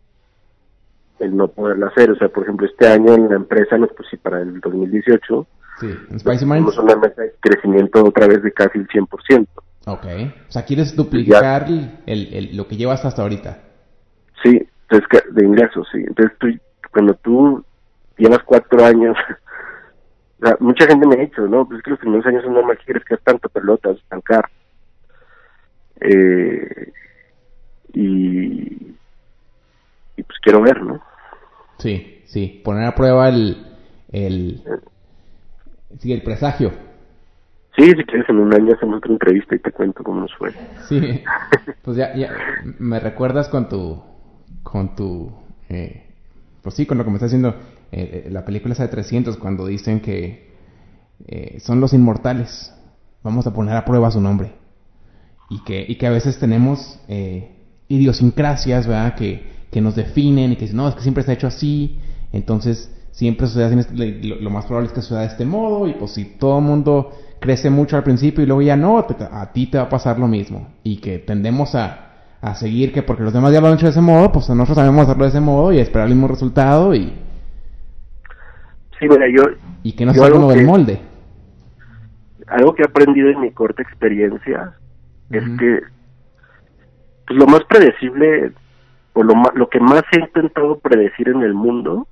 el 1.19 1.35
no 1.35 1.47
poderlo 1.47 1.87
hacer. 1.87 2.11
O 2.11 2.15
sea, 2.15 2.29
por 2.29 2.43
ejemplo, 2.43 2.67
este 2.67 2.87
año 2.87 3.13
en 3.13 3.29
la 3.29 3.35
empresa, 3.35 3.77
nos 3.77 3.91
pues, 3.93 4.09
para 4.21 4.41
el 4.41 4.59
2018, 4.59 5.47
sí, 5.79 5.87
en 6.09 6.19
Spicy 6.19 6.45
Minds. 6.45 6.77
una 6.77 6.95
meta 6.95 7.21
de 7.21 7.33
crecimiento 7.39 8.03
otra 8.03 8.27
vez 8.27 8.43
de 8.43 8.51
casi 8.51 8.79
el 8.79 8.87
100%. 8.87 9.47
Ok. 9.85 10.05
O 10.47 10.51
sea, 10.51 10.63
¿quieres 10.63 10.95
duplicar 10.95 11.65
el, 11.67 12.55
lo 12.55 12.67
que 12.67 12.77
llevas 12.77 13.03
hasta 13.05 13.21
ahorita? 13.21 13.59
Sí, 14.41 14.65
entonces, 14.89 15.33
de 15.33 15.45
ingresos, 15.45 15.87
sí. 15.91 15.99
Entonces, 15.99 16.37
tú, 16.39 16.47
cuando 16.91 17.13
tú 17.15 17.63
llevas 18.17 18.43
cuatro 18.43 18.85
años, 18.85 19.17
o 20.41 20.45
sea, 20.45 20.57
mucha 20.59 20.87
gente 20.87 21.07
me 21.07 21.15
ha 21.15 21.19
dicho, 21.19 21.41
no, 21.47 21.67
pues 21.67 21.79
es 21.79 21.83
que 21.83 21.91
los 21.91 21.99
primeros 21.99 22.25
años 22.25 22.43
son 22.43 22.53
normal 22.53 22.77
que 22.77 22.93
crezcas 22.93 23.19
tanto, 23.23 23.49
pelotas, 23.49 23.97
estancar. 23.97 24.49
Eh, 25.99 26.91
y, 27.93 28.95
y 30.17 30.23
pues 30.23 30.39
quiero 30.41 30.61
ver, 30.61 30.81
¿no? 30.81 30.99
Sí, 31.77 32.21
sí, 32.25 32.61
poner 32.63 32.85
a 32.85 32.95
prueba 32.95 33.29
el, 33.29 33.65
el, 34.11 34.63
sí, 35.99 36.11
el 36.13 36.23
presagio. 36.23 36.71
Sí, 37.75 37.85
si 37.85 38.03
quieres 38.03 38.29
en 38.29 38.37
un 38.37 38.53
año 38.53 38.73
hacemos 38.75 38.97
otra 38.97 39.11
entrevista 39.11 39.55
y 39.55 39.59
te 39.59 39.71
cuento 39.71 40.03
cómo 40.03 40.21
nos 40.21 40.35
fue. 40.35 40.53
Sí, 40.87 41.23
pues 41.83 41.97
ya, 41.97 42.15
ya 42.15 42.31
me 42.77 42.99
recuerdas 42.99 43.49
con 43.49 43.67
tu, 43.67 44.01
con 44.61 44.95
tu, 44.95 45.31
eh, 45.69 46.07
pues 46.61 46.75
sí, 46.75 46.85
con 46.85 46.97
lo 46.97 47.03
que 47.03 47.09
me 47.09 47.15
estás 47.15 47.31
diciendo, 47.31 47.55
eh, 47.91 48.25
eh, 48.25 48.29
la 48.29 48.45
película 48.45 48.73
esa 48.73 48.83
de 48.83 48.89
300, 48.89 49.37
cuando 49.37 49.65
dicen 49.65 50.01
que 50.01 50.51
son 51.59 51.79
los 51.79 51.93
inmortales, 51.93 52.75
vamos 53.23 53.47
a 53.47 53.53
poner 53.53 53.77
a 53.77 53.85
prueba 53.85 54.11
su 54.11 54.19
nombre. 54.19 54.53
Y 55.49 55.63
que, 55.63 55.85
y 55.87 55.97
que 55.97 56.07
a 56.07 56.11
veces 56.11 56.37
tenemos 56.39 56.99
idiosincrasias, 57.87 58.87
¿verdad? 58.87 59.15
Que, 59.15 59.51
que 59.71 59.81
nos 59.81 59.95
definen 59.95 60.51
y 60.51 60.55
que 60.55 60.61
dicen, 60.61 60.77
no, 60.77 60.87
es 60.87 60.95
que 60.95 61.01
siempre 61.01 61.23
se 61.23 61.31
ha 61.31 61.33
hecho 61.33 61.47
así, 61.47 61.99
entonces 62.31 62.89
siempre 63.11 63.47
sucede 63.47 63.79
este, 63.79 64.23
lo, 64.23 64.49
más 64.49 64.65
probable 64.65 64.87
es 64.87 64.93
que 64.93 65.01
suceda 65.01 65.21
de 65.21 65.27
este 65.27 65.45
modo, 65.45 65.87
y 65.87 65.93
pues 65.93 66.11
si 66.11 66.25
todo 66.25 66.59
el 66.59 66.65
mundo 66.65 67.11
crece 67.39 67.69
mucho 67.69 67.97
al 67.97 68.03
principio 68.03 68.43
y 68.43 68.47
luego 68.47 68.61
ya 68.61 68.75
no, 68.75 68.97
a 68.97 69.51
ti 69.51 69.67
te 69.67 69.77
va 69.77 69.85
a 69.85 69.89
pasar 69.89 70.19
lo 70.19 70.27
mismo, 70.27 70.73
y 70.83 70.97
que 70.97 71.19
tendemos 71.19 71.75
a, 71.75 72.03
a 72.43 72.55
seguir 72.55 72.91
que 72.91 73.03
porque 73.03 73.23
los 73.23 73.33
demás 73.33 73.53
ya 73.53 73.61
lo 73.61 73.67
han 73.67 73.75
hecho 73.75 73.85
de 73.85 73.91
ese 73.91 74.01
modo, 74.01 74.31
pues 74.31 74.49
nosotros 74.49 74.77
a 74.77 75.01
hacerlo 75.01 75.23
de 75.23 75.29
ese 75.29 75.39
modo 75.39 75.71
y 75.71 75.79
esperar 75.79 76.07
el 76.07 76.13
mismo 76.13 76.27
resultado 76.27 76.93
y... 76.93 77.13
Sí, 78.99 79.07
mira, 79.07 79.25
yo... 79.33 79.43
Y 79.81 79.93
que 79.93 80.05
no 80.05 80.13
sea 80.13 80.29
como 80.29 80.51
del 80.51 80.65
molde. 80.65 80.99
Algo 82.47 82.75
que 82.75 82.81
he 82.81 82.85
aprendido 82.85 83.29
en 83.29 83.39
mi 83.39 83.51
corta 83.51 83.81
experiencia 83.81 84.73
es 85.29 85.43
que 85.57 85.79
pues 87.27 87.39
lo 87.39 87.45
más 87.47 87.63
predecible 87.65 88.51
o 89.13 89.23
lo, 89.23 89.33
lo 89.55 89.69
que 89.69 89.79
más 89.79 90.03
he 90.11 90.19
intentado 90.19 90.79
predecir 90.79 91.29
en 91.29 91.41
el 91.41 91.53
mundo 91.53 92.07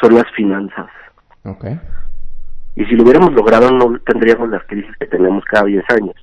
son 0.00 0.14
las 0.14 0.30
finanzas. 0.32 0.88
Okay. 1.44 1.80
Y 2.76 2.84
si 2.84 2.94
lo 2.94 3.04
hubiéramos 3.04 3.32
logrado 3.32 3.70
no 3.70 3.98
tendríamos 4.00 4.48
las 4.50 4.64
crisis 4.64 4.94
que 4.98 5.06
tenemos 5.06 5.44
cada 5.44 5.64
10 5.66 5.84
años. 5.90 6.14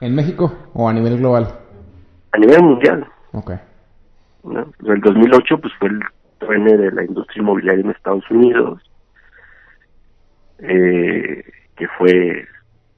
¿En 0.00 0.14
México 0.14 0.52
o 0.74 0.88
a 0.88 0.92
nivel 0.92 1.18
global? 1.18 1.48
A 2.32 2.38
nivel 2.38 2.62
mundial. 2.62 3.06
Okay. 3.32 3.58
El 4.44 5.00
2008 5.00 5.58
pues 5.60 5.72
fue 5.78 5.88
el 5.88 6.00
truene 6.38 6.76
de 6.76 6.92
la 6.92 7.04
industria 7.04 7.42
inmobiliaria 7.42 7.84
en 7.84 7.90
Estados 7.90 8.28
Unidos, 8.30 8.80
eh, 10.60 11.44
que 11.76 11.88
fue 11.98 12.46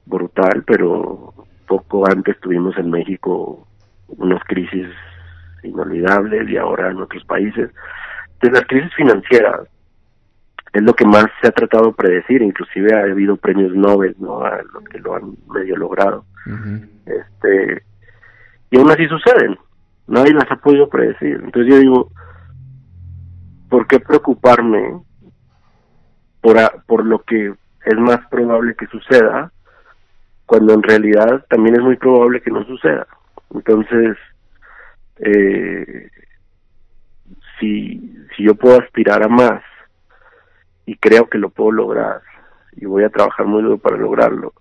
brutal, 0.05 0.63
pero 0.65 1.33
poco 1.67 2.07
antes 2.07 2.39
tuvimos 2.39 2.77
en 2.77 2.89
México 2.89 3.67
unas 4.17 4.43
crisis 4.45 4.87
inolvidables 5.63 6.49
y 6.49 6.57
ahora 6.57 6.91
en 6.91 7.01
otros 7.01 7.23
países. 7.25 7.69
Entonces 8.33 8.59
las 8.59 8.67
crisis 8.67 8.93
financieras 8.95 9.61
es 10.73 10.81
lo 10.81 10.93
que 10.93 11.05
más 11.05 11.25
se 11.41 11.47
ha 11.47 11.51
tratado 11.51 11.87
de 11.87 11.93
predecir, 11.93 12.41
inclusive 12.41 12.95
ha 12.95 13.03
habido 13.03 13.35
premios 13.35 13.75
Nobel, 13.75 14.15
¿no? 14.19 14.43
A 14.43 14.61
los 14.73 14.83
que 14.85 14.99
lo 14.99 15.15
han 15.15 15.35
medio 15.53 15.75
logrado. 15.75 16.25
Este 17.05 17.83
y 18.69 18.77
aún 18.77 18.89
así 18.89 19.05
suceden. 19.07 19.57
Nadie 20.07 20.33
las 20.33 20.49
ha 20.49 20.55
podido 20.55 20.89
predecir. 20.89 21.41
Entonces 21.43 21.73
yo 21.73 21.79
digo, 21.79 22.11
¿por 23.69 23.85
qué 23.87 23.99
preocuparme 23.99 25.01
por 26.39 26.57
por 26.87 27.05
lo 27.05 27.19
que 27.19 27.53
es 27.85 27.97
más 27.97 28.25
probable 28.29 28.75
que 28.75 28.87
suceda 28.87 29.51
cuando 30.45 30.73
en 30.73 30.83
realidad 30.83 31.45
también 31.49 31.75
es 31.75 31.81
muy 31.81 31.97
probable 31.97 32.41
que 32.41 32.51
no 32.51 32.63
suceda? 32.65 33.07
Entonces, 33.53 34.17
eh, 35.17 36.09
si, 37.59 38.15
si 38.35 38.43
yo 38.43 38.55
puedo 38.55 38.79
aspirar 38.79 39.23
a 39.23 39.27
más 39.27 39.63
y 40.85 40.95
creo 40.97 41.29
que 41.29 41.37
lo 41.37 41.49
puedo 41.49 41.71
lograr 41.71 42.21
y 42.73 42.85
voy 42.85 43.03
a 43.03 43.09
trabajar 43.09 43.45
muy 43.45 43.61
duro 43.61 43.77
para 43.77 43.97
lograrlo, 43.97 44.53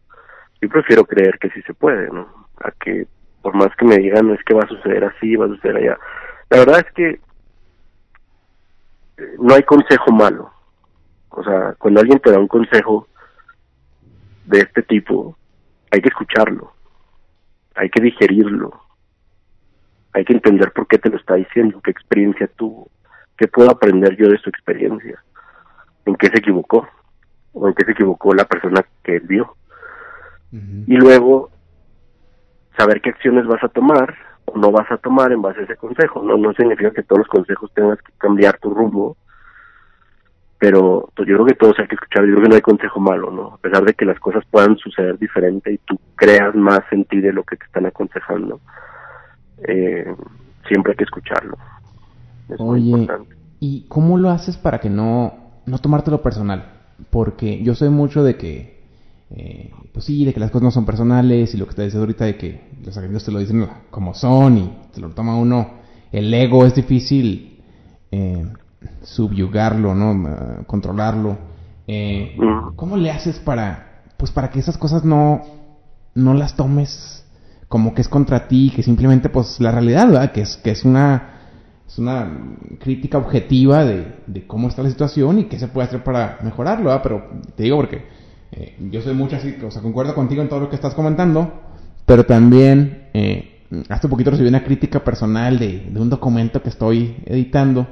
yo 0.61 0.69
prefiero 0.69 1.05
creer 1.05 1.39
que 1.39 1.51
sí 1.51 1.63
se 1.63 1.75
puede, 1.75 2.09
¿no? 2.11 2.49
A 2.63 2.73
que 2.73 3.07
por 3.43 3.55
más 3.55 3.75
que 3.77 3.87
me 3.87 3.97
digan 3.97 4.31
es 4.31 4.43
que 4.45 4.55
va 4.55 4.63
a 4.63 4.69
suceder 4.69 5.05
así, 5.05 5.37
va 5.37 5.47
a 5.47 5.49
suceder 5.49 5.77
allá. 5.77 5.99
La 6.51 6.59
verdad 6.59 6.85
es 6.87 6.93
que 6.93 7.09
eh, 9.17 9.37
no 9.39 9.55
hay 9.55 9.63
consejo 9.63 10.13
malo. 10.13 10.53
O 11.31 11.43
sea, 11.45 11.75
cuando 11.79 12.01
alguien 12.01 12.19
te 12.19 12.33
da 12.33 12.39
un 12.39 12.49
consejo 12.49 13.07
de 14.47 14.59
este 14.59 14.83
tipo, 14.83 15.39
hay 15.93 16.01
que 16.01 16.09
escucharlo 16.09 16.75
hay 17.81 17.89
que 17.89 18.03
digerirlo, 18.03 18.79
hay 20.13 20.23
que 20.27 20.35
entender 20.35 20.71
por 20.73 20.87
qué 20.87 20.99
te 20.99 21.09
lo 21.09 21.17
está 21.17 21.37
diciendo, 21.37 21.81
qué 21.83 21.91
experiencia 21.91 22.47
tuvo, 22.57 22.91
qué 23.39 23.49
puedo 23.49 23.71
aprender 23.71 24.15
yo 24.17 24.29
de 24.29 24.37
su 24.37 24.51
experiencia, 24.51 25.25
en 26.05 26.15
qué 26.17 26.27
se 26.27 26.41
equivocó, 26.41 26.87
o 27.55 27.69
en 27.69 27.75
qué 27.75 27.87
se 27.87 27.93
equivocó 27.93 28.35
la 28.35 28.45
persona 28.45 28.85
que 29.03 29.17
él 29.17 29.23
vio. 29.27 29.57
Y 30.53 30.97
luego, 30.97 31.51
saber 32.77 33.01
qué 33.01 33.11
acciones 33.11 33.47
vas 33.47 33.65
a 33.65 33.69
tomar 33.69 34.15
o 34.45 34.59
no 34.59 34.71
vas 34.73 34.91
a 34.91 34.99
tomar 34.99 35.33
en 35.33 35.41
base 35.41 35.61
a 35.61 35.63
ese 35.63 35.77
consejo. 35.77 36.23
No, 36.23 36.37
no 36.37 36.53
significa 36.53 36.91
que 36.91 37.03
todos 37.03 37.21
los 37.21 37.29
consejos 37.29 37.73
tengas 37.73 38.03
que 38.03 38.13
cambiar 38.19 38.59
tu 38.59 38.75
rumbo, 38.75 39.17
pero 40.61 41.09
pues, 41.17 41.27
yo 41.27 41.37
creo 41.37 41.47
que 41.47 41.55
todos 41.55 41.79
hay 41.79 41.89
que 41.89 41.95
escuchar, 41.95 42.27
yo 42.27 42.35
creo 42.35 42.43
que 42.43 42.49
no 42.51 42.55
hay 42.55 42.61
consejo 42.61 43.01
malo, 43.01 43.31
¿no? 43.31 43.55
A 43.55 43.57
pesar 43.57 43.83
de 43.83 43.95
que 43.95 44.05
las 44.05 44.21
cosas 44.21 44.45
puedan 44.51 44.77
suceder 44.77 45.19
diferente 45.19 45.73
y 45.73 45.79
tú 45.79 45.99
creas 46.15 46.55
más 46.55 46.81
en 46.93 47.07
ti 47.07 47.19
de 47.21 47.33
lo 47.33 47.45
que 47.45 47.57
te 47.57 47.65
están 47.65 47.87
aconsejando, 47.87 48.61
eh, 49.67 50.15
siempre 50.69 50.93
hay 50.93 50.97
que 50.99 51.05
escucharlo. 51.05 51.57
Oye, 52.59 53.09
¿y 53.59 53.87
cómo 53.89 54.19
lo 54.19 54.29
haces 54.29 54.59
para 54.59 54.81
que 54.81 54.91
no, 54.91 55.33
no 55.65 55.79
tomártelo 55.79 56.21
personal? 56.21 56.73
Porque 57.09 57.63
yo 57.63 57.75
soy 57.75 57.89
mucho 57.89 58.23
de 58.23 58.37
que, 58.37 58.83
eh, 59.31 59.71
pues 59.95 60.05
sí, 60.05 60.27
de 60.27 60.35
que 60.35 60.41
las 60.41 60.51
cosas 60.51 60.65
no 60.65 60.71
son 60.73 60.85
personales 60.85 61.55
y 61.55 61.57
lo 61.57 61.67
que 61.67 61.75
te 61.75 61.85
dices 61.85 61.99
ahorita 61.99 62.27
de 62.27 62.37
que 62.37 62.69
los 62.85 62.99
agentes 62.99 63.25
te 63.25 63.33
lo 63.33 63.39
dicen 63.39 63.67
como 63.91 64.13
son 64.13 64.59
y 64.59 64.77
te 64.93 65.01
lo 65.01 65.09
toma 65.11 65.39
uno, 65.39 65.79
el 66.13 66.35
ego 66.35 66.67
es 66.67 66.75
difícil. 66.75 67.63
Eh, 68.13 68.45
subyugarlo, 69.03 69.95
¿no? 69.95 70.65
Controlarlo. 70.67 71.39
Eh, 71.87 72.37
¿Cómo 72.77 72.97
le 72.97 73.11
haces 73.11 73.39
para, 73.39 74.03
pues 74.17 74.31
para 74.31 74.51
que 74.51 74.61
esas 74.61 74.79
cosas 74.79 75.05
no, 75.05 75.43
no 76.15 76.35
las 76.35 76.55
tomes 76.55 77.25
como 77.69 77.95
que 77.95 78.03
es 78.03 78.09
contra 78.09 78.49
ti, 78.49 78.73
que 78.75 78.83
simplemente, 78.83 79.29
pues 79.29 79.61
la 79.61 79.71
realidad, 79.71 80.07
¿verdad? 80.07 80.33
Que 80.33 80.41
es, 80.43 80.57
que 80.57 80.71
es 80.71 80.85
una, 80.85 81.41
es 81.87 81.99
una 81.99 82.57
crítica 82.81 83.19
objetiva 83.19 83.85
de, 83.85 84.13
de 84.27 84.47
cómo 84.47 84.69
está 84.69 84.83
la 84.83 84.91
situación 84.91 85.39
y 85.39 85.45
qué 85.45 85.59
se 85.59 85.69
puede 85.69 85.87
hacer 85.87 86.03
para 86.03 86.39
mejorarlo, 86.43 86.87
¿verdad? 86.87 87.03
Pero 87.03 87.31
te 87.57 87.63
digo 87.63 87.77
porque 87.77 88.05
eh, 88.53 88.77
yo 88.91 89.01
soy 89.03 89.15
mucho 89.15 89.37
así, 89.37 89.57
o 89.65 89.71
sea, 89.71 89.83
concuerdo 89.83 90.17
contigo 90.17 90.43
en 90.43 90.49
todo 90.49 90.59
lo 90.61 90.69
que 90.69 90.75
estás 90.75 90.95
comentando, 90.95 91.61
pero 92.07 92.27
también 92.27 93.09
eh, 93.15 93.63
hace 93.89 94.09
poquito 94.09 94.33
recibí 94.33 94.49
una 94.49 94.65
crítica 94.65 95.05
personal 95.05 95.57
de, 95.57 95.91
de 95.91 96.01
un 96.01 96.11
documento 96.11 96.61
que 96.63 96.71
estoy 96.71 97.17
editando 97.25 97.87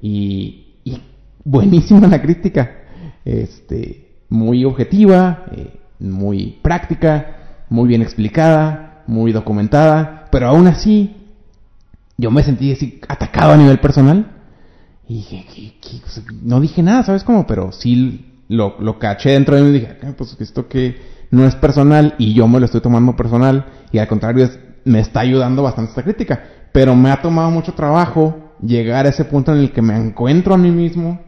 y, 0.00 0.64
buenísima 1.44 2.06
la 2.06 2.20
crítica, 2.20 2.70
este, 3.24 4.18
muy 4.28 4.64
objetiva, 4.64 5.46
eh, 5.52 5.80
muy 5.98 6.58
práctica, 6.62 7.64
muy 7.70 7.88
bien 7.88 8.02
explicada, 8.02 9.02
muy 9.06 9.32
documentada, 9.32 10.26
pero 10.30 10.48
aún 10.48 10.66
así 10.66 11.16
yo 12.18 12.30
me 12.30 12.42
sentí 12.42 12.72
así 12.72 13.00
atacado 13.08 13.52
a 13.52 13.56
nivel 13.56 13.78
personal 13.78 14.26
y 15.08 15.24
no 16.42 16.60
dije 16.60 16.82
nada, 16.82 17.02
¿sabes 17.02 17.24
cómo? 17.24 17.46
Pero 17.46 17.72
sí 17.72 18.42
lo, 18.48 18.76
lo 18.80 18.98
caché 18.98 19.30
dentro 19.30 19.56
de 19.56 19.62
mí 19.62 19.68
y 19.70 19.80
dije, 19.80 19.96
ah, 20.02 20.12
pues 20.16 20.36
esto 20.38 20.68
que 20.68 20.96
no 21.30 21.46
es 21.46 21.54
personal 21.54 22.14
y 22.18 22.34
yo 22.34 22.46
me 22.48 22.60
lo 22.60 22.66
estoy 22.66 22.80
tomando 22.80 23.16
personal 23.16 23.66
y 23.92 23.98
al 23.98 24.08
contrario 24.08 24.48
me 24.84 25.00
está 25.00 25.20
ayudando 25.20 25.62
bastante 25.62 25.90
esta 25.90 26.02
crítica, 26.02 26.42
pero 26.72 26.94
me 26.94 27.10
ha 27.10 27.22
tomado 27.22 27.50
mucho 27.50 27.72
trabajo 27.72 28.47
llegar 28.60 29.06
a 29.06 29.10
ese 29.10 29.24
punto 29.24 29.52
en 29.52 29.58
el 29.58 29.72
que 29.72 29.82
me 29.82 29.96
encuentro 29.96 30.54
a 30.54 30.58
mí 30.58 30.70
mismo 30.70 31.20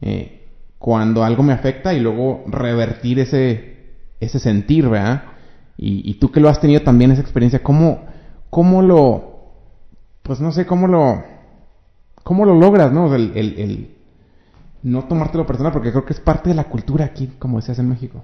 eh, 0.00 0.46
cuando 0.78 1.24
algo 1.24 1.42
me 1.42 1.52
afecta 1.52 1.94
y 1.94 2.00
luego 2.00 2.44
revertir 2.46 3.18
ese, 3.18 3.96
ese 4.20 4.38
sentir, 4.38 4.88
¿verdad? 4.88 5.24
Y, 5.80 6.14
tú 6.14 6.32
que 6.32 6.40
lo 6.40 6.48
has 6.48 6.60
tenido 6.60 6.82
también 6.82 7.12
esa 7.12 7.22
experiencia, 7.22 7.62
¿cómo, 7.62 8.04
cómo 8.50 8.82
lo, 8.82 9.52
pues 10.24 10.40
no 10.40 10.50
sé, 10.50 10.66
cómo 10.66 10.88
lo, 10.88 11.22
¿Cómo 12.28 12.44
lo 12.44 12.54
logras, 12.54 12.92
no? 12.92 13.14
El, 13.14 13.32
el, 13.34 13.58
el 13.58 13.96
no 14.82 15.04
tomártelo 15.04 15.46
personal, 15.46 15.72
porque 15.72 15.92
creo 15.92 16.04
que 16.04 16.12
es 16.12 16.20
parte 16.20 16.50
de 16.50 16.54
la 16.54 16.64
cultura 16.64 17.06
aquí, 17.06 17.28
como 17.38 17.56
decías 17.56 17.78
en 17.78 17.88
México. 17.88 18.22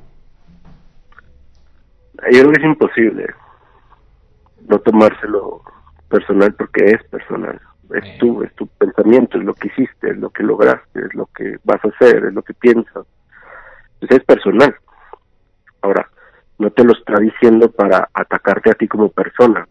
Yo 2.31 2.41
creo 2.41 2.53
que 2.53 2.61
es 2.61 2.67
imposible 2.67 3.27
no 4.69 4.79
tomárselo 4.79 5.63
personal 6.11 6.53
porque 6.53 6.85
es 6.85 7.03
personal. 7.05 7.59
Es 7.95 8.19
tu, 8.19 8.43
es 8.43 8.53
tu 8.55 8.67
pensamiento, 8.67 9.39
es 9.39 9.45
lo 9.45 9.55
que 9.55 9.69
hiciste, 9.69 10.11
es 10.11 10.17
lo 10.19 10.31
que 10.31 10.43
lograste, 10.43 11.01
es 11.01 11.15
lo 11.15 11.27
que 11.27 11.59
vas 11.65 11.85
a 11.85 11.89
hacer, 11.89 12.25
es 12.25 12.35
lo 12.35 12.43
que 12.43 12.55
piensas. 12.55 13.07
Entonces 13.95 14.19
es 14.19 14.25
personal. 14.25 14.75
Ahora, 15.83 16.09
no 16.59 16.71
te 16.71 16.85
lo 16.85 16.93
está 16.93 17.19
diciendo 17.19 17.71
para 17.71 18.09
atacarte 18.13 18.71
a 18.71 18.75
ti 18.75 18.89
como 18.89 19.09
persona, 19.09 19.69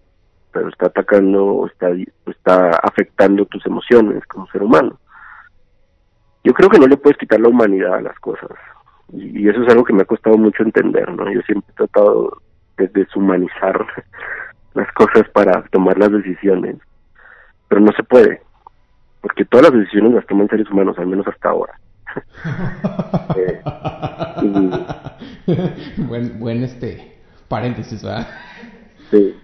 pero 0.52 0.70
está 0.70 0.88
atacando, 0.88 1.68
está, 1.72 1.90
está 2.26 2.70
afectando 2.82 3.46
tus 3.46 3.66
emociones 3.66 4.26
como 4.28 4.48
ser 4.48 4.64
humano. 4.64 5.00
Yo 6.44 6.54
creo 6.54 6.70
que 6.70 6.80
no 6.80 6.88
le 6.88 6.98
puedes 6.98 7.18
quitar 7.18 7.40
la 7.40 7.50
humanidad 7.50 7.96
a 7.96 8.02
las 8.02 8.20
cosas. 8.20 8.52
Y, 9.12 9.48
eso 9.48 9.64
es 9.64 9.70
algo 9.70 9.84
que 9.84 9.94
me 9.94 10.02
ha 10.02 10.06
costado 10.06 10.38
mucho 10.38 10.64
entender, 10.64 11.12
¿no? 11.12 11.32
Yo 11.32 11.42
siempre 11.42 11.72
he 11.72 11.76
tratado 11.76 12.42
de 12.78 12.88
deshumanizar 12.88 13.86
las 14.74 14.92
cosas 14.94 15.30
para 15.30 15.62
tomar 15.72 15.98
las 15.98 16.12
decisiones, 16.12 16.78
pero 17.74 17.84
no 17.84 17.92
se 17.94 18.04
puede, 18.04 18.40
porque 19.20 19.46
todas 19.46 19.72
las 19.72 19.80
decisiones 19.80 20.14
las 20.14 20.28
toman 20.28 20.48
seres 20.48 20.70
humanos, 20.70 20.96
al 21.00 21.08
menos 21.08 21.26
hasta 21.28 21.50
ahora. 21.50 21.74
Eh, 23.36 23.62
buen, 25.98 26.40
buen 26.40 26.64
este 26.64 27.18
paréntesis, 27.48 28.04
¿verdad? 28.04 28.28
Sí, 29.10 29.36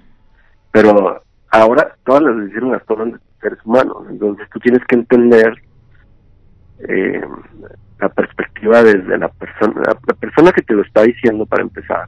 pero 0.72 1.24
ahora 1.50 1.96
todas 2.06 2.22
las 2.22 2.38
decisiones 2.38 2.74
las 2.74 2.86
toman 2.86 3.20
seres 3.42 3.58
humanos, 3.66 4.06
entonces 4.12 4.48
tú 4.54 4.60
tienes 4.60 4.86
que 4.86 4.96
entender 4.96 5.56
eh, 6.88 7.22
la 8.00 8.10
perspectiva 8.10 8.84
desde 8.84 9.18
la 9.18 9.30
persona, 9.30 9.82
la 10.08 10.14
persona 10.14 10.52
que 10.52 10.62
te 10.62 10.76
lo 10.76 10.84
está 10.84 11.02
diciendo 11.02 11.48
para 11.48 11.64
empezar, 11.64 12.08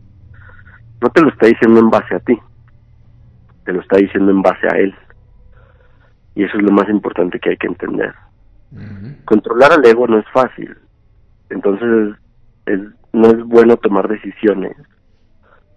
no 1.02 1.10
te 1.10 1.22
lo 1.22 1.30
está 1.30 1.48
diciendo 1.48 1.80
en 1.80 1.90
base 1.90 2.14
a 2.14 2.20
ti, 2.20 2.38
te 3.66 3.74
lo 3.74 3.82
está 3.82 3.98
diciendo 3.98 4.30
en 4.32 4.44
base 4.44 4.68
a 4.68 4.78
él. 4.78 4.94
Y 6.36 6.44
eso 6.44 6.58
es 6.58 6.64
lo 6.64 6.72
más 6.72 6.90
importante 6.90 7.40
que 7.40 7.52
hay 7.52 7.58
que 7.58 7.68
entender. 7.68 8.14
Controlar 9.26 9.74
al 9.74 9.86
ego 9.86 10.08
no 10.08 10.20
es 10.20 10.26
fácil. 10.34 10.76
Entonces, 11.50 12.16
no 13.14 13.28
es 13.28 13.44
bueno 13.44 13.78
tomar 13.78 14.08
decisiones 14.08 14.76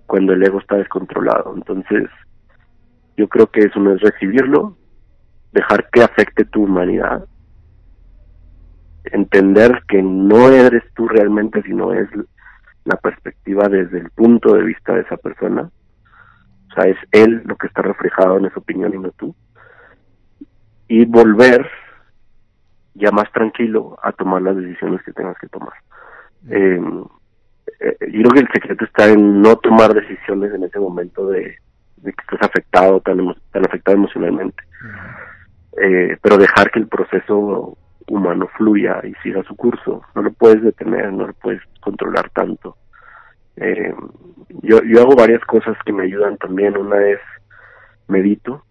cuando 0.06 0.32
el 0.32 0.42
ego 0.42 0.60
está 0.60 0.76
descontrolado. 0.76 1.54
Entonces, 1.56 2.08
yo 3.16 3.28
creo 3.28 3.48
que 3.48 3.60
eso 3.60 3.80
no 3.80 3.92
es 3.92 4.00
recibirlo, 4.00 4.76
dejar 5.52 5.88
que 5.90 6.02
afecte 6.02 6.44
tu 6.44 6.64
humanidad, 6.64 7.24
entender 9.04 9.82
que 9.88 10.02
no 10.02 10.48
eres 10.50 10.82
tú 10.94 11.08
realmente, 11.08 11.62
sino 11.62 11.92
es 11.92 12.08
la 12.84 12.96
perspectiva 12.96 13.68
desde 13.68 13.98
el 13.98 14.10
punto 14.10 14.54
de 14.54 14.62
vista 14.62 14.94
de 14.94 15.00
esa 15.00 15.16
persona. 15.16 15.70
O 16.70 16.74
sea, 16.74 16.90
es 16.90 16.96
él 17.12 17.42
lo 17.44 17.56
que 17.56 17.66
está 17.66 17.82
reflejado 17.82 18.38
en 18.38 18.46
esa 18.46 18.58
opinión 18.58 18.94
y 18.94 18.98
no 18.98 19.10
tú. 19.12 19.34
Y 20.88 21.04
volver 21.04 21.68
ya 22.94 23.10
más 23.10 23.30
tranquilo 23.32 23.98
a 24.02 24.12
tomar 24.12 24.42
las 24.42 24.56
decisiones 24.56 25.02
que 25.02 25.12
tengas 25.12 25.38
que 25.38 25.48
tomar. 25.48 25.74
Eh, 26.50 26.80
eh, 27.80 27.96
yo 28.12 28.22
creo 28.22 28.30
que 28.30 28.40
el 28.40 28.52
secreto 28.52 28.84
está 28.84 29.08
en 29.08 29.42
no 29.42 29.56
tomar 29.56 29.94
decisiones 29.94 30.52
en 30.54 30.64
ese 30.64 30.78
momento 30.78 31.28
de, 31.28 31.58
que 32.02 32.10
estés 32.10 32.42
afectado, 32.42 33.00
tan, 33.00 33.18
tan 33.50 33.66
afectado 33.66 33.96
emocionalmente. 33.96 34.62
Eh, 35.82 36.16
pero 36.22 36.38
dejar 36.38 36.70
que 36.70 36.78
el 36.78 36.86
proceso 36.86 37.76
humano 38.06 38.48
fluya 38.56 39.00
y 39.04 39.14
siga 39.22 39.42
su 39.44 39.56
curso. 39.56 40.02
No 40.14 40.22
lo 40.22 40.32
puedes 40.32 40.62
detener, 40.62 41.12
no 41.12 41.26
lo 41.26 41.32
puedes 41.34 41.62
controlar 41.80 42.30
tanto. 42.30 42.76
Eh, 43.56 43.94
yo, 44.62 44.82
yo 44.82 45.02
hago 45.02 45.16
varias 45.16 45.44
cosas 45.44 45.76
que 45.84 45.92
me 45.92 46.04
ayudan 46.04 46.36
también. 46.36 46.76
Una 46.76 47.02
es 47.06 47.20
medito, 48.08 48.64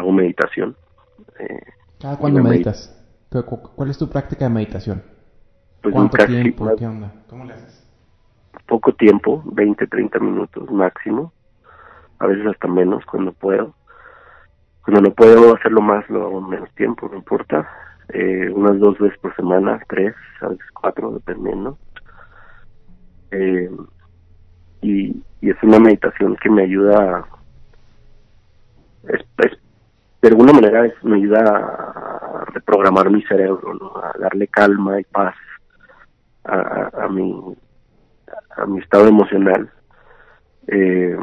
hago 0.00 0.12
meditación. 0.12 0.76
Eh, 1.38 1.60
¿Cada 2.00 2.16
cuándo 2.16 2.42
meditas? 2.42 2.96
¿Cuál 3.76 3.90
es 3.90 3.98
tu 3.98 4.08
práctica 4.08 4.46
de 4.46 4.50
meditación? 4.50 5.02
Pues 5.82 5.94
¿Cuánto 5.94 6.16
tiempo? 6.26 6.68
¿Qué 6.76 6.86
onda? 6.86 7.12
¿Cómo 7.28 7.44
le 7.44 7.54
haces? 7.54 7.86
Poco 8.66 8.92
tiempo, 8.94 9.42
20, 9.46 9.86
30 9.86 10.18
minutos 10.18 10.70
máximo. 10.70 11.32
A 12.18 12.26
veces 12.26 12.46
hasta 12.46 12.66
menos 12.66 13.04
cuando 13.06 13.32
puedo. 13.32 13.74
Cuando 14.84 15.02
no 15.02 15.14
puedo 15.14 15.54
hacerlo 15.54 15.80
más, 15.80 16.08
lo 16.08 16.22
hago 16.22 16.40
menos 16.40 16.70
tiempo, 16.74 17.08
no 17.08 17.16
importa 17.16 17.68
eh, 18.08 18.50
unas 18.50 18.78
dos 18.78 18.98
veces 18.98 19.18
por 19.18 19.34
semana, 19.36 19.80
tres, 19.88 20.14
a 20.40 20.48
veces 20.48 20.66
cuatro, 20.72 21.12
dependiendo. 21.12 21.78
Eh, 23.30 23.70
y, 24.82 25.22
y, 25.40 25.50
es 25.50 25.62
una 25.62 25.78
meditación 25.78 26.36
que 26.36 26.50
me 26.50 26.62
ayuda, 26.62 27.24
es, 29.04 29.22
de 30.22 30.28
alguna 30.28 30.52
manera 30.52 30.86
es, 30.86 30.92
me 31.02 31.16
ayuda 31.16 31.40
a 31.40 32.44
reprogramar 32.52 33.10
mi 33.10 33.22
cerebro, 33.22 34.04
a 34.04 34.18
darle 34.18 34.48
calma 34.48 35.00
y 35.00 35.04
paz 35.04 35.34
a, 36.44 36.90
a, 37.04 37.08
mi, 37.08 37.56
a 38.56 38.66
mi 38.66 38.78
estado 38.80 39.08
emocional. 39.08 39.70
Eh, 40.66 41.16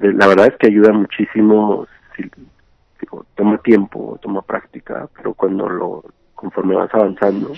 la 0.00 0.26
verdad 0.26 0.46
es 0.46 0.56
que 0.58 0.68
ayuda 0.68 0.92
muchísimo 0.92 1.86
si, 2.16 2.30
toma 3.34 3.58
tiempo, 3.58 4.18
toma 4.22 4.42
práctica, 4.42 5.08
pero 5.16 5.34
cuando 5.34 5.68
lo, 5.68 6.04
conforme 6.34 6.76
vas 6.76 6.94
avanzando, 6.94 7.52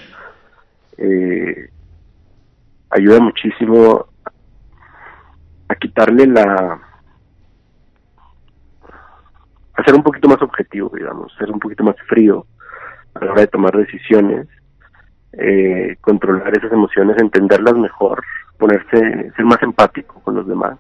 eh, 0.97 1.69
ayuda 2.91 3.21
muchísimo 3.21 4.07
a 5.69 5.75
quitarle 5.75 6.27
la 6.27 6.81
a 9.75 9.85
ser 9.85 9.95
un 9.95 10.03
poquito 10.03 10.29
más 10.29 10.41
objetivo, 10.43 10.91
digamos, 10.95 11.33
ser 11.39 11.51
un 11.51 11.59
poquito 11.59 11.85
más 11.85 11.97
frío 12.09 12.47
a 13.15 13.25
la 13.25 13.33
hora 13.33 13.41
de 13.43 13.47
tomar 13.49 13.77
decisiones, 13.77 14.47
eh, 15.33 15.97
controlar 16.01 16.57
esas 16.57 16.73
emociones, 16.73 17.17
entenderlas 17.19 17.75
mejor, 17.75 18.23
ponerse, 18.59 19.33
ser 19.33 19.45
más 19.45 19.63
empático 19.63 20.21
con 20.21 20.37
los 20.37 20.47
demás, 20.47 20.79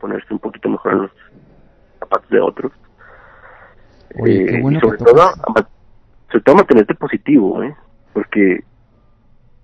ponerse 0.00 0.32
un 0.32 0.40
poquito 0.40 0.68
mejor 0.68 0.92
en 0.92 1.02
los 1.02 1.10
zapatos 1.98 2.28
de 2.30 2.40
otros 2.40 2.72
eh, 4.16 4.62
y 4.64 4.80
sobre 4.80 4.98
todo, 4.98 5.32
sobre 6.28 6.44
todo 6.44 6.54
mantenerte 6.56 6.94
positivo, 6.94 7.62
¿eh? 7.62 7.74
porque 8.12 8.64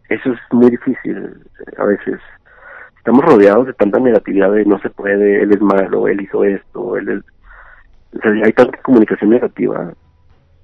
eso 0.09 0.33
es 0.33 0.39
muy 0.53 0.71
difícil 0.71 1.17
eh, 1.17 1.73
a 1.79 1.85
veces. 1.85 2.21
Estamos 2.99 3.25
rodeados 3.25 3.67
de 3.67 3.73
tanta 3.75 3.99
negatividad 3.99 4.53
de 4.53 4.65
no 4.65 4.79
se 4.81 4.91
puede, 4.91 5.43
él 5.43 5.53
es 5.53 5.61
malo, 5.61 6.09
él 6.09 6.21
hizo 6.21 6.45
esto, 6.45 6.97
él 6.97 7.09
es... 7.09 7.36
hay 8.45 8.53
tanta 8.53 8.81
comunicación 8.83 9.31
negativa 9.31 9.93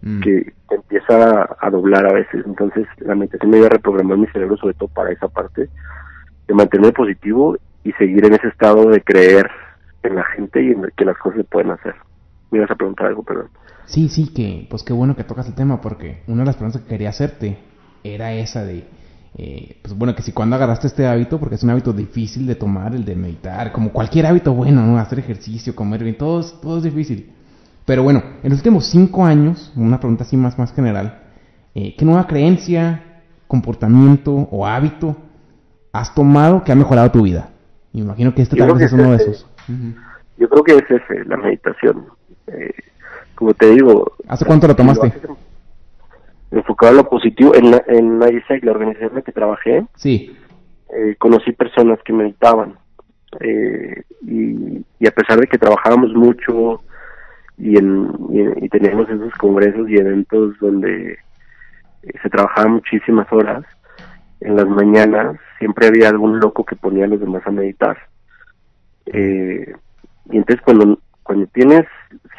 mm. 0.03 0.20
que 0.20 0.53
empieza 0.70 1.49
a, 1.61 1.70
doblar 1.70 2.07
a 2.07 2.12
veces. 2.12 2.45
Entonces, 2.47 2.86
la 2.99 3.14
meditación 3.14 3.51
me 3.51 3.57
ayuda 3.59 3.68
a 3.68 3.72
reprogramar 3.74 4.18
mi 4.18 4.26
cerebro, 4.28 4.57
sobre 4.57 4.74
todo 4.74 4.88
para 4.88 5.12
esa 5.12 5.28
parte, 5.28 5.68
de 6.47 6.55
mantenerme 6.55 6.93
positivo 6.93 7.57
y 7.84 7.93
seguir 7.93 8.24
en 8.24 8.34
ese 8.34 8.49
estado 8.49 8.88
de 8.88 9.03
creer 9.03 9.51
en 10.03 10.16
la 10.16 10.24
gente 10.24 10.62
y 10.62 10.70
en 10.70 10.90
que 10.97 11.05
las 11.05 11.18
cosas 11.18 11.38
se 11.38 11.45
pueden 11.45 11.70
hacer. 11.70 11.95
Me 12.51 12.59
ibas 12.59 12.70
a 12.70 12.76
preguntar 12.76 13.07
algo, 13.07 13.22
perdón. 13.22 13.49
Sí, 13.84 14.09
sí, 14.09 14.32
que 14.32 14.66
pues 14.70 14.82
qué 14.84 14.93
bueno 14.93 15.16
que 15.16 15.24
tocas 15.24 15.49
el 15.49 15.55
tema 15.55 15.80
porque 15.80 16.22
una 16.26 16.40
de 16.40 16.47
las 16.47 16.57
preguntas 16.57 16.82
que 16.82 16.88
quería 16.88 17.11
hacerte 17.11 17.59
era 18.05 18.32
esa 18.32 18.64
de, 18.64 18.84
eh, 19.39 19.78
pues 19.83 19.97
bueno, 19.97 20.14
que 20.14 20.22
si 20.22 20.33
cuando 20.33 20.57
agarraste 20.57 20.87
este 20.87 21.07
hábito, 21.07 21.39
porque 21.39 21.55
es 21.55 21.62
un 21.62 21.70
hábito 21.70 21.93
difícil 21.93 22.47
de 22.47 22.55
tomar, 22.55 22.95
el 22.95 23.05
de 23.05 23.16
meditar, 23.16 23.72
como 23.72 23.91
cualquier 23.91 24.26
hábito 24.26 24.53
bueno, 24.53 24.85
¿no? 24.85 24.99
Hacer 24.99 25.20
ejercicio, 25.20 25.74
comer 25.74 26.03
bien, 26.03 26.18
todo 26.18 26.41
es, 26.41 26.61
todo 26.61 26.78
es 26.78 26.83
difícil. 26.83 27.33
Pero 27.87 28.03
bueno, 28.03 28.22
en 28.43 28.51
los 28.51 28.59
últimos 28.59 28.87
cinco 28.87 29.24
años, 29.24 29.72
una 29.74 29.99
pregunta 29.99 30.24
así 30.24 30.37
más, 30.37 30.59
más 30.59 30.72
general, 30.74 31.22
eh, 31.74 31.95
¿qué 31.97 32.05
nueva 32.05 32.26
creencia, 32.26 33.22
comportamiento 33.49 34.33
o 34.51 34.66
hábito 34.66 35.16
has 35.93 36.14
tomado 36.14 36.62
que 36.62 36.72
ha 36.72 36.74
mejorado 36.74 37.11
tu 37.11 37.22
vida? 37.22 37.51
Me 37.93 38.01
imagino 38.01 38.35
que 38.35 38.43
este 38.43 38.57
tal 38.57 38.72
vez 38.74 38.83
es 38.83 38.93
uno 38.93 39.11
de 39.11 39.16
esos. 39.16 39.47
Yo 40.37 40.49
creo 40.49 40.62
que 40.62 40.76
es 40.76 40.91
ese, 40.91 41.24
la 41.24 41.37
meditación. 41.37 42.07
Eh, 42.47 42.72
como 43.35 43.55
te 43.55 43.70
digo... 43.70 44.12
¿Hace 44.28 44.45
cuánto 44.45 44.68
lo 44.68 44.76
tomaste? 44.76 45.12
Enfocado 46.53 46.93
en 46.93 46.99
lo 46.99 47.09
positivo, 47.09 47.55
en 47.55 47.71
la, 47.71 47.83
en 47.87 48.21
ISEC, 48.23 48.65
la 48.65 48.73
organización 48.73 49.11
en 49.11 49.17
la 49.17 49.23
que 49.23 49.33
trabajé, 49.33 49.87
sí. 49.97 50.37
Eh, 50.95 51.17
conocí 51.19 51.53
personas 51.53 51.99
que 52.05 52.13
meditaban. 52.13 52.75
Eh, 53.41 54.03
y, 54.21 54.85
y, 54.99 55.07
a 55.07 55.11
pesar 55.11 55.41
de 55.41 55.47
que 55.47 55.57
trabajábamos 55.57 56.13
mucho 56.13 56.83
y, 57.57 57.79
en, 57.79 58.11
y, 58.31 58.69
teníamos 58.69 59.09
esos 59.09 59.33
congresos 59.35 59.89
y 59.89 59.97
eventos 59.97 60.59
donde 60.61 61.13
eh, 61.13 62.13
se 62.23 62.29
trabajaba 62.29 62.69
muchísimas 62.69 63.27
horas, 63.33 63.65
en 64.41 64.57
las 64.57 64.69
mañanas 64.69 65.39
siempre 65.59 65.87
había 65.87 66.11
algún 66.11 66.41
loco 66.41 66.67
que 66.67 66.77
ponía 66.77 67.07
a 67.07 67.09
los 67.09 67.21
demás 67.21 67.43
a 67.47 67.51
meditar. 67.51 67.97
y 69.07 70.37
entonces 70.37 70.61
cuando, 70.63 70.99
cuando 71.23 71.47
tienes 71.47 71.87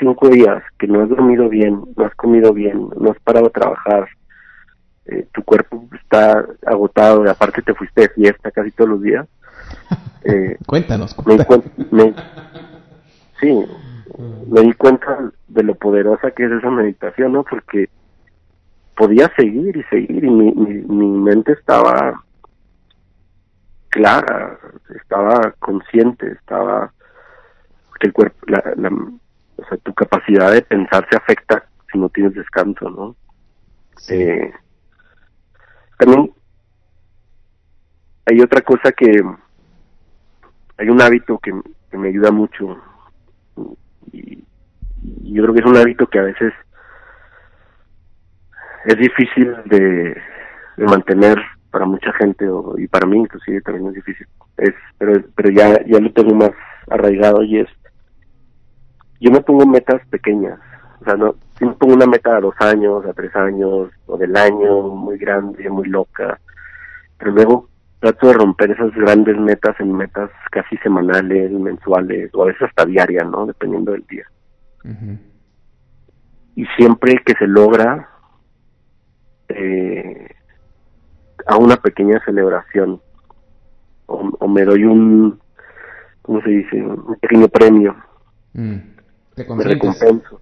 cinco 0.03 0.29
días 0.29 0.61
que 0.77 0.87
no 0.87 1.01
has 1.01 1.09
dormido 1.09 1.47
bien, 1.47 1.81
no 1.95 2.05
has 2.05 2.13
comido 2.15 2.53
bien, 2.53 2.89
no 2.99 3.11
has 3.11 3.19
parado 3.19 3.47
a 3.47 3.51
trabajar, 3.51 4.07
eh, 5.05 5.25
tu 5.33 5.43
cuerpo 5.43 5.85
está 6.01 6.45
agotado 6.65 7.25
y 7.25 7.29
aparte 7.29 7.61
te 7.61 7.73
fuiste 7.73 8.01
de 8.01 8.09
fiesta 8.09 8.51
casi 8.51 8.71
todos 8.71 8.89
los 8.91 9.01
días. 9.01 9.27
Eh, 10.25 10.57
cuéntanos, 10.65 11.13
Me, 11.91 12.13
sí, 13.41 13.65
me 14.47 14.61
di 14.61 14.71
cuenta 14.71 15.33
de 15.49 15.63
lo 15.63 15.75
poderosa 15.75 16.31
que 16.31 16.45
es 16.45 16.51
esa 16.53 16.69
meditación, 16.71 17.33
¿no? 17.33 17.43
Porque 17.43 17.89
podía 18.95 19.29
seguir 19.35 19.75
y 19.75 19.83
seguir 19.83 20.23
y 20.23 20.29
mi, 20.29 20.53
mi, 20.53 21.07
mente 21.07 21.51
estaba 21.51 22.23
clara, 23.89 24.57
estaba 24.95 25.53
consciente, 25.59 26.31
estaba 26.31 26.93
el 27.99 28.13
cuerpo, 28.13 28.37
la, 28.47 28.63
la, 28.77 28.89
o 29.63 29.69
sea, 29.69 29.77
tu 29.77 29.93
capacidad 29.93 30.51
de 30.51 30.61
pensar 30.61 31.07
se 31.09 31.17
afecta 31.17 31.65
si 31.91 31.97
no 31.97 32.09
tienes 32.09 32.33
descanso, 32.33 32.89
¿no? 32.89 33.15
Eh, 34.09 34.51
también 35.97 36.33
hay 38.25 38.41
otra 38.41 38.61
cosa 38.61 38.91
que 38.91 39.21
hay 40.77 40.89
un 40.89 41.01
hábito 41.01 41.37
que, 41.39 41.53
me 41.95 42.09
ayuda 42.09 42.31
mucho 42.31 42.81
y, 44.11 44.43
yo 45.21 45.43
creo 45.43 45.53
que 45.53 45.59
es 45.59 45.65
un 45.65 45.77
hábito 45.77 46.07
que 46.07 46.17
a 46.17 46.23
veces 46.23 46.51
es 48.85 48.97
difícil 48.97 49.55
de, 49.65 50.17
mantener 50.77 51.39
para 51.69 51.85
mucha 51.85 52.11
gente 52.13 52.45
y 52.77 52.87
para 52.87 53.05
mí 53.05 53.19
inclusive 53.19 53.61
también 53.61 53.89
es 53.89 53.93
difícil 53.93 54.27
es 54.57 54.73
pero 54.97 55.23
pero 55.35 55.49
ya 55.51 55.85
ya 55.85 55.99
lo 55.99 56.11
tengo 56.13 56.33
más 56.33 56.51
arraigado 56.89 57.43
y 57.43 57.59
es 57.59 57.67
yo 59.23 59.31
me 59.31 59.41
pongo 59.41 59.65
metas 59.65 60.05
pequeñas 60.09 60.59
o 61.01 61.05
sea 61.05 61.15
no 61.15 61.35
si 61.57 61.65
me 61.65 61.73
pongo 61.73 61.93
una 61.93 62.05
meta 62.05 62.37
a 62.37 62.41
dos 62.41 62.55
años 62.59 63.05
a 63.05 63.13
tres 63.13 63.35
años 63.35 63.89
o 64.05 64.17
del 64.17 64.35
año 64.35 64.89
muy 64.89 65.17
grande 65.17 65.69
muy 65.69 65.87
loca 65.87 66.39
pero 67.17 67.31
luego 67.31 67.69
trato 68.03 68.27
de 68.27 68.33
romper 68.33 68.71
esas 68.71 68.93
grandes 68.95 69.37
metas 69.37 69.79
en 69.79 69.93
metas 69.93 70.29
casi 70.51 70.75
semanales, 70.79 71.51
mensuales 71.51 72.29
o 72.33 72.43
a 72.43 72.47
veces 72.47 72.63
hasta 72.63 72.85
diarias, 72.85 73.25
¿no? 73.29 73.45
Dependiendo 73.45 73.93
del 73.93 74.05
día. 74.07 74.25
Y 76.55 76.65
siempre 76.75 77.21
que 77.25 77.33
se 77.35 77.47
logra, 77.47 78.09
eh, 79.47 80.27
a 81.45 81.57
una 81.57 81.77
pequeña 81.77 82.21
celebración 82.25 83.01
o, 84.07 84.47
me 84.49 84.65
doy 84.65 84.83
un, 84.83 85.39
¿cómo 86.23 86.41
se 86.41 86.49
dice? 86.49 86.83
Un 86.83 87.17
pequeño 87.21 87.47
premio. 87.47 87.95
Mm. 88.51 88.77
Me 89.35 89.63
recompenso. 89.63 90.41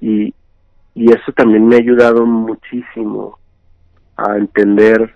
y, 0.00 0.34
y 0.94 1.12
eso 1.12 1.32
también 1.32 1.66
me 1.66 1.76
ha 1.76 1.78
ayudado 1.78 2.26
muchísimo 2.26 3.38
a 4.16 4.36
entender 4.36 5.14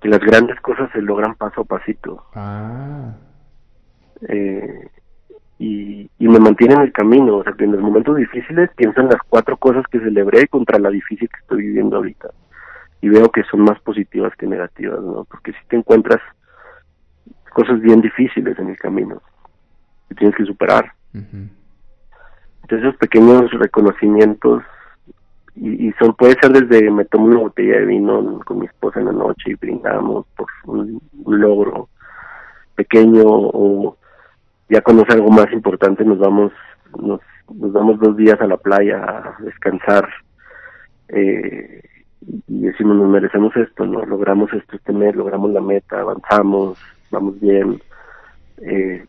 que 0.00 0.08
las 0.08 0.20
grandes 0.20 0.60
cosas 0.60 0.90
se 0.92 1.02
logran 1.02 1.34
paso 1.34 1.62
a 1.62 1.64
pasito. 1.64 2.24
Ah. 2.34 3.14
Eh, 4.28 4.88
y, 5.58 6.10
y 6.18 6.28
me 6.28 6.38
mantiene 6.38 6.74
en 6.74 6.80
el 6.82 6.92
camino. 6.92 7.36
O 7.36 7.44
sea, 7.44 7.52
que 7.52 7.64
en 7.64 7.72
los 7.72 7.80
momentos 7.80 8.16
difíciles 8.16 8.70
pienso 8.76 9.00
en 9.00 9.08
las 9.08 9.20
cuatro 9.28 9.56
cosas 9.56 9.84
que 9.90 10.00
celebré 10.00 10.48
contra 10.48 10.78
la 10.78 10.90
difícil 10.90 11.28
que 11.28 11.40
estoy 11.40 11.62
viviendo 11.66 11.96
ahorita. 11.96 12.30
Y 13.02 13.08
veo 13.08 13.30
que 13.30 13.42
son 13.44 13.60
más 13.60 13.78
positivas 13.80 14.34
que 14.36 14.46
negativas, 14.46 15.00
¿no? 15.00 15.24
Porque 15.24 15.52
si 15.52 15.58
te 15.68 15.76
encuentras 15.76 16.20
cosas 17.52 17.80
bien 17.80 18.00
difíciles 18.00 18.58
en 18.58 18.70
el 18.70 18.76
camino 18.76 19.20
que 20.10 20.16
tienes 20.16 20.36
que 20.36 20.44
superar. 20.44 20.92
Entonces, 21.14 21.50
esos 22.70 22.96
pequeños 22.96 23.50
reconocimientos 23.52 24.62
y, 25.56 25.92
son 25.98 26.14
puede 26.14 26.36
ser 26.40 26.52
desde 26.52 26.90
me 26.90 27.04
tomo 27.04 27.26
una 27.26 27.40
botella 27.40 27.78
de 27.80 27.86
vino 27.86 28.40
con 28.44 28.60
mi 28.60 28.66
esposa 28.66 29.00
en 29.00 29.06
la 29.06 29.12
noche 29.12 29.50
y 29.50 29.54
brindamos 29.54 30.26
por 30.36 30.46
un, 30.64 31.00
logro 31.26 31.88
pequeño 32.74 33.22
o 33.24 33.96
ya 34.68 34.80
cuando 34.80 35.02
es 35.02 35.10
algo 35.10 35.30
más 35.30 35.52
importante 35.52 36.04
nos 36.04 36.18
vamos 36.18 36.52
nos, 36.98 37.20
nos 37.52 37.72
damos 37.72 37.98
dos 37.98 38.16
días 38.16 38.40
a 38.40 38.46
la 38.46 38.56
playa 38.56 39.02
a 39.04 39.36
descansar 39.42 40.08
eh, 41.08 41.82
y 42.46 42.60
decimos 42.60 42.96
nos 42.96 43.08
merecemos 43.10 43.54
esto 43.56 43.84
no 43.84 44.04
logramos 44.06 44.52
esto 44.52 44.76
este 44.76 44.92
mes 44.92 45.14
logramos 45.14 45.50
la 45.50 45.60
meta 45.60 46.00
avanzamos 46.00 46.78
vamos 47.10 47.38
bien 47.40 47.82
eh, 48.62 49.04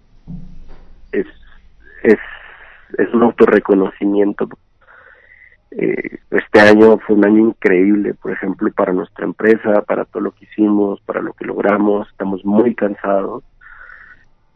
es 1.12 1.28
es 2.04 2.20
es 2.98 3.14
un 3.14 3.24
autorreconocimiento 3.24 4.50
eh, 5.72 6.20
este 6.30 6.60
año 6.60 6.98
fue 7.00 7.16
un 7.16 7.26
año 7.26 7.48
increíble, 7.48 8.14
por 8.14 8.32
ejemplo, 8.32 8.70
para 8.74 8.92
nuestra 8.92 9.24
empresa, 9.26 9.82
para 9.84 10.04
todo 10.04 10.24
lo 10.24 10.32
que 10.32 10.44
hicimos, 10.46 11.00
para 11.02 11.22
lo 11.22 11.34
que 11.34 11.46
logramos. 11.46 12.10
Estamos 12.10 12.44
muy 12.44 12.76
cansados, 12.76 13.44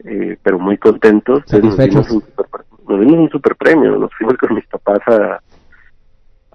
eh, 0.00 0.36
pero 0.42 0.58
muy 0.58 0.76
contentos. 0.76 1.42
Nos 1.50 1.76
dimos, 1.78 2.10
un 2.10 2.20
super, 2.20 2.46
nos 2.86 3.00
dimos 3.00 3.18
un 3.18 3.30
super 3.30 3.56
premio. 3.56 3.96
Nos 3.96 4.12
fuimos 4.14 4.36
con 4.36 4.54
mis 4.54 4.66
papás 4.66 5.00
a, 5.06 5.40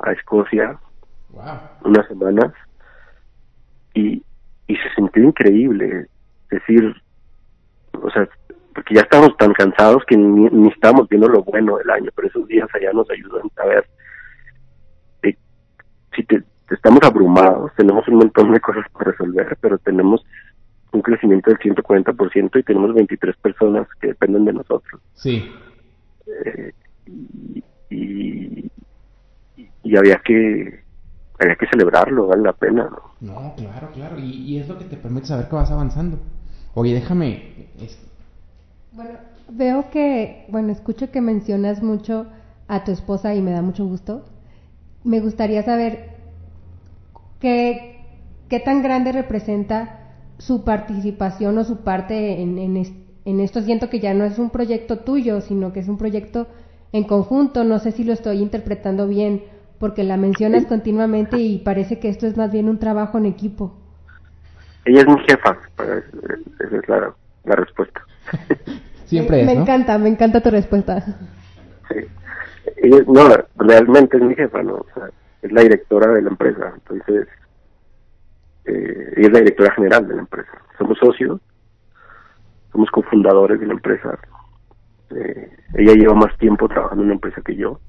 a 0.04 0.12
Escocia 0.12 0.78
unas 1.84 2.08
semanas 2.08 2.54
y, 3.96 4.24
y 4.68 4.76
se 4.76 4.94
sintió 4.96 5.24
increíble. 5.24 6.08
Es 6.52 6.60
decir, 6.60 6.96
o 7.94 8.12
sea, 8.12 8.28
porque 8.74 8.96
ya 8.96 9.02
estábamos 9.02 9.36
tan 9.38 9.54
cansados 9.54 10.04
que 10.06 10.18
ni, 10.18 10.50
ni 10.50 10.70
estábamos 10.70 11.10
viendo 11.10 11.28
lo 11.28 11.44
bueno 11.44 11.78
del 11.78 11.90
año, 11.90 12.10
pero 12.16 12.28
esos 12.28 12.48
días 12.48 12.70
allá 12.74 12.92
nos 12.94 13.10
ayudan 13.10 13.44
a 13.58 13.66
ver 13.66 13.86
si 16.16 16.24
te, 16.24 16.44
estamos 16.70 17.02
abrumados, 17.04 17.72
tenemos 17.76 18.08
un 18.08 18.16
montón 18.16 18.52
de 18.52 18.60
cosas 18.60 18.86
por 18.92 19.08
resolver, 19.08 19.58
pero 19.62 19.78
tenemos 19.78 20.24
un 20.92 21.02
crecimiento 21.02 21.50
del 21.50 21.60
140% 21.60 22.60
y 22.60 22.64
tenemos 22.64 22.94
23 22.94 23.36
personas 23.38 23.88
que 24.00 24.08
dependen 24.08 24.46
de 24.46 24.54
nosotros. 24.54 25.02
Sí. 25.14 25.52
Eh, 26.46 26.74
y, 27.90 28.72
y, 29.84 29.96
había 29.96 30.22
que 30.24 30.84
había 31.40 31.56
que 31.56 31.68
celebrarlo, 31.68 32.28
vale 32.28 32.44
la 32.44 32.54
pena. 32.54 32.90
No, 33.20 33.34
no 33.34 33.56
claro, 33.56 33.90
claro. 33.94 34.20
Y, 34.20 34.58
es 34.58 34.68
lo 34.68 34.78
que 34.78 34.86
te 34.86 34.98
permite 34.98 35.28
saber 35.28 35.48
que 35.48 35.56
vas 35.56 35.72
avanzando. 35.72 36.20
Oye, 36.74 36.94
déjame... 36.94 37.70
Bueno, 38.92 39.18
veo 39.50 39.90
que, 39.90 40.46
bueno, 40.50 40.72
escucho 40.72 41.12
que 41.12 41.22
mencionas 41.22 41.82
mucho 41.82 42.28
a 42.68 42.84
tu 42.84 42.92
esposa 42.92 43.36
y 43.36 43.42
me 43.42 43.52
da 43.52 43.62
mucho 43.62 43.86
gusto 43.86 44.26
me 45.04 45.20
gustaría 45.20 45.64
saber 45.64 46.10
qué, 47.40 48.00
qué 48.50 48.60
tan 48.60 48.82
grande 48.84 49.12
representa 49.12 50.00
su 50.38 50.64
participación 50.64 51.58
o 51.58 51.64
su 51.64 51.84
parte 51.84 52.42
en, 52.42 52.58
en, 52.58 53.40
esto. 53.40 53.62
Siento 53.62 53.90
que 53.90 54.00
ya 54.00 54.14
no 54.14 54.26
es 54.26 54.40
un 54.40 54.50
proyecto 54.50 55.00
tuyo, 55.00 55.42
sino 55.42 55.74
que 55.74 55.80
es 55.80 55.88
un 55.88 55.98
proyecto 55.98 56.48
en 56.92 57.04
conjunto. 57.04 57.64
No 57.64 57.80
sé 57.80 57.92
si 57.92 58.04
lo 58.04 58.14
estoy 58.14 58.40
interpretando 58.40 59.08
bien, 59.08 59.44
porque 59.80 60.04
la 60.04 60.18
mencionas 60.18 60.66
continuamente 60.66 61.38
y 61.38 61.60
parece 61.60 62.00
que 62.00 62.10
esto 62.10 62.28
es 62.28 62.38
más 62.38 62.52
bien 62.52 62.70
un 62.70 62.80
trabajo 62.80 63.18
en 63.18 63.26
equipo. 63.26 63.76
Ella 64.86 65.02
es 65.02 65.08
mi 65.08 65.20
jefa, 65.28 65.58
esa 65.78 66.78
es 66.78 66.90
la, 66.90 67.16
la 67.46 67.56
respuesta. 67.56 68.02
Siempre 69.06 69.44
Me 69.44 69.54
encanta, 69.54 69.98
me 69.98 70.10
encanta 70.10 70.42
tu 70.42 70.50
respuesta. 70.50 71.04
Sí 71.90 72.08
no, 73.08 73.30
realmente 73.58 74.18
es 74.18 74.24
mi 74.24 74.36
jefa, 74.36 74.64
¿no? 74.64 74.76
O 74.76 74.86
sea, 74.94 75.10
es 75.42 75.52
la 75.52 75.62
directora 75.62 76.12
de 76.12 76.22
la 76.22 76.30
empresa, 76.30 76.74
entonces, 76.74 77.28
eh, 78.66 79.14
ella 79.18 79.28
es 79.28 79.32
la 79.32 79.40
directora 79.40 79.74
general 79.74 80.08
de 80.08 80.16
la 80.16 80.22
empresa. 80.22 80.52
Somos 80.78 80.98
socios, 80.98 81.40
somos 82.72 82.90
cofundadores 82.92 83.60
de 83.60 83.68
la 83.68 83.74
empresa. 83.74 84.18
Eh, 85.12 85.50
ella 85.76 85.94
lleva 85.94 86.14
más 86.14 86.38
tiempo 86.38 86.68
trabajando 86.68 87.04
en 87.04 87.10
la 87.10 87.16
empresa 87.16 87.42
que 87.42 87.56
yo. 87.56 87.80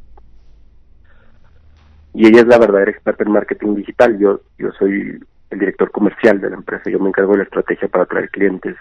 Y 2.14 2.26
ella 2.26 2.40
es 2.40 2.47
la 2.47 2.59
verdadera 2.59 2.90
experta 2.90 3.24
en 3.24 3.32
marketing 3.32 3.74
digital. 3.76 4.18
Yo, 4.18 4.40
yo 4.59 4.70
soy 4.72 5.18
el 5.51 5.59
director 5.59 5.90
comercial 5.90 6.40
de 6.40 6.51
la 6.51 6.57
empresa. 6.57 6.90
Yo 6.90 6.99
me 6.99 7.09
encargo 7.09 7.32
de 7.32 7.38
la 7.38 7.45
estrategia 7.45 7.88
para 7.88 8.05
atraer 8.05 8.28
clientes. 8.30 8.76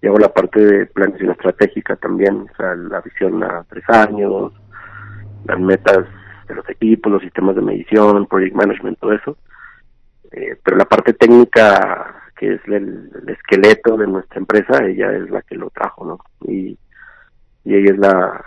Y 0.00 0.06
hago 0.06 0.18
la 0.18 0.32
parte 0.32 0.60
de 0.60 0.86
planeación 0.86 1.30
estratégica 1.30 1.96
también, 1.96 2.46
o 2.52 2.56
sea, 2.56 2.74
la 2.74 3.00
visión 3.00 3.42
a 3.42 3.64
tres 3.68 3.84
años, 3.88 4.52
las 5.44 5.58
metas 5.58 6.04
de 6.46 6.54
los 6.54 6.68
equipos, 6.68 7.12
los 7.12 7.22
sistemas 7.22 7.56
de 7.56 7.62
medición, 7.62 8.26
project 8.26 8.54
management, 8.54 8.98
todo 8.98 9.12
eso. 9.12 9.36
Eh, 10.30 10.56
pero 10.62 10.76
la 10.76 10.84
parte 10.84 11.14
técnica, 11.14 12.30
que 12.36 12.54
es 12.54 12.60
el, 12.66 13.10
esqueleto 13.28 13.96
de 13.96 14.06
nuestra 14.06 14.38
empresa, 14.38 14.84
ella 14.84 15.12
es 15.12 15.30
la 15.30 15.42
que 15.42 15.56
lo 15.56 15.70
trajo, 15.70 16.04
¿no? 16.04 16.18
Y, 16.46 16.78
y 17.64 17.74
ella 17.74 17.92
es 17.92 17.98
la, 17.98 18.44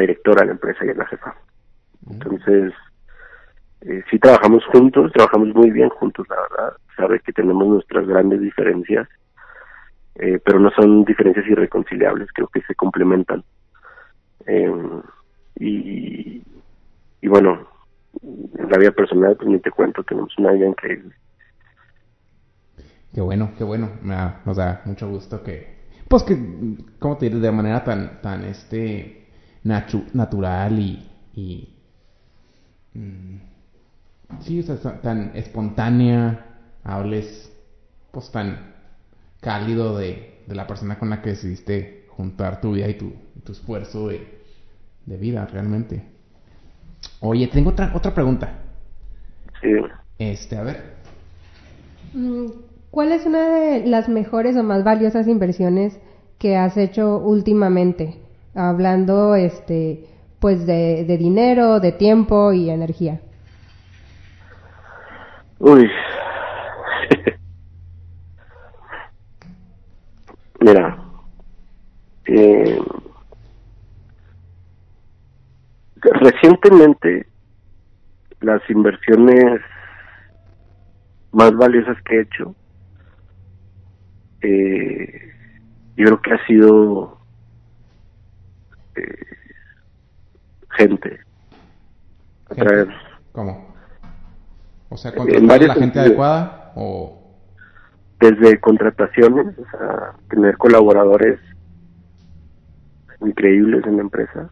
directora 0.00 0.42
de 0.42 0.46
la 0.46 0.52
empresa, 0.52 0.84
y 0.84 0.88
es 0.88 0.96
la 0.96 1.06
jefa. 1.06 1.34
Entonces, 2.10 2.72
eh, 3.82 4.02
sí 4.10 4.18
trabajamos 4.18 4.64
juntos, 4.66 5.12
trabajamos 5.12 5.54
muy 5.54 5.70
bien 5.70 5.88
juntos, 5.90 6.26
la 6.28 6.36
verdad. 6.36 6.76
Sabe 6.96 7.20
que 7.20 7.32
tenemos 7.32 7.66
nuestras 7.66 8.06
grandes 8.06 8.40
diferencias, 8.40 9.08
eh, 10.16 10.40
pero 10.44 10.58
no 10.60 10.70
son 10.70 11.04
diferencias 11.04 11.46
irreconciliables, 11.46 12.28
creo 12.34 12.48
que 12.48 12.62
se 12.62 12.74
complementan. 12.74 13.44
Em, 14.46 15.02
y, 15.56 16.42
y 17.20 17.28
bueno, 17.28 17.68
en 18.22 18.70
la 18.70 18.78
vida 18.78 18.90
personal, 18.92 19.36
pues 19.36 19.48
ni 19.48 19.58
te 19.60 19.70
cuento, 19.70 20.02
tenemos 20.02 20.36
una 20.38 20.52
vida 20.52 20.66
increíble. 20.66 21.14
Qué 23.12 23.20
bueno, 23.20 23.50
qué 23.58 23.64
bueno. 23.64 23.90
nos 24.44 24.56
da 24.56 24.82
mucho 24.84 25.08
gusto 25.08 25.42
que, 25.42 25.80
pues 26.08 26.22
que, 26.22 26.36
¿cómo 26.98 27.16
te 27.16 27.26
diré? 27.26 27.40
De 27.40 27.50
manera 27.50 27.82
tan, 27.82 28.20
tan, 28.20 28.44
este, 28.44 29.28
natural 29.64 30.78
y, 30.78 31.10
y 31.34 31.76
mm, 32.94 33.36
sí, 34.40 34.60
o 34.60 34.62
sea, 34.62 35.00
tan 35.00 35.32
espontánea, 35.34 36.46
hables, 36.84 37.52
pues 38.12 38.30
tan 38.30 38.69
cálido 39.40 39.96
de, 39.96 40.40
de 40.46 40.54
la 40.54 40.66
persona 40.66 40.98
con 40.98 41.10
la 41.10 41.22
que 41.22 41.30
decidiste 41.30 42.06
juntar 42.08 42.60
tu 42.60 42.72
vida 42.72 42.88
y 42.88 42.94
tu, 42.94 43.12
tu 43.44 43.52
esfuerzo 43.52 44.08
de, 44.08 44.40
de 45.06 45.16
vida, 45.16 45.46
realmente. 45.46 46.04
Oye, 47.20 47.46
tengo 47.48 47.70
otra, 47.70 47.92
otra 47.94 48.14
pregunta. 48.14 48.58
Sí. 49.60 49.68
Este, 50.18 50.56
a 50.56 50.62
ver. 50.62 50.94
Mm, 52.12 52.46
¿Cuál 52.90 53.12
es 53.12 53.24
una 53.26 53.48
de 53.48 53.86
las 53.86 54.08
mejores 54.08 54.56
o 54.56 54.62
más 54.62 54.84
valiosas 54.84 55.28
inversiones 55.28 55.98
que 56.38 56.56
has 56.56 56.76
hecho 56.76 57.18
últimamente? 57.18 58.16
Hablando, 58.54 59.34
este, 59.36 60.06
pues 60.40 60.66
de, 60.66 61.04
de 61.04 61.16
dinero, 61.16 61.80
de 61.80 61.92
tiempo 61.92 62.52
y 62.52 62.70
energía. 62.70 63.20
Uy. 65.58 65.88
Mira, 70.60 70.98
eh, 72.26 72.78
recientemente 75.96 77.26
las 78.40 78.62
inversiones 78.70 79.60
más 81.32 81.52
valiosas 81.54 81.96
que 82.02 82.16
he 82.16 82.22
hecho 82.22 82.54
eh, 84.42 85.32
yo 85.96 86.06
creo 86.06 86.22
que 86.22 86.32
ha 86.32 86.46
sido 86.46 87.18
eh, 88.96 89.26
gente. 90.70 91.20
¿Cómo? 93.32 93.74
O 94.88 94.96
sea, 94.96 95.14
contratar 95.14 95.62
a 95.62 95.66
la 95.66 95.74
gente 95.74 96.00
adecuada 96.00 96.72
o 96.74 97.19
desde 98.20 98.60
contrataciones, 98.60 99.58
o 99.58 99.70
sea, 99.70 100.12
tener 100.28 100.56
colaboradores 100.58 101.40
increíbles 103.20 103.84
en 103.86 103.96
la 103.96 104.02
empresa, 104.02 104.50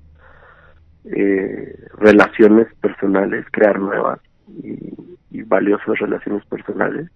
eh, 1.05 1.87
relaciones 1.99 2.66
personales, 2.81 3.47
crear 3.51 3.79
nuevas 3.79 4.21
y, 4.49 4.95
y 5.31 5.43
valiosas 5.43 5.99
relaciones 5.99 6.45
personales, 6.47 7.11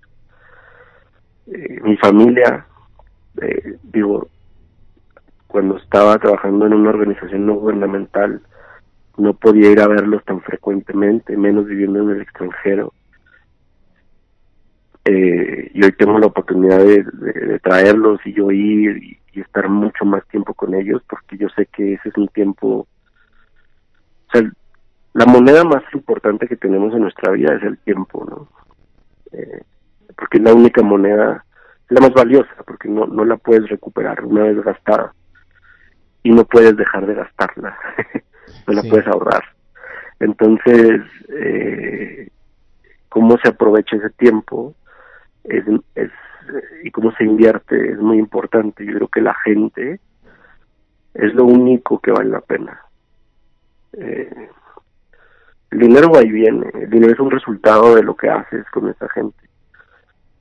eh, 1.46 1.80
mi 1.82 1.96
familia, 1.96 2.66
eh, 3.40 3.76
digo, 3.82 4.28
cuando 5.46 5.76
estaba 5.76 6.18
trabajando 6.18 6.66
en 6.66 6.74
una 6.74 6.90
organización 6.90 7.46
no 7.46 7.54
gubernamental, 7.54 8.40
no 9.18 9.34
podía 9.34 9.70
ir 9.70 9.80
a 9.80 9.88
verlos 9.88 10.24
tan 10.24 10.40
frecuentemente, 10.40 11.36
menos 11.36 11.66
viviendo 11.66 12.00
en 12.00 12.10
el 12.10 12.22
extranjero. 12.22 12.92
Eh, 15.04 15.70
y 15.74 15.84
hoy 15.84 15.92
tengo 15.92 16.18
la 16.18 16.26
oportunidad 16.26 16.78
de, 16.78 17.58
traerlos 17.60 18.20
y 18.24 18.32
yo 18.32 18.50
ir 18.52 19.02
y, 19.02 19.18
estar 19.40 19.68
mucho 19.68 20.04
más 20.04 20.26
tiempo 20.28 20.52
con 20.52 20.74
ellos 20.74 21.02
porque 21.08 21.38
yo 21.38 21.48
sé 21.56 21.66
que 21.66 21.94
ese 21.94 22.10
es 22.10 22.16
un 22.18 22.28
tiempo, 22.28 22.86
o 22.86 24.30
sea, 24.30 24.42
la 25.14 25.24
moneda 25.24 25.64
más 25.64 25.82
importante 25.94 26.46
que 26.46 26.56
tenemos 26.56 26.92
en 26.92 27.00
nuestra 27.00 27.32
vida 27.32 27.54
es 27.54 27.62
el 27.62 27.78
tiempo, 27.78 28.26
¿no? 28.28 28.48
Eh, 29.32 29.62
porque 30.16 30.36
es 30.36 30.44
la 30.44 30.52
única 30.52 30.82
moneda, 30.82 31.44
la 31.88 32.00
más 32.00 32.12
valiosa, 32.12 32.54
porque 32.66 32.88
no, 32.88 33.06
no 33.06 33.24
la 33.24 33.38
puedes 33.38 33.68
recuperar 33.70 34.22
una 34.22 34.42
vez 34.42 34.62
gastada 34.62 35.14
y 36.22 36.30
no 36.30 36.44
puedes 36.44 36.76
dejar 36.76 37.06
de 37.06 37.14
gastarla, 37.14 37.76
no 38.66 38.74
la 38.74 38.82
puedes 38.82 39.06
ahorrar. 39.06 39.44
Entonces, 40.20 41.00
eh, 41.30 42.28
cómo 43.08 43.38
se 43.42 43.48
aprovecha 43.48 43.96
ese 43.96 44.10
tiempo 44.10 44.74
es, 45.44 45.64
es, 45.94 46.10
y 46.84 46.90
cómo 46.90 47.12
se 47.12 47.24
invierte 47.24 47.92
es 47.92 47.98
muy 47.98 48.18
importante. 48.18 48.84
Yo 48.84 48.94
creo 48.94 49.08
que 49.08 49.20
la 49.20 49.34
gente 49.34 50.00
es 51.14 51.34
lo 51.34 51.44
único 51.44 52.00
que 52.00 52.10
vale 52.10 52.30
la 52.30 52.40
pena. 52.40 52.80
Eh, 53.92 54.48
el 55.70 55.78
dinero 55.78 56.10
va 56.10 56.22
y 56.22 56.30
viene, 56.30 56.66
el 56.74 56.90
dinero 56.90 57.12
es 57.12 57.20
un 57.20 57.30
resultado 57.30 57.94
de 57.94 58.02
lo 58.02 58.14
que 58.16 58.28
haces 58.28 58.64
con 58.70 58.88
esa 58.88 59.08
gente. 59.08 59.48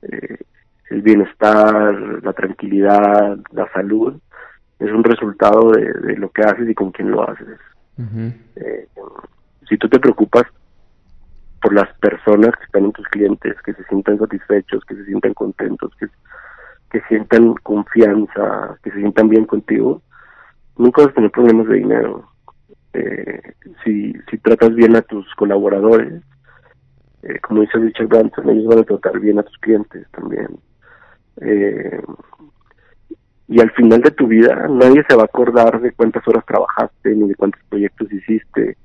Eh, 0.02 0.38
el 0.90 1.00
bienestar, 1.00 2.22
la 2.22 2.32
tranquilidad, 2.34 3.38
la 3.52 3.72
salud, 3.72 4.20
es 4.78 4.90
un 4.90 5.04
resultado 5.04 5.70
de, 5.72 6.16
lo 6.16 6.30
que 6.30 6.42
haces 6.42 6.68
y 6.68 6.74
con 6.74 6.90
quién 6.90 7.10
lo 7.10 7.28
haces. 7.28 7.58
Eh, 8.56 8.88
si 9.68 9.78
tú 9.78 9.88
te 9.88 10.00
preocupas 10.00 10.44
las 11.72 11.92
personas 11.98 12.54
que 12.56 12.64
están 12.64 12.84
en 12.84 12.92
tus 12.92 13.06
clientes, 13.08 13.54
que 13.64 13.72
se 13.74 13.84
sientan 13.84 14.18
satisfechos, 14.18 14.84
que 14.84 14.94
se 14.94 15.04
sientan 15.04 15.34
contentos, 15.34 15.90
que, 15.98 16.06
que 16.90 17.00
sientan 17.08 17.54
confianza, 17.62 18.78
que 18.82 18.90
se 18.90 18.98
sientan 18.98 19.28
bien 19.28 19.46
contigo, 19.46 20.02
nunca 20.76 21.02
vas 21.02 21.10
a 21.12 21.14
tener 21.14 21.30
problemas 21.30 21.66
de 21.68 21.76
dinero. 21.76 22.28
Eh, 22.92 23.54
si, 23.84 24.12
si 24.30 24.38
tratas 24.38 24.74
bien 24.74 24.96
a 24.96 25.02
tus 25.02 25.26
colaboradores, 25.34 26.22
eh, 27.22 27.38
como 27.40 27.62
dice 27.62 27.78
Richard 27.78 28.08
Branson, 28.08 28.50
ellos 28.50 28.66
van 28.66 28.80
a 28.80 28.84
tratar 28.84 29.18
bien 29.20 29.38
a 29.38 29.42
tus 29.42 29.56
clientes 29.58 30.06
también. 30.10 30.48
Eh, 31.40 32.02
y 33.48 33.60
al 33.60 33.70
final 33.72 34.00
de 34.00 34.10
tu 34.10 34.26
vida 34.26 34.66
nadie 34.68 35.04
se 35.08 35.16
va 35.16 35.22
a 35.22 35.26
acordar 35.26 35.80
de 35.80 35.92
cuántas 35.92 36.26
horas 36.28 36.44
trabajaste 36.46 37.14
ni 37.14 37.28
de 37.28 37.34
cuántos 37.34 37.62
proyectos 37.68 38.12
hiciste. 38.12 38.76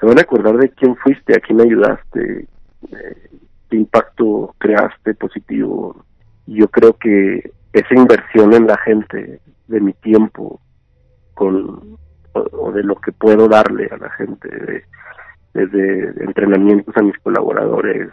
Se 0.00 0.06
van 0.06 0.18
a 0.18 0.22
acordar 0.22 0.56
de 0.56 0.70
quién 0.70 0.96
fuiste, 0.96 1.36
a 1.36 1.40
quién 1.40 1.60
ayudaste, 1.60 2.46
eh, 2.92 3.30
qué 3.68 3.76
impacto 3.76 4.54
creaste 4.58 5.14
positivo. 5.14 6.04
Yo 6.46 6.68
creo 6.68 6.94
que 6.94 7.52
esa 7.72 7.94
inversión 7.94 8.54
en 8.54 8.66
la 8.66 8.78
gente, 8.78 9.40
de 9.68 9.80
mi 9.80 9.92
tiempo, 9.92 10.60
con 11.34 11.98
o, 12.32 12.72
de 12.72 12.82
lo 12.82 12.96
que 12.96 13.12
puedo 13.12 13.48
darle 13.48 13.88
a 13.90 13.96
la 13.96 14.10
gente, 14.10 14.48
de, 14.48 14.84
desde 15.54 16.24
entrenamientos 16.24 16.96
a 16.96 17.02
mis 17.02 17.18
colaboradores. 17.18 18.10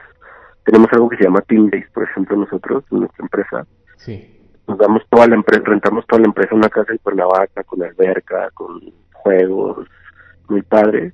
Tenemos 0.66 0.92
algo 0.92 1.10
que 1.10 1.18
se 1.18 1.24
llama 1.24 1.42
Team 1.42 1.70
Base, 1.70 1.88
por 1.94 2.04
ejemplo, 2.04 2.38
nosotros, 2.38 2.84
en 2.92 3.00
nuestra 3.00 3.24
empresa. 3.24 3.68
Sí. 3.98 4.34
Nos 4.68 4.78
damos 4.78 5.04
toda 5.10 5.28
la 5.28 5.36
empresa, 5.36 5.64
rentamos 5.66 6.06
toda 6.08 6.22
la 6.22 6.28
empresa 6.28 6.56
una 6.56 6.70
casa 6.70 6.92
en 6.92 6.98
Cuernavaca, 6.98 7.64
con 7.64 7.84
alberca, 7.84 8.50
con 8.54 8.82
juegos, 9.14 9.88
muy 10.50 10.62
padre. 10.62 11.14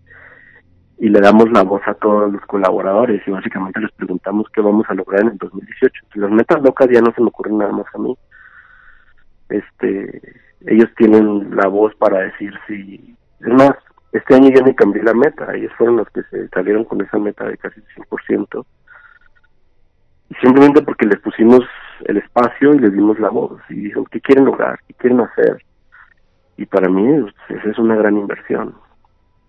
Y 1.00 1.10
le 1.10 1.20
damos 1.20 1.52
la 1.52 1.64
voz 1.64 1.82
a 1.86 1.94
todos 1.96 2.32
los 2.32 2.42
colaboradores 2.46 3.22
y 3.28 3.32
básicamente 3.32 3.80
les 3.82 3.92
preguntamos 3.92 4.48
qué 4.54 4.62
vamos 4.62 4.86
a 4.90 4.94
lograr 4.94 5.22
en 5.22 5.30
el 5.30 5.38
2018. 5.38 6.06
Las 6.16 6.32
metas 6.32 6.62
locas 6.62 6.88
ya 6.92 7.02
no 7.02 7.12
se 7.14 7.22
me 7.22 7.28
ocurren 7.28 7.58
nada 7.58 7.72
más 7.72 7.88
a 7.94 7.98
mí. 7.98 8.18
Este, 9.50 10.22
ellos 10.66 10.90
tienen 10.98 11.56
la 11.56 11.68
voz 11.68 11.94
para 11.96 12.20
decir 12.20 12.54
si, 12.68 13.16
es 13.42 13.48
más, 13.48 13.74
este 14.12 14.36
año 14.36 14.50
ya 14.56 14.64
me 14.64 14.76
cambié 14.76 15.04
la 15.04 15.14
meta, 15.14 15.54
ellos 15.54 15.72
fueron 15.78 15.98
los 15.98 16.10
que 16.12 16.24
se 16.24 16.48
salieron 16.50 16.86
con 16.86 17.02
esa 17.02 17.18
meta 17.18 17.46
de 17.46 17.58
casi 17.58 17.82
100%. 18.10 18.66
Y 20.30 20.36
simplemente 20.36 20.82
porque 20.82 21.06
les 21.06 21.20
pusimos 21.20 21.62
el 22.06 22.18
espacio 22.18 22.74
y 22.74 22.80
les 22.80 22.94
dimos 22.94 23.20
la 23.20 23.30
voz 23.30 23.60
y 23.70 23.76
dijeron 23.76 24.06
qué 24.12 24.22
quieren 24.22 24.46
lograr, 24.46 24.80
qué 24.88 24.94
quieren 24.94 25.22
hacer. 25.22 25.64
Y 26.58 26.66
para 26.66 26.90
mí 26.90 27.22
pues, 27.22 27.60
esa 27.60 27.70
es 27.72 27.78
una 27.80 27.96
gran 27.96 28.18
inversión. 28.18 28.76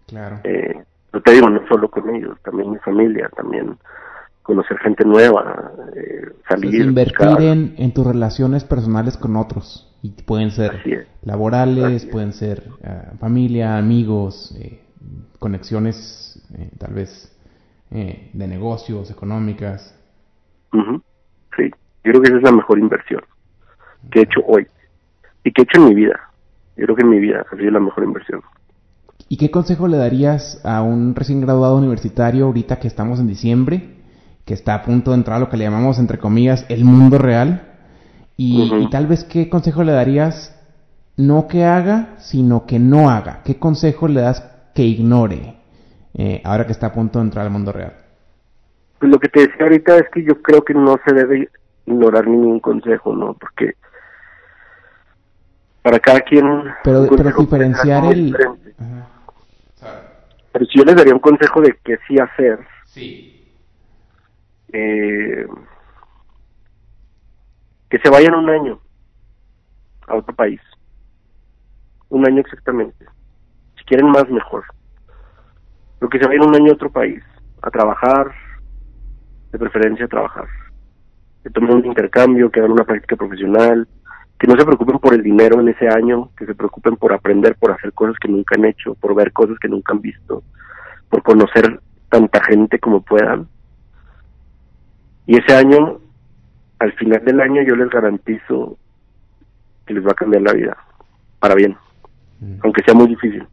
Claro. 0.07 0.41
Eh, 0.45 0.83
no 1.15 1.23
te 1.23 1.33
digo, 1.33 1.49
no 1.49 1.67
solo 1.69 1.89
con 1.89 2.15
ellos, 2.15 2.37
también 2.43 2.73
mi 2.73 2.79
familia, 2.79 3.31
también 3.37 3.79
conocer 4.43 4.77
gente 4.79 5.05
nueva, 5.05 5.73
eh, 5.97 6.29
salir. 6.49 6.75
invertir 6.75 7.41
en, 7.41 7.75
en 7.79 7.95
tus 7.95 8.07
relaciones 8.07 8.65
personales 8.65 9.17
con 9.17 9.37
otros. 9.37 9.91
Y 10.03 10.11
pueden 10.11 10.51
ser 10.51 11.09
laborales, 11.23 12.05
pueden 12.05 12.35
ser 12.35 12.65
eh, 12.83 13.12
familia, 13.19 13.79
amigos, 13.79 14.55
eh, 14.61 14.83
conexiones 15.39 16.47
eh, 16.59 16.71
tal 16.79 16.93
vez 16.93 17.31
de 17.91 18.49
negocios, 18.49 19.09
económicas. 19.09 19.97
Sí, 20.73 21.71
yo 22.03 22.11
creo 22.11 22.21
que 22.21 22.29
esa 22.29 22.39
es 22.39 22.43
la 22.43 22.51
mejor 22.51 22.81
inversión 22.81 23.23
que 24.11 24.19
he 24.19 24.23
hecho 24.25 24.41
hoy 24.49 24.67
y 25.45 25.53
que 25.53 25.62
he 25.62 25.65
hecho 25.65 25.81
en 25.81 25.89
mi 25.89 25.95
vida. 25.95 26.19
Yo 26.77 26.87
creo 26.87 26.97
que 26.97 27.03
en 27.03 27.11
mi 27.11 27.21
vida 27.21 27.47
ha 27.49 27.57
sido 27.57 27.71
la 27.71 27.79
mejor 27.79 28.03
inversión. 28.03 28.43
¿Y 29.29 29.37
qué 29.37 29.51
consejo 29.51 29.89
le 29.89 29.97
darías 29.97 30.61
a 30.65 30.83
un 30.83 31.15
recién 31.15 31.41
graduado 31.41 31.77
universitario 31.77 32.47
ahorita 32.47 32.79
que 32.79 32.89
estamos 32.89 33.19
en 33.19 33.27
diciembre, 33.27 33.95
que 34.45 34.55
está 34.55 34.75
a 34.75 34.83
punto 34.83 35.11
de 35.11 35.19
entrar 35.19 35.39
a 35.39 35.41
lo 35.41 35.49
que 35.49 35.57
le 35.57 35.65
llamamos, 35.65 35.99
entre 35.99 36.19
comillas, 36.19 36.67
el 36.69 36.85
mundo 36.85 37.19
real? 37.19 37.75
Y, 38.37 38.89
tal 38.91 39.07
vez 39.07 39.25
qué 39.25 39.49
consejo 39.49 39.85
le 39.85 39.93
darías 39.93 40.51
no 41.17 41.47
que 41.47 41.65
haga, 41.65 42.17
sino 42.19 42.67
que 42.67 42.79
no 42.79 43.09
haga? 43.09 43.43
¿Qué 43.45 43.59
consejo 43.59 44.09
le 44.09 44.21
das 44.21 44.43
que 44.75 44.83
ignore 44.83 45.55
eh, 46.15 46.43
ahora 46.45 46.67
que 46.67 46.73
está 46.73 46.89
a 46.89 46.93
punto 46.93 47.19
de 47.19 47.27
entrar 47.27 47.47
al 47.47 47.53
mundo 47.53 47.73
real? 47.73 47.95
Pues 48.99 49.11
lo 49.11 49.19
que 49.19 49.29
te 49.29 49.41
decía 49.41 49.62
ahorita 49.62 49.97
es 49.97 50.09
que 50.12 50.25
yo 50.25 50.43
creo 50.43 50.65
que 50.65 50.75
no 50.75 50.99
se 51.07 51.15
debe 51.15 51.49
ignorar 51.87 52.27
ningún 52.27 52.59
consejo, 52.61 53.15
¿no? 53.15 53.35
Porque 53.35 53.75
para 55.85 56.01
cada 56.01 56.22
quien... 56.22 56.47
Pero, 56.82 57.07
pero 57.14 57.30
diferenciar 57.39 58.07
el... 58.07 58.35
Pero 60.51 60.64
si 60.64 60.78
yo 60.78 60.85
les 60.85 60.97
daría 60.97 61.12
un 61.12 61.20
consejo 61.20 61.61
de 61.61 61.78
qué 61.85 61.99
sí 62.09 62.18
hacer, 62.18 62.59
sí. 62.87 63.53
Eh, 64.72 65.47
que 67.91 67.99
se 67.99 68.09
vayan 68.09 68.35
un 68.35 68.49
año 68.49 68.80
a 70.07 70.14
otro 70.14 70.35
país. 70.35 70.61
Un 72.09 72.26
año 72.26 72.41
exactamente. 72.41 73.05
Si 73.76 73.85
quieren 73.85 74.09
más, 74.09 74.26
mejor. 74.30 74.64
Pero 75.99 76.09
que 76.09 76.18
se 76.18 76.26
vayan 76.26 76.49
un 76.49 76.55
año 76.55 76.70
a 76.70 76.76
otro 76.76 76.91
país, 76.91 77.22
a 77.61 77.70
trabajar, 77.70 78.32
de 79.53 79.59
preferencia 79.59 80.07
a 80.07 80.09
trabajar. 80.09 80.49
Que 81.43 81.51
tomen 81.51 81.76
un 81.76 81.85
intercambio, 81.85 82.51
que 82.51 82.61
hagan 82.61 82.72
una 82.72 82.85
práctica 82.85 83.16
profesional, 83.16 83.87
que 84.39 84.47
no 84.47 84.57
se 84.57 84.64
preocupen 84.64 84.99
por 84.99 85.14
el 85.14 85.22
dinero 85.22 85.61
en 85.61 85.68
ese 85.68 85.89
año, 85.89 86.30
que 86.37 86.47
se 86.47 86.55
preocupen 86.55 86.97
por 86.97 87.12
aprender, 87.12 87.57
por 87.57 87.70
hacer 87.70 87.93
cosas 87.93 88.16
que 88.18 88.28
nunca 88.28 88.57
han 88.57 88.64
hecho, 88.64 88.95
por 88.95 89.14
ver 89.14 89.32
cosas 89.32 89.59
que 89.59 89.68
nunca 89.68 89.93
han 89.93 90.01
visto, 90.01 90.43
por 91.09 91.22
conocer 91.22 91.80
tanta 92.09 92.43
gente 92.45 92.78
como 92.78 93.01
puedan. 93.03 93.49
Y 95.26 95.39
ese 95.39 95.55
año, 95.57 95.99
al 96.78 96.93
final 96.95 97.24
del 97.24 97.41
año, 97.41 97.62
yo 97.62 97.76
les 97.76 97.89
garantizo 97.89 98.76
que 99.87 99.95
les 99.95 100.05
va 100.05 100.11
a 100.12 100.14
cambiar 100.14 100.43
la 100.43 100.53
vida, 100.53 100.76
para 101.39 101.55
bien, 101.55 101.76
mm. 102.41 102.59
aunque 102.62 102.82
sea 102.85 102.95
muy 102.95 103.09
difícil. 103.09 103.47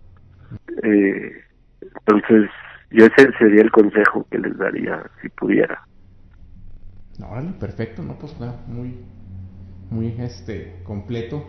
Eh, 0.84 1.44
entonces, 1.82 2.50
yo 2.90 3.06
ese 3.06 3.32
sería 3.38 3.62
el 3.62 3.72
consejo 3.72 4.26
que 4.30 4.40
les 4.40 4.58
daría 4.58 5.04
si 5.22 5.30
pudiera. 5.30 5.86
No, 7.20 7.30
vale, 7.30 7.52
perfecto, 7.60 8.02
no, 8.02 8.16
pues 8.16 8.38
nada, 8.40 8.60
muy, 8.68 9.00
muy 9.92 10.16
este 10.20 10.82
completo. 10.84 11.44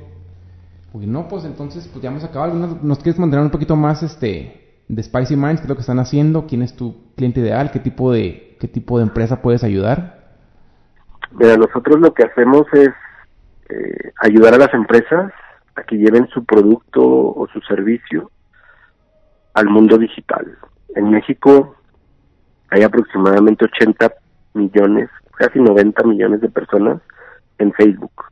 Pues 0.93 1.07
no, 1.07 1.28
pues 1.28 1.45
entonces 1.45 1.88
pues 1.88 2.03
ya 2.03 2.11
hemos 2.11 2.24
acabado. 2.24 2.55
¿Nos 2.82 2.99
quieres 2.99 3.18
mandar 3.18 3.40
un 3.40 3.51
poquito 3.51 3.76
más 3.76 4.03
este 4.03 4.82
de 4.88 5.03
Spicy 5.03 5.36
Minds? 5.36 5.61
¿Qué 5.61 5.64
es 5.64 5.68
lo 5.68 5.76
que 5.76 5.80
están 5.80 6.01
haciendo? 6.01 6.47
¿Quién 6.47 6.61
es 6.61 6.76
tu 6.76 7.14
cliente 7.16 7.40
ideal? 7.40 7.70
¿Qué 7.70 7.78
tipo 7.78 8.12
de 8.12 8.57
qué 8.61 8.68
tipo 8.68 8.99
de 8.99 9.05
empresa 9.05 9.40
puedes 9.40 9.64
ayudar? 9.64 10.20
Mira, 11.32 11.57
nosotros 11.57 11.99
lo 11.99 12.12
que 12.12 12.24
hacemos 12.24 12.66
es 12.74 12.90
eh, 13.70 14.12
ayudar 14.20 14.55
a 14.55 14.59
las 14.59 14.74
empresas 14.74 15.32
a 15.76 15.82
que 15.84 15.97
lleven 15.97 16.28
su 16.28 16.45
producto 16.45 17.01
o 17.01 17.49
su 17.53 17.61
servicio 17.62 18.30
al 19.55 19.66
mundo 19.68 19.97
digital. 19.97 20.59
En 20.95 21.11
México 21.11 21.74
hay 22.68 22.82
aproximadamente 22.82 23.64
80 23.64 24.12
millones, 24.55 25.09
casi 25.36 25.59
90 25.59 26.03
millones 26.05 26.40
de 26.43 26.51
personas 26.51 27.01
en 27.59 27.72
Facebook. 27.72 28.31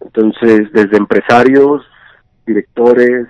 Entonces, 0.00 0.72
desde 0.72 0.96
empresarios, 0.96 1.86
directores, 2.46 3.28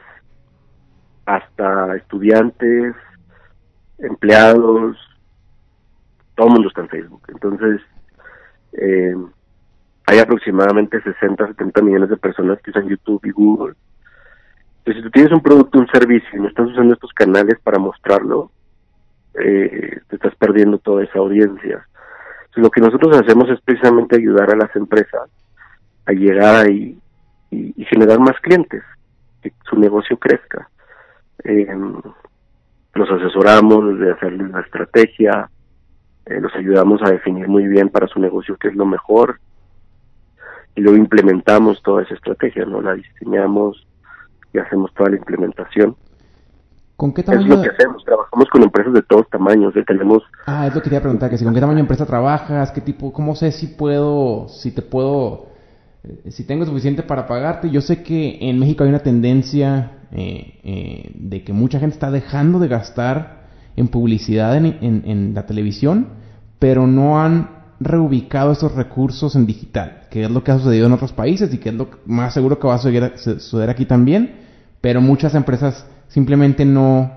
hasta 1.27 1.97
estudiantes, 1.97 2.95
empleados, 3.99 4.97
todo 6.35 6.49
el 6.49 6.53
mundo 6.55 6.69
está 6.69 6.81
en 6.81 6.89
Facebook. 6.89 7.23
Entonces, 7.29 7.81
eh, 8.73 9.15
hay 10.07 10.19
aproximadamente 10.19 11.01
60, 11.01 11.47
70 11.49 11.83
millones 11.83 12.11
de 12.11 12.17
personas 12.17 12.61
que 12.63 12.71
usan 12.71 12.89
YouTube 12.89 13.25
y 13.25 13.31
Google. 13.31 13.75
Entonces, 14.79 14.97
si 14.97 15.03
tú 15.03 15.11
tienes 15.11 15.33
un 15.33 15.43
producto, 15.43 15.79
un 15.79 15.89
servicio 15.89 16.29
y 16.35 16.41
no 16.41 16.49
estás 16.49 16.67
usando 16.67 16.95
estos 16.95 17.13
canales 17.13 17.59
para 17.63 17.79
mostrarlo, 17.79 18.51
eh, 19.35 20.01
te 20.09 20.17
estás 20.17 20.35
perdiendo 20.37 20.79
toda 20.79 21.05
esa 21.05 21.19
audiencia 21.19 21.87
lo 22.61 22.71
que 22.71 22.81
nosotros 22.81 23.17
hacemos 23.17 23.49
es 23.49 23.61
precisamente 23.63 24.17
ayudar 24.17 24.51
a 24.51 24.57
las 24.57 24.75
empresas 24.77 25.31
a 26.07 26.13
llegar 26.13 26.67
ahí 26.67 26.99
y, 27.51 27.85
generar 27.85 28.19
más 28.19 28.39
clientes, 28.41 28.83
que 29.43 29.53
su 29.69 29.79
negocio 29.79 30.19
crezca. 30.19 30.69
Eh, 31.45 31.67
los 32.95 33.11
asesoramos 33.11 33.99
de 33.99 34.13
hacerles 34.13 34.51
la 34.51 34.61
estrategia, 34.61 35.51
eh, 36.27 36.41
los 36.41 36.55
ayudamos 36.55 37.03
a 37.03 37.11
definir 37.11 37.49
muy 37.49 37.67
bien 37.67 37.89
para 37.89 38.07
su 38.07 38.21
negocio 38.21 38.57
qué 38.57 38.69
es 38.69 38.75
lo 38.75 38.87
mejor 38.87 39.41
y 40.75 40.81
luego 40.81 40.97
implementamos 40.97 41.83
toda 41.83 42.03
esa 42.03 42.15
estrategia, 42.15 42.65
¿no? 42.65 42.81
La 42.81 42.95
diseñamos 42.95 43.87
y 44.53 44.59
hacemos 44.59 44.93
toda 44.95 45.11
la 45.11 45.17
implementación. 45.17 45.97
¿Con 46.97 47.13
qué 47.13 47.23
tamaño? 47.23 47.43
Es 47.43 47.49
lo 47.49 47.63
que 47.63 47.71
hacemos, 47.71 48.05
trabajamos 48.05 48.49
con 48.49 48.63
empresas 48.63 48.93
de 48.93 49.03
todos 49.03 49.29
tamaños, 49.29 49.75
¿eh? 49.77 49.85
tenemos... 49.87 50.23
Ah, 50.47 50.67
es 50.67 50.75
lo 50.75 50.81
que 50.81 50.85
quería 50.85 51.01
preguntar, 51.01 51.31
que 51.31 51.37
si 51.37 51.45
con 51.45 51.53
qué 51.53 51.61
tamaño 51.61 51.77
de 51.77 51.83
empresa 51.83 52.07
trabajas, 52.07 52.71
qué 52.71 52.81
tipo, 52.81 53.13
cómo 53.13 53.35
sé 53.35 53.51
si 53.51 53.67
puedo, 53.67 54.49
si 54.49 54.73
te 54.73 54.83
puedo, 54.83 55.47
si 56.31 56.45
tengo 56.45 56.65
suficiente 56.65 57.03
para 57.03 57.27
pagarte. 57.27 57.71
Yo 57.71 57.81
sé 57.81 58.03
que 58.03 58.39
en 58.41 58.59
México 58.59 58.85
hay 58.85 58.91
una 58.91 59.01
tendencia 59.01 59.93
eh, 60.11 60.61
eh, 60.65 61.11
de 61.15 61.45
que 61.45 61.53
mucha 61.53 61.79
gente 61.79 61.95
está 61.95 62.11
dejando 62.11 62.59
de 62.59 62.69
gastar 62.69 63.43
en 63.77 63.89
publicidad 63.89 64.57
en, 64.57 64.77
en, 64.83 65.35
la 65.35 65.47
televisión, 65.47 66.09
pero 66.59 66.87
no 66.87 67.23
han 67.23 67.63
reubicado 67.81 68.53
esos 68.53 68.75
recursos 68.75 69.35
en 69.35 69.47
digital, 69.47 70.03
que 70.11 70.25
es 70.25 70.31
lo 70.31 70.45
que 70.45 70.51
ha 70.51 70.59
sucedido 70.59 70.87
en 70.87 70.93
otros 70.93 71.13
países 71.13 71.53
y 71.55 71.59
que 71.59 71.71
es 71.71 71.75
lo 71.75 71.89
más 72.05 72.35
seguro 72.35 72.59
que 72.59 72.67
va 72.67 72.75
a 72.75 72.79
suceder 72.79 73.71
aquí 73.71 73.87
también, 73.87 74.35
pero 74.83 75.01
muchas 75.01 75.35
empresas 75.35 75.87
simplemente 76.09 76.67
no 76.67 77.11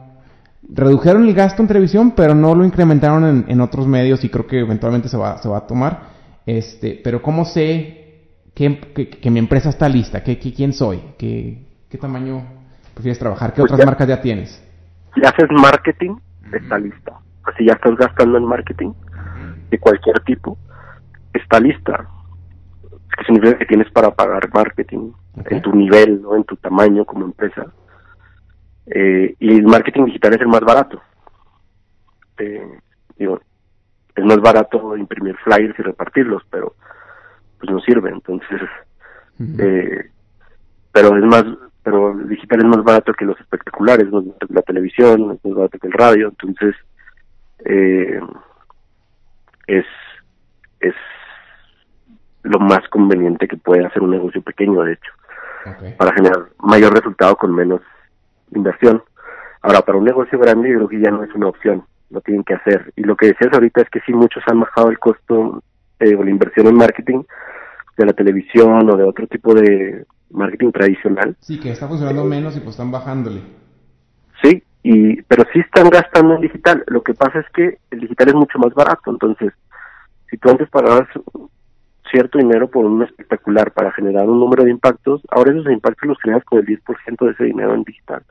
redujeron 0.70 1.28
el 1.28 1.34
gasto 1.34 1.62
en 1.62 1.68
televisión, 1.68 2.14
pero 2.16 2.34
no 2.34 2.56
lo 2.56 2.64
incrementaron 2.64 3.46
en, 3.48 3.62
otros 3.62 3.86
medios 3.86 4.24
y 4.24 4.30
creo 4.30 4.48
que 4.48 4.60
eventualmente 4.60 5.10
se 5.10 5.18
va, 5.18 5.38
se 5.40 5.50
va 5.50 5.58
a 5.58 5.68
tomar. 5.68 6.16
Este, 6.46 7.00
pero 7.04 7.22
¿cómo 7.22 7.44
sé 7.44 8.05
que, 8.56 8.80
que, 9.22 9.30
mi 9.30 9.39
empresa 9.39 9.70
está 9.70 9.89
lista? 9.89 10.24
¿Qué, 10.24 10.39
quién 10.39 10.74
soy? 10.74 11.01
¿Qué, 11.18 11.64
¿Qué 11.89 11.97
tamaño 11.97 12.43
prefieres 12.93 13.20
trabajar? 13.20 13.53
¿Qué 13.53 13.62
pues 13.62 13.72
otras 13.72 13.86
marcas 13.86 14.08
ya 14.08 14.22
tienes? 14.22 14.64
Si 15.14 15.22
haces 15.26 15.49
marketing, 15.51 16.16
está 16.51 16.80
lista. 16.80 17.20
Pues 17.43 17.56
si 17.58 17.66
ya 17.66 17.74
estás 17.74 17.95
gastando 17.97 18.38
en 18.38 18.45
marketing 18.45 18.93
de 19.70 19.80
cualquier 19.80 20.20
tipo, 20.22 20.58
está 21.34 21.60
lista. 21.60 22.08
Es 23.12 23.18
que 23.18 23.26
significa 23.26 23.58
que 23.60 23.66
tienes 23.66 23.91
para 23.91 24.12
pagar 24.12 24.49
marketing 24.53 25.12
en 25.49 25.62
tu 25.62 25.76
nivel, 25.76 26.22
¿no? 26.22 26.36
en 26.36 26.45
tu 26.45 26.56
tamaño 26.56 27.06
como 27.06 27.26
empresa 27.26 27.66
eh, 28.88 29.36
y 29.39 29.58
el 29.58 29.66
marketing 29.66 30.06
digital 30.06 30.36
es 30.36 30.41
el 30.41 30.47
más 30.47 30.62
barato. 30.62 31.01
Eh, 32.38 32.80
digo, 33.18 33.39
es 34.16 34.24
más 34.24 34.39
barato 34.41 34.95
imprimir 34.95 35.36
flyers 35.38 35.78
y 35.80 35.82
repartirlos, 35.82 36.43
pero 36.49 36.76
pues 37.60 37.72
no 37.72 37.80
sirve, 37.82 38.10
entonces, 38.10 38.62
eh, 39.60 40.10
pero 40.91 41.18
es 41.18 41.24
más, 41.26 41.43
pero 41.84 42.12
el 42.12 42.28
digital 42.30 42.60
es 42.60 42.66
más 42.66 42.84
barato 42.84 43.14
que 43.14 43.26
los 43.26 43.39
espectaculares, 43.39 44.12
más 44.12 44.26
barato 44.26 44.47
que 44.47 44.53
la 44.53 44.62
televisión, 44.62 45.32
es 45.32 45.45
más 45.45 45.56
barato 45.56 45.80
que 45.80 45.88
el 45.88 45.93
radio, 45.93 46.28
entonces, 46.30 46.76
eh, 47.66 48.20
es, 49.68 49.86
es 50.80 50.95
lo 52.43 52.60
más 52.60 52.88
conveniente 52.89 53.47
que 53.47 53.58
puede 53.58 53.86
hacer 53.86 54.01
un 54.01 54.12
negocio 54.12 54.41
pequeño, 54.41 54.84
de 54.84 54.93
hecho, 54.93 55.12
para 55.97 56.14
generar 56.14 56.45
mayor 56.60 56.93
resultado 56.93 57.36
con 57.36 57.53
menos 57.53 57.82
inversión. 58.51 59.03
Ahora, 59.62 59.82
para 59.82 59.97
un 59.97 60.06
negocio 60.06 60.38
grande 60.38 60.70
yo 60.70 60.76
creo 60.76 60.88
que 60.88 60.99
ya 60.99 61.10
no 61.10 61.24
es 61.24 61.34
una 61.34 61.47
opción, 61.47 61.84
lo 62.12 62.22
tienen 62.22 62.43
que 62.43 62.53
hacer. 62.53 62.93
Y 62.95 63.01
lo 63.01 63.16
que 63.16 63.28
decías 63.28 63.51
ahorita 63.51 63.82
es 63.82 63.89
que 63.89 63.99
sí, 64.01 64.14
muchos 64.14 64.43
han 64.47 64.60
bajado 64.60 64.89
el 64.89 64.99
costo 64.99 65.64
eh, 66.00 66.16
o 66.16 66.24
la 66.24 66.30
inversión 66.30 66.68
en 66.68 66.76
marketing 66.76 67.24
de 67.98 68.06
la 68.06 68.14
televisión 68.14 68.89
o 68.89 68.98
de 68.98 69.04
otro 69.04 69.28
tipo 69.28 69.54
de 69.54 70.06
marketing 70.30 70.72
tradicional. 70.72 71.36
Sí, 71.39 71.60
que 71.60 71.72
está 71.72 71.88
funcionando 71.88 72.26
menos 72.26 72.56
y 72.58 72.60
pues 72.60 72.72
están 72.72 72.91
bajándole. 72.91 73.41
Sí, 74.41 74.62
y 74.84 75.22
pero 75.24 75.43
sí 75.54 75.60
están 75.60 75.89
gastando 75.89 76.36
en 76.36 76.41
digital. 76.41 76.84
Lo 76.88 77.02
que 77.02 77.14
pasa 77.14 77.39
es 77.39 77.46
que 77.54 77.80
el 77.91 78.02
digital 78.02 78.30
es 78.30 78.36
mucho 78.36 78.60
más 78.60 78.74
barato, 78.74 79.12
entonces 79.12 79.54
si 80.30 80.38
tú 80.38 80.50
antes 80.50 80.70
pagabas 80.70 81.08
cierto 82.12 82.38
dinero 82.38 82.70
por 82.70 82.86
un 82.86 83.04
espectacular 83.04 83.72
para 83.72 83.91
generar 83.91 84.30
un 84.30 84.39
número 84.39 84.64
de 84.64 84.72
impactos, 84.72 85.22
ahora 85.30 85.52
esos 85.52 85.72
impactos 85.72 86.08
los 86.08 86.22
generas 86.22 86.43
con 86.46 86.60
el 86.60 86.66
10% 86.66 87.26
de 87.26 87.32
ese 87.32 87.43
dinero 87.46 87.74
en 87.74 87.84
digital. 87.84 88.24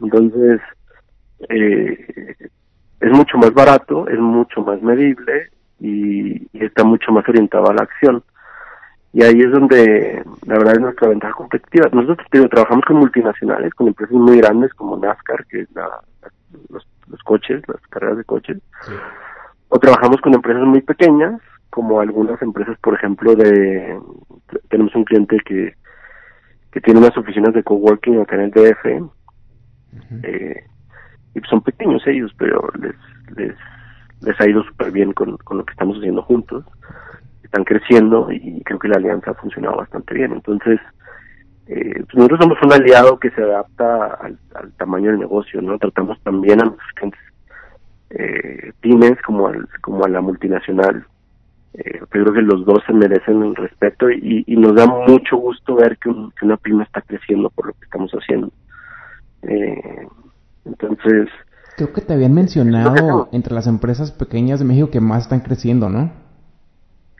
Entonces, 0.00 0.60
eh, 1.48 2.36
es 3.00 3.10
mucho 3.12 3.38
más 3.38 3.52
barato, 3.52 4.08
es 4.08 4.18
mucho 4.18 4.62
más 4.62 4.82
medible 4.82 5.50
y, 5.80 6.46
está 6.52 6.84
mucho 6.84 7.12
más 7.12 7.28
orientado 7.28 7.68
a 7.70 7.74
la 7.74 7.82
acción. 7.82 8.22
Y 9.12 9.22
ahí 9.22 9.40
es 9.40 9.50
donde 9.50 10.22
la 10.46 10.58
verdad 10.58 10.74
es 10.74 10.80
nuestra 10.80 11.08
ventaja 11.08 11.34
competitiva. 11.34 11.88
Nosotros 11.92 12.26
trabajamos 12.50 12.84
con 12.84 12.96
multinacionales, 12.96 13.72
con 13.74 13.88
empresas 13.88 14.14
muy 14.14 14.38
grandes 14.38 14.74
como 14.74 14.96
NASCAR, 14.96 15.46
que 15.46 15.60
es 15.62 15.70
la, 15.74 15.88
los, 16.68 16.86
coches, 17.24 17.62
las 17.66 17.80
carreras 17.88 18.18
de 18.18 18.24
coches. 18.24 18.58
O 19.68 19.78
trabajamos 19.78 20.20
con 20.20 20.34
empresas 20.34 20.64
muy 20.64 20.82
pequeñas, 20.82 21.40
como 21.70 22.00
algunas 22.00 22.40
empresas, 22.42 22.76
por 22.80 22.94
ejemplo, 22.94 23.34
de 23.34 23.98
tenemos 24.68 24.94
un 24.94 25.04
cliente 25.04 25.38
que, 25.44 25.74
que 26.70 26.80
tiene 26.80 27.00
unas 27.00 27.16
oficinas 27.16 27.54
de 27.54 27.62
coworking 27.62 28.20
acá 28.20 28.36
en 28.36 28.42
el 28.42 28.50
DF. 28.50 28.86
eh, 30.22 30.64
y 31.34 31.40
son 31.48 31.60
pequeños 31.62 32.06
ellos, 32.06 32.32
pero 32.38 32.66
les, 32.80 32.94
les, 33.36 33.56
les 34.22 34.40
ha 34.40 34.48
ido 34.48 34.62
súper 34.64 34.90
bien 34.90 35.12
con, 35.12 35.36
con 35.38 35.58
lo 35.58 35.64
que 35.64 35.72
estamos 35.72 35.98
haciendo 35.98 36.22
juntos. 36.22 36.64
Están 37.42 37.64
creciendo 37.64 38.28
y 38.30 38.62
creo 38.64 38.78
que 38.78 38.88
la 38.88 38.96
alianza 38.96 39.30
ha 39.30 39.34
funcionado 39.34 39.76
bastante 39.76 40.14
bien. 40.14 40.32
Entonces, 40.32 40.80
eh, 41.68 42.04
pues 42.04 42.14
nosotros 42.14 42.40
somos 42.40 42.58
un 42.62 42.72
aliado 42.72 43.18
que 43.18 43.30
se 43.30 43.42
adapta 43.42 44.14
al, 44.14 44.38
tamaño 44.76 45.10
del 45.10 45.20
negocio, 45.20 45.60
¿no? 45.60 45.78
Tratamos 45.78 46.20
también 46.22 46.60
a 46.60 46.66
nuestros 46.66 46.92
clientes 46.94 47.20
eh, 48.10 48.72
pymes 48.80 49.20
como, 49.22 49.48
al, 49.48 49.68
como 49.80 50.04
a 50.04 50.08
la 50.08 50.20
multinacional. 50.20 51.04
Eh, 51.74 52.00
creo 52.08 52.32
que 52.32 52.42
los 52.42 52.64
dos 52.64 52.82
se 52.86 52.92
merecen 52.92 53.42
el 53.42 53.56
respeto 53.56 54.10
y, 54.10 54.44
nos 54.56 54.76
da 54.76 54.86
mucho 54.86 55.36
gusto 55.36 55.74
ver 55.74 55.98
que, 55.98 56.08
una 56.08 56.56
pyme 56.56 56.84
está 56.84 57.02
creciendo 57.02 57.50
por 57.50 57.66
lo 57.66 57.72
que 57.74 57.84
estamos 57.84 58.12
haciendo. 58.12 58.50
Eh, 59.42 60.06
entonces... 60.64 61.28
Creo 61.76 61.92
que 61.92 62.00
te 62.00 62.14
habían 62.14 62.32
mencionado 62.32 63.28
entre 63.32 63.54
las 63.54 63.66
empresas 63.66 64.10
pequeñas 64.10 64.58
de 64.58 64.64
México 64.64 64.90
que 64.90 65.00
más 65.00 65.24
están 65.24 65.40
creciendo, 65.40 65.90
¿no? 65.90 66.10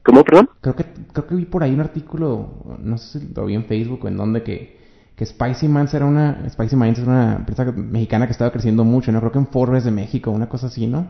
¿Cómo, 0.03 0.25
perdón? 0.25 0.49
Creo 0.61 0.75
que, 0.77 0.85
creo 1.13 1.27
que 1.27 1.35
vi 1.35 1.45
por 1.45 1.63
ahí 1.63 1.75
un 1.75 1.81
artículo, 1.81 2.49
no 2.81 2.97
sé 2.97 3.21
si 3.21 3.35
lo 3.35 3.45
vi 3.45 3.55
en 3.55 3.65
Facebook 3.65 4.05
o 4.05 4.09
en 4.09 4.17
donde 4.17 4.43
que, 4.43 4.79
que 5.15 5.27
Spicy 5.27 5.69
Minds 5.69 5.93
era 5.93 6.07
una, 6.07 6.49
Spicy 6.49 6.77
Minds 6.77 7.01
es 7.01 7.07
una 7.07 7.37
empresa 7.37 7.65
mexicana 7.73 8.27
que 8.27 8.33
estaba 8.33 8.51
creciendo 8.51 8.85
mucho, 8.85 9.13
¿no? 9.13 9.19
Creo 9.21 9.33
que 9.33 9.39
en 9.39 9.49
Forbes 9.49 9.85
de 9.85 9.91
México, 9.91 10.31
una 10.31 10.49
cosa 10.49 10.69
así, 10.69 10.87
¿no? 10.87 11.09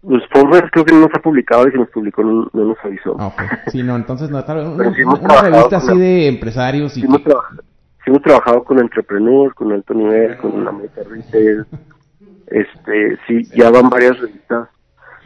Pues 0.00 0.22
Forbes 0.32 0.62
creo 0.70 0.84
que 0.84 0.94
no 0.94 1.00
nos 1.00 1.10
ha 1.14 1.20
publicado 1.20 1.68
y 1.68 1.72
si 1.72 1.78
nos 1.78 1.88
publicó 1.88 2.22
no, 2.22 2.48
no 2.52 2.64
nos 2.64 2.78
avisó. 2.82 3.16
Ah, 3.18 3.26
okay. 3.26 3.46
Sí, 3.66 3.82
no, 3.82 3.96
entonces 3.96 4.30
no, 4.30 4.42
tal 4.44 4.58
vez 4.58 4.66
una, 4.68 4.94
sí 4.94 5.02
una 5.02 5.40
revista 5.42 5.76
así 5.78 5.98
de 5.98 6.28
empresarios 6.28 6.96
y... 6.96 7.02
Sí, 7.02 7.08
trabajado, 7.08 7.62
sí 8.04 8.10
hemos 8.10 8.22
trabajado 8.22 8.64
con 8.64 8.78
Entrepreneur, 8.78 9.54
con 9.54 9.72
Alto 9.72 9.94
Nivel, 9.94 10.36
con 10.36 10.52
una 10.52 10.72
Meta 10.72 11.02
Retail, 11.08 11.66
este, 12.46 13.18
sí, 13.26 13.44
ya 13.54 13.70
van 13.70 13.88
varias 13.88 14.18
revistas 14.20 14.68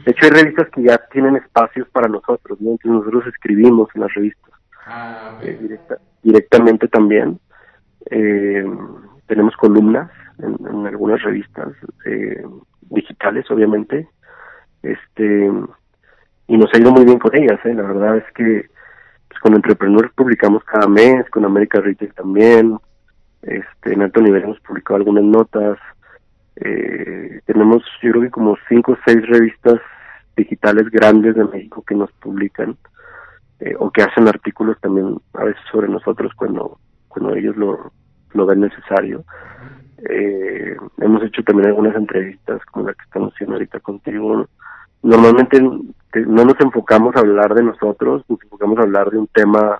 de 0.05 0.11
hecho, 0.11 0.25
hay 0.25 0.31
revistas 0.31 0.69
que 0.69 0.83
ya 0.83 0.97
tienen 1.11 1.35
espacios 1.35 1.87
para 1.89 2.07
nosotros, 2.07 2.59
¿no? 2.61 2.71
Entonces 2.71 2.91
nosotros 2.91 3.27
escribimos 3.27 3.89
en 3.95 4.01
las 4.01 4.13
revistas. 4.13 4.53
Ah, 4.85 5.33
okay. 5.37 5.49
eh, 5.49 5.57
directa, 5.61 5.97
directamente 6.23 6.87
también. 6.87 7.39
Eh, 8.09 8.65
tenemos 9.27 9.55
columnas 9.57 10.09
en, 10.39 10.55
en 10.67 10.87
algunas 10.87 11.21
revistas 11.21 11.69
eh, 12.05 12.43
digitales, 12.89 13.49
obviamente. 13.51 14.07
Este 14.81 15.51
y 16.47 16.57
nos 16.57 16.73
ha 16.73 16.79
ido 16.79 16.91
muy 16.91 17.05
bien 17.05 17.19
con 17.19 17.35
ellas, 17.35 17.59
¿eh? 17.65 17.73
La 17.73 17.83
verdad 17.83 18.17
es 18.17 18.33
que 18.33 18.69
pues, 19.29 19.39
con 19.41 19.53
Entrepreneur 19.53 20.11
publicamos 20.13 20.63
cada 20.65 20.87
mes, 20.87 21.29
con 21.29 21.45
América 21.45 21.79
Retail 21.79 22.13
también. 22.13 22.77
Este, 23.41 23.93
en 23.93 24.01
alto 24.01 24.21
nivel 24.21 24.43
hemos 24.43 24.59
publicado 24.59 24.97
algunas 24.97 25.23
notas. 25.23 25.77
Eh, 26.57 27.39
tenemos 27.45 27.83
yo 28.01 28.11
creo 28.11 28.23
que 28.23 28.31
como 28.31 28.57
cinco 28.67 28.93
o 28.93 28.97
seis 29.05 29.25
revistas 29.27 29.79
digitales 30.35 30.89
grandes 30.89 31.35
de 31.35 31.45
México 31.45 31.83
que 31.87 31.95
nos 31.95 32.11
publican 32.13 32.75
eh, 33.61 33.75
o 33.79 33.91
que 33.91 34.01
hacen 34.01 34.27
artículos 34.27 34.77
también 34.81 35.17
a 35.33 35.45
veces 35.45 35.61
sobre 35.71 35.87
nosotros 35.87 36.33
cuando 36.35 36.79
cuando 37.07 37.35
ellos 37.35 37.55
lo, 37.57 37.91
lo 38.33 38.45
ven 38.45 38.61
necesario. 38.61 39.23
Eh, 40.09 40.75
hemos 40.99 41.23
hecho 41.23 41.43
también 41.43 41.67
algunas 41.67 41.95
entrevistas 41.95 42.63
como 42.65 42.87
la 42.87 42.93
que 42.93 43.03
estamos 43.03 43.33
haciendo 43.33 43.55
ahorita 43.55 43.79
contigo. 43.79 44.47
Normalmente 45.01 45.61
no 45.61 46.45
nos 46.45 46.59
enfocamos 46.59 47.15
a 47.15 47.19
hablar 47.19 47.53
de 47.53 47.63
nosotros, 47.63 48.23
nos 48.27 48.41
enfocamos 48.43 48.79
a 48.79 48.83
hablar 48.83 49.09
de 49.09 49.17
un 49.17 49.27
tema 49.27 49.79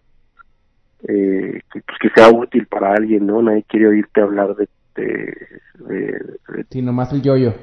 eh, 1.08 1.62
que, 1.72 1.82
pues, 1.82 1.98
que 2.00 2.10
sea 2.10 2.30
útil 2.30 2.68
para 2.68 2.94
alguien, 2.94 3.28
¿no? 3.28 3.42
Nadie 3.42 3.64
quiere 3.68 3.88
oírte 3.88 4.22
hablar 4.22 4.56
de 4.56 4.68
de, 4.96 5.62
de, 5.80 5.96
de, 6.50 6.66
sí, 6.70 6.82
nomás 6.82 7.14
el 7.14 7.22
yoyo. 7.22 7.54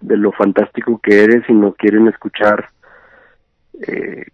de 0.00 0.16
lo 0.16 0.32
fantástico 0.32 1.00
que 1.02 1.24
eres 1.24 1.48
y 1.48 1.52
no 1.52 1.72
quieren 1.72 2.08
escuchar 2.08 2.68
eh, 3.86 4.26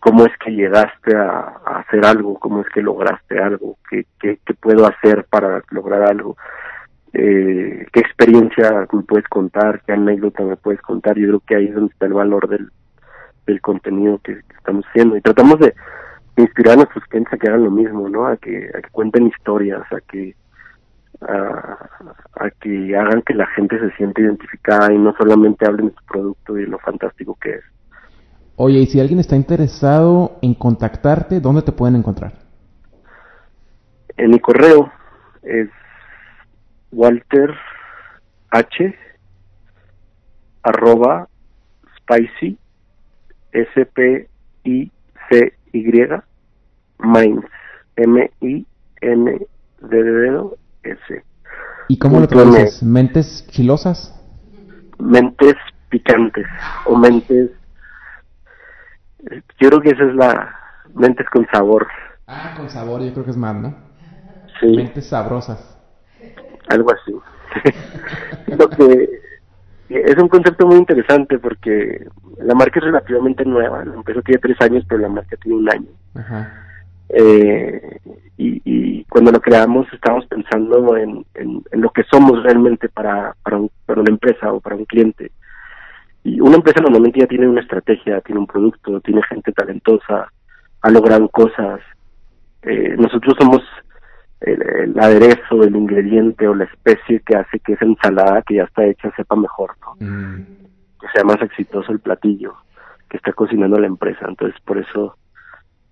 cómo 0.00 0.26
es 0.26 0.32
que 0.38 0.50
llegaste 0.50 1.16
a, 1.16 1.60
a, 1.64 1.80
hacer 1.80 2.04
algo, 2.04 2.38
cómo 2.38 2.60
es 2.60 2.68
que 2.68 2.82
lograste 2.82 3.40
algo, 3.40 3.76
qué, 3.88 4.06
qué, 4.20 4.38
qué 4.44 4.54
puedo 4.54 4.86
hacer 4.86 5.24
para 5.24 5.62
lograr 5.70 6.02
algo, 6.02 6.36
eh, 7.12 7.86
qué 7.92 8.00
experiencia 8.00 8.86
me 8.92 9.02
puedes 9.02 9.26
contar, 9.28 9.82
qué 9.86 9.92
anécdota 9.92 10.42
me 10.42 10.56
puedes 10.56 10.80
contar. 10.82 11.16
Yo 11.16 11.28
creo 11.28 11.40
que 11.40 11.56
ahí 11.56 11.66
es 11.66 11.74
donde 11.74 11.92
está 11.92 12.06
el 12.06 12.12
valor 12.12 12.48
del, 12.48 12.70
del 13.46 13.60
contenido 13.60 14.18
que, 14.18 14.34
que 14.34 14.56
estamos 14.56 14.84
haciendo 14.86 15.16
y 15.16 15.20
tratamos 15.20 15.58
de 15.58 15.74
inspirar 16.36 16.74
a 16.74 16.76
nuestros 16.76 17.04
clientes 17.04 17.32
a 17.32 17.36
que 17.36 17.48
hagan 17.48 17.64
lo 17.64 17.70
mismo, 17.70 18.08
¿no? 18.08 18.26
A 18.26 18.36
que, 18.36 18.70
a 18.74 18.80
que 18.80 18.90
cuenten 18.90 19.26
historias, 19.26 19.82
a 19.92 20.00
que 20.00 20.34
a, 21.20 21.88
a, 22.34 22.50
que 22.60 22.96
hagan 22.96 23.22
que 23.22 23.34
la 23.34 23.46
gente 23.48 23.78
se 23.80 23.90
sienta 23.96 24.20
identificada 24.20 24.92
y 24.92 24.98
no 24.98 25.12
solamente 25.16 25.66
hablen 25.66 25.88
de 25.88 25.94
su 25.94 26.04
producto 26.04 26.56
y 26.56 26.62
de 26.62 26.68
lo 26.68 26.78
fantástico 26.78 27.36
que 27.40 27.54
es. 27.54 27.64
Oye, 28.54 28.80
y 28.80 28.86
si 28.86 29.00
alguien 29.00 29.18
está 29.18 29.36
interesado 29.36 30.38
en 30.42 30.54
contactarte, 30.54 31.40
¿dónde 31.40 31.62
te 31.62 31.72
pueden 31.72 31.96
encontrar? 31.96 32.32
En 34.16 34.30
mi 34.30 34.38
correo 34.40 34.92
es 35.42 35.68
Walter 36.92 37.54
H 38.50 38.94
arroba 40.62 41.28
spicy 41.96 42.58
s 43.52 43.86
p 43.94 44.28
i 44.64 44.90
c 45.28 45.52
y 45.72 45.82
minds 46.98 47.46
m 47.96 48.30
i 48.40 48.66
n 49.00 49.46
d 49.80 50.02
dedo 50.02 50.56
S. 50.82 51.24
¿Y 51.88 51.98
cómo 51.98 52.20
lo 52.20 52.28
traduces? 52.28 52.82
¿Mentes 52.82 53.46
chilosas? 53.48 54.14
Mentes 54.98 55.54
picantes 55.88 56.46
o 56.86 56.96
mentes... 56.96 57.50
Yo 59.58 59.68
creo 59.68 59.80
que 59.80 59.90
esa 59.90 60.04
es 60.04 60.14
la... 60.14 60.54
Mentes 60.94 61.26
con 61.30 61.46
sabor. 61.52 61.86
Ah, 62.26 62.54
con 62.56 62.68
sabor, 62.68 63.02
yo 63.02 63.12
creo 63.12 63.24
que 63.24 63.30
es 63.30 63.36
más, 63.36 63.54
¿no? 63.54 63.74
Sí. 64.60 64.76
Mentes 64.76 65.08
sabrosas. 65.08 65.77
Algo 66.68 66.92
así. 66.92 67.14
lo 68.58 68.68
que 68.70 69.08
es 69.88 70.16
un 70.18 70.28
concepto 70.28 70.66
muy 70.66 70.76
interesante 70.76 71.38
porque 71.38 72.06
la 72.38 72.54
marca 72.54 72.78
es 72.78 72.84
relativamente 72.84 73.44
nueva. 73.44 73.84
La 73.84 73.94
empresa 73.94 74.22
tiene 74.22 74.40
tres 74.40 74.60
años, 74.60 74.84
pero 74.88 75.00
la 75.00 75.08
marca 75.08 75.36
tiene 75.36 75.58
un 75.58 75.70
año. 75.70 75.88
Ajá. 76.14 76.64
Eh, 77.10 78.00
y, 78.36 78.60
y, 78.64 79.04
cuando 79.04 79.32
lo 79.32 79.40
creamos 79.40 79.86
estábamos 79.94 80.26
pensando 80.26 80.94
en, 80.98 81.24
en, 81.34 81.62
en, 81.72 81.80
lo 81.80 81.88
que 81.90 82.04
somos 82.04 82.42
realmente 82.42 82.90
para, 82.90 83.34
para, 83.42 83.56
un, 83.56 83.70
para 83.86 84.02
una 84.02 84.10
empresa 84.10 84.52
o 84.52 84.60
para 84.60 84.76
un 84.76 84.84
cliente. 84.84 85.32
Y 86.22 86.40
una 86.40 86.56
empresa 86.56 86.82
normalmente 86.82 87.20
ya 87.20 87.26
tiene 87.26 87.48
una 87.48 87.62
estrategia, 87.62 88.20
tiene 88.20 88.40
un 88.40 88.46
producto, 88.46 89.00
tiene 89.00 89.22
gente 89.22 89.52
talentosa, 89.52 90.30
ha 90.82 90.90
logrado 90.90 91.28
cosas. 91.28 91.80
Eh, 92.62 92.94
nosotros 92.98 93.34
somos 93.38 93.62
el, 94.40 94.62
el, 94.62 94.98
aderezo, 94.98 95.62
el 95.62 95.74
ingrediente 95.74 96.46
o 96.46 96.54
la 96.54 96.64
especie 96.64 97.20
que 97.20 97.36
hace 97.36 97.58
que 97.60 97.72
esa 97.74 97.84
ensalada 97.84 98.42
que 98.42 98.56
ya 98.56 98.64
está 98.64 98.84
hecha 98.84 99.10
sepa 99.16 99.36
mejor, 99.36 99.72
¿no? 99.80 99.94
Mm. 100.06 100.44
Que 101.00 101.06
sea 101.14 101.24
más 101.24 101.40
exitoso 101.42 101.92
el 101.92 102.00
platillo 102.00 102.54
que 103.08 103.16
está 103.16 103.32
cocinando 103.32 103.78
la 103.78 103.86
empresa. 103.86 104.26
Entonces, 104.28 104.60
por 104.64 104.78
eso 104.78 105.16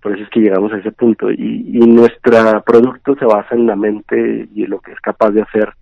por 0.01 0.13
eso 0.13 0.23
es 0.23 0.29
que 0.29 0.39
llegamos 0.39 0.71
a 0.71 0.77
ese 0.77 0.91
punto 0.91 1.31
y, 1.31 1.69
y 1.73 1.79
nuestro 1.79 2.61
producto 2.61 3.15
se 3.15 3.25
basa 3.25 3.55
en 3.55 3.65
la 3.65 3.75
mente 3.75 4.47
y 4.53 4.63
en 4.63 4.69
lo 4.69 4.79
que 4.79 4.91
es 4.91 4.99
capaz 5.01 5.31
de 5.31 5.41
hacer 5.41 5.73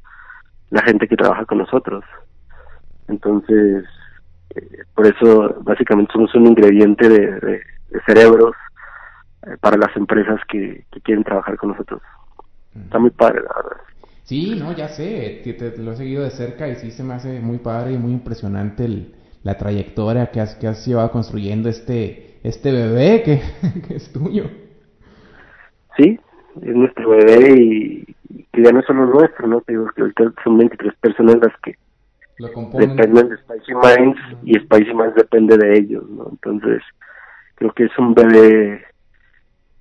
la 0.69 0.81
gente 0.81 1.07
que 1.07 1.17
trabaja 1.17 1.45
con 1.45 1.59
nosotros 1.59 2.03
entonces 3.07 3.85
eh, 4.55 4.83
por 4.95 5.05
eso 5.05 5.57
básicamente 5.61 6.13
somos 6.13 6.33
un 6.33 6.47
ingrediente 6.47 7.09
de, 7.09 7.39
de, 7.39 7.61
de 7.89 8.01
cerebros 8.05 8.55
eh, 9.45 9.57
para 9.59 9.77
las 9.77 9.95
empresas 9.95 10.39
que, 10.47 10.85
que, 10.91 11.01
quieren 11.01 11.23
trabajar 11.23 11.57
con 11.57 11.71
nosotros 11.71 12.01
está 12.83 12.99
muy 12.99 13.11
padre 13.11 13.41
la 13.41 13.55
verdad 13.55 13.81
sí 14.23 14.55
no 14.59 14.73
ya 14.73 14.89
sé 14.89 15.41
te, 15.43 15.53
te, 15.53 15.77
lo 15.77 15.93
he 15.93 15.95
seguido 15.95 16.23
de 16.23 16.31
cerca 16.31 16.67
y 16.67 16.75
sí 16.75 16.91
se 16.91 17.03
me 17.03 17.13
hace 17.13 17.39
muy 17.39 17.57
padre 17.57 17.93
y 17.93 17.97
muy 17.97 18.11
impresionante 18.11 18.85
el, 18.85 19.15
la 19.43 19.57
trayectoria 19.57 20.31
que 20.31 20.41
has 20.41 20.55
que 20.55 20.67
has 20.67 20.85
llevado 20.85 21.11
construyendo 21.11 21.69
este 21.69 22.25
este 22.45 22.71
bebé 22.71 23.23
que, 23.23 23.41
que, 23.87 23.95
es 23.95 24.11
tuyo. 24.13 24.45
Sí, 25.97 26.19
es 26.61 26.75
nuestro 26.75 27.09
bebé 27.09 27.59
y, 27.59 28.15
y 28.29 28.63
ya 28.63 28.71
no 28.71 28.79
es 28.79 28.85
solo 28.85 29.07
nuestro, 29.07 29.47
¿no? 29.47 29.61
Te 29.61 29.73
digo 29.73 29.89
que 29.95 30.01
ahorita 30.01 30.33
son 30.43 30.57
23 30.59 30.93
personas 30.95 31.37
las 31.37 31.57
que 31.63 31.75
Lo 32.37 32.49
dependen 32.77 33.29
de 33.29 33.37
Spicy 33.37 33.73
Minds 33.73 34.19
y 34.43 34.59
Spicy 34.59 34.93
Minds 34.93 35.15
depende 35.15 35.57
de 35.57 35.77
ellos, 35.77 36.07
¿no? 36.09 36.27
Entonces, 36.29 36.83
creo 37.55 37.71
que 37.73 37.85
es 37.85 37.97
un 37.97 38.13
bebé 38.13 38.83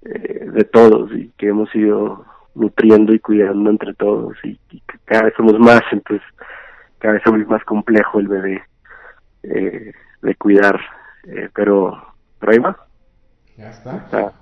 eh, 0.07 0.51
de 0.53 0.64
todos 0.64 1.12
y 1.12 1.30
que 1.36 1.49
hemos 1.49 1.74
ido 1.74 2.24
nutriendo 2.55 3.12
y 3.12 3.18
cuidando 3.18 3.70
entre 3.70 3.94
todos 3.94 4.36
y, 4.44 4.59
y 4.70 4.80
que 4.80 4.98
cada 5.05 5.24
vez 5.24 5.34
somos 5.36 5.59
más, 5.59 5.82
entonces 5.92 6.26
cada 6.98 7.14
vez 7.14 7.22
somos 7.24 7.46
más 7.48 7.64
complejo 7.64 8.18
el 8.18 8.28
bebé 8.28 8.62
eh, 9.42 9.92
de 10.22 10.34
cuidar, 10.36 10.80
eh, 11.26 11.50
pero 11.55 12.14
pero 12.38 12.52
ahí 12.52 12.59
va. 12.59 12.76
Ya 13.57 13.70
está. 13.70 13.96
está. 13.96 14.32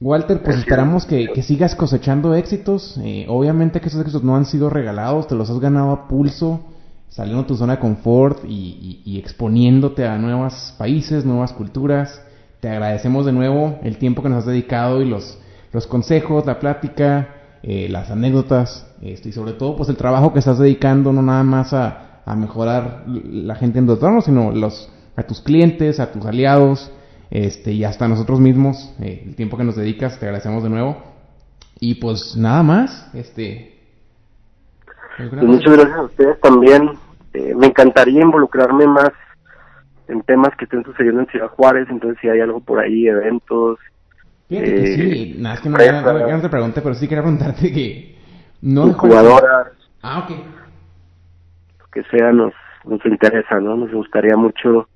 Walter, 0.00 0.42
pues 0.42 0.58
esperamos 0.58 1.06
que, 1.06 1.42
sigas 1.42 1.74
cosechando 1.74 2.34
éxitos. 2.34 3.00
Eh, 3.02 3.26
obviamente 3.28 3.80
que 3.80 3.88
esos 3.88 4.00
éxitos 4.00 4.22
no 4.22 4.36
han 4.36 4.44
sido 4.44 4.68
regalados, 4.68 5.28
te 5.28 5.34
los 5.34 5.48
has 5.50 5.60
ganado 5.60 5.92
a 5.92 6.08
pulso, 6.08 6.66
saliendo 7.08 7.42
de 7.42 7.48
tu 7.48 7.56
zona 7.56 7.76
de 7.76 7.78
confort 7.80 8.44
y, 8.46 9.18
exponiéndote 9.18 10.06
a 10.06 10.18
nuevos 10.18 10.74
países, 10.78 11.24
nuevas 11.24 11.52
culturas. 11.52 12.22
Te 12.60 12.68
agradecemos 12.68 13.24
de 13.24 13.32
nuevo 13.32 13.78
el 13.82 13.98
tiempo 13.98 14.22
que 14.22 14.28
nos 14.28 14.38
has 14.38 14.46
dedicado 14.46 15.00
y 15.00 15.08
los, 15.08 15.40
los 15.74 15.88
consejos, 15.88 16.46
la 16.46 16.60
plática, 16.60 17.58
eh, 17.62 17.88
las 17.90 18.10
anécdotas 18.10 18.94
este, 19.02 19.30
y 19.30 19.32
sobre 19.32 19.52
todo 19.52 19.76
pues 19.76 19.88
el 19.88 19.96
trabajo 19.96 20.32
que 20.32 20.38
estás 20.38 20.58
dedicando 20.58 21.12
no 21.12 21.20
nada 21.20 21.42
más 21.42 21.72
a, 21.74 22.22
a 22.24 22.36
mejorar 22.36 23.02
la 23.06 23.56
gente 23.56 23.80
en 23.80 23.86
tu 23.86 23.94
entorno, 23.94 24.20
sino 24.20 24.52
los, 24.52 24.90
a 25.16 25.24
tus 25.24 25.40
clientes, 25.40 25.98
a 25.98 26.12
tus 26.12 26.24
aliados 26.24 26.92
este, 27.30 27.72
y 27.72 27.82
hasta 27.82 28.06
nosotros 28.06 28.38
mismos, 28.38 28.94
eh, 29.02 29.24
el 29.26 29.34
tiempo 29.34 29.56
que 29.56 29.64
nos 29.64 29.74
dedicas, 29.74 30.20
te 30.20 30.26
agradecemos 30.26 30.62
de 30.62 30.70
nuevo. 30.70 31.02
Y 31.80 31.96
pues 31.96 32.36
nada 32.36 32.62
más, 32.62 33.10
este... 33.12 33.74
Pues, 35.16 35.32
muchas 35.42 35.72
gracias 35.72 35.98
a 35.98 36.02
ustedes 36.02 36.40
también. 36.40 36.90
Eh, 37.32 37.52
me 37.56 37.66
encantaría 37.66 38.22
involucrarme 38.22 38.86
más 38.86 39.10
en 40.06 40.22
temas 40.22 40.50
que 40.56 40.66
estén 40.66 40.84
sucediendo 40.84 41.22
en 41.22 41.26
Ciudad 41.26 41.48
Juárez, 41.48 41.88
entonces 41.90 42.18
si 42.20 42.28
hay 42.28 42.40
algo 42.40 42.60
por 42.60 42.78
ahí, 42.78 43.08
eventos. 43.08 43.78
Fíjate 44.48 44.74
que 44.74 44.86
sí, 44.94 45.32
eh, 45.32 45.34
nada, 45.38 45.54
es 45.54 45.60
que 45.60 45.68
no, 45.68 45.78
no, 45.78 46.40
te 46.40 46.48
pregunté, 46.48 46.80
pero 46.82 46.94
sí 46.94 47.08
quería 47.08 47.22
preguntarte 47.22 47.72
que... 47.72 48.14
No 48.60 48.92
jugadoras. 48.94 49.68
Ah, 50.02 50.20
ok. 50.20 50.36
que 51.92 52.02
sea 52.04 52.32
nos, 52.32 52.52
nos 52.84 53.04
interesa, 53.06 53.60
¿no? 53.60 53.76
Nos 53.76 53.92
gustaría 53.92 54.36
mucho 54.36 54.88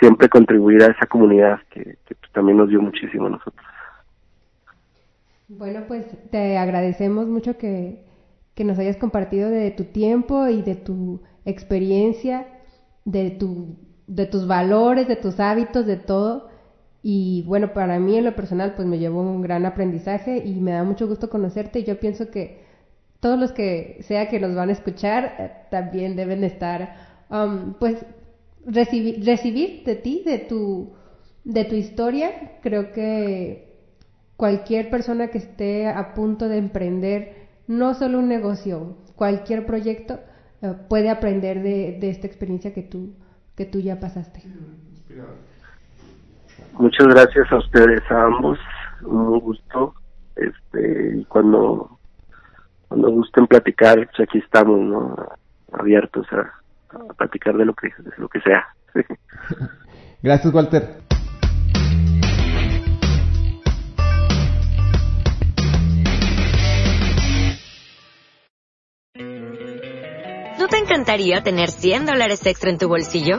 siempre 0.00 0.28
contribuir 0.28 0.82
a 0.82 0.86
esa 0.86 1.06
comunidad 1.06 1.60
que, 1.70 1.96
pues, 2.06 2.32
también 2.32 2.58
nos 2.58 2.68
dio 2.68 2.80
muchísimo 2.82 3.26
a 3.26 3.30
nosotros. 3.30 3.66
Bueno, 5.48 5.84
pues 5.86 6.06
te 6.30 6.56
agradecemos 6.56 7.26
mucho 7.26 7.58
que, 7.58 8.04
que 8.54 8.64
nos 8.64 8.78
hayas 8.78 8.96
compartido 8.96 9.50
de 9.50 9.70
tu 9.70 9.84
tiempo 9.84 10.48
y 10.48 10.62
de 10.62 10.74
tu 10.74 11.22
experiencia, 11.44 12.46
de, 13.04 13.30
tu, 13.30 13.76
de 14.06 14.26
tus 14.26 14.46
valores, 14.46 15.08
de 15.08 15.16
tus 15.16 15.40
hábitos, 15.40 15.86
de 15.86 15.96
todo. 15.96 16.48
Y 17.02 17.42
bueno, 17.42 17.72
para 17.72 17.98
mí 17.98 18.16
en 18.16 18.24
lo 18.24 18.36
personal, 18.36 18.74
pues 18.76 18.86
me 18.86 18.98
llevó 18.98 19.22
un 19.22 19.42
gran 19.42 19.66
aprendizaje 19.66 20.38
y 20.38 20.60
me 20.60 20.70
da 20.72 20.84
mucho 20.84 21.08
gusto 21.08 21.28
conocerte. 21.28 21.80
Y 21.80 21.84
yo 21.84 21.98
pienso 21.98 22.30
que 22.30 22.60
todos 23.18 23.38
los 23.38 23.52
que 23.52 23.98
sea 24.02 24.28
que 24.28 24.38
nos 24.40 24.54
van 24.54 24.68
a 24.68 24.72
escuchar 24.72 25.34
eh, 25.38 25.52
también 25.70 26.16
deben 26.16 26.44
estar, 26.44 26.94
um, 27.30 27.74
pues 27.74 28.04
recibir, 28.64 29.24
recibir 29.24 29.84
de 29.84 29.96
ti, 29.96 30.22
de 30.24 30.38
tu, 30.38 30.92
de 31.44 31.64
tu 31.64 31.74
historia. 31.74 32.58
Creo 32.62 32.92
que 32.92 33.78
cualquier 34.36 34.90
persona 34.90 35.28
que 35.28 35.38
esté 35.38 35.88
a 35.88 36.14
punto 36.14 36.48
de 36.48 36.58
emprender 36.58 37.48
no 37.66 37.94
solo 37.94 38.18
un 38.18 38.28
negocio, 38.28 38.96
cualquier 39.16 39.66
proyecto 39.66 40.20
eh, 40.62 40.74
puede 40.88 41.10
aprender 41.10 41.62
de, 41.62 41.98
de, 42.00 42.10
esta 42.10 42.26
experiencia 42.26 42.72
que 42.72 42.82
tú, 42.82 43.14
que 43.56 43.66
tú 43.66 43.80
ya 43.80 43.98
pasaste. 43.98 44.42
Muchas 46.82 47.06
gracias 47.06 47.52
a 47.52 47.58
ustedes, 47.58 48.02
a 48.10 48.24
ambos. 48.24 48.58
Un 49.02 49.38
gusto. 49.38 49.94
Este, 50.34 51.24
cuando, 51.28 51.96
cuando 52.88 53.08
gusten 53.12 53.46
platicar, 53.46 54.04
pues 54.06 54.28
aquí 54.28 54.38
estamos, 54.38 54.80
¿no? 54.80 55.14
Abiertos 55.72 56.26
a, 56.32 56.40
a 56.96 57.14
platicar 57.14 57.56
de 57.56 57.66
lo 57.66 57.74
que, 57.74 57.86
de 57.86 58.10
lo 58.18 58.28
que 58.28 58.40
sea. 58.40 58.66
Gracias, 60.24 60.52
Walter. 60.52 60.82
¿No 70.58 70.66
te 70.66 70.78
encantaría 70.78 71.44
tener 71.44 71.70
100 71.70 72.06
dólares 72.06 72.44
extra 72.44 72.70
en 72.70 72.78
tu 72.78 72.88
bolsillo? 72.88 73.38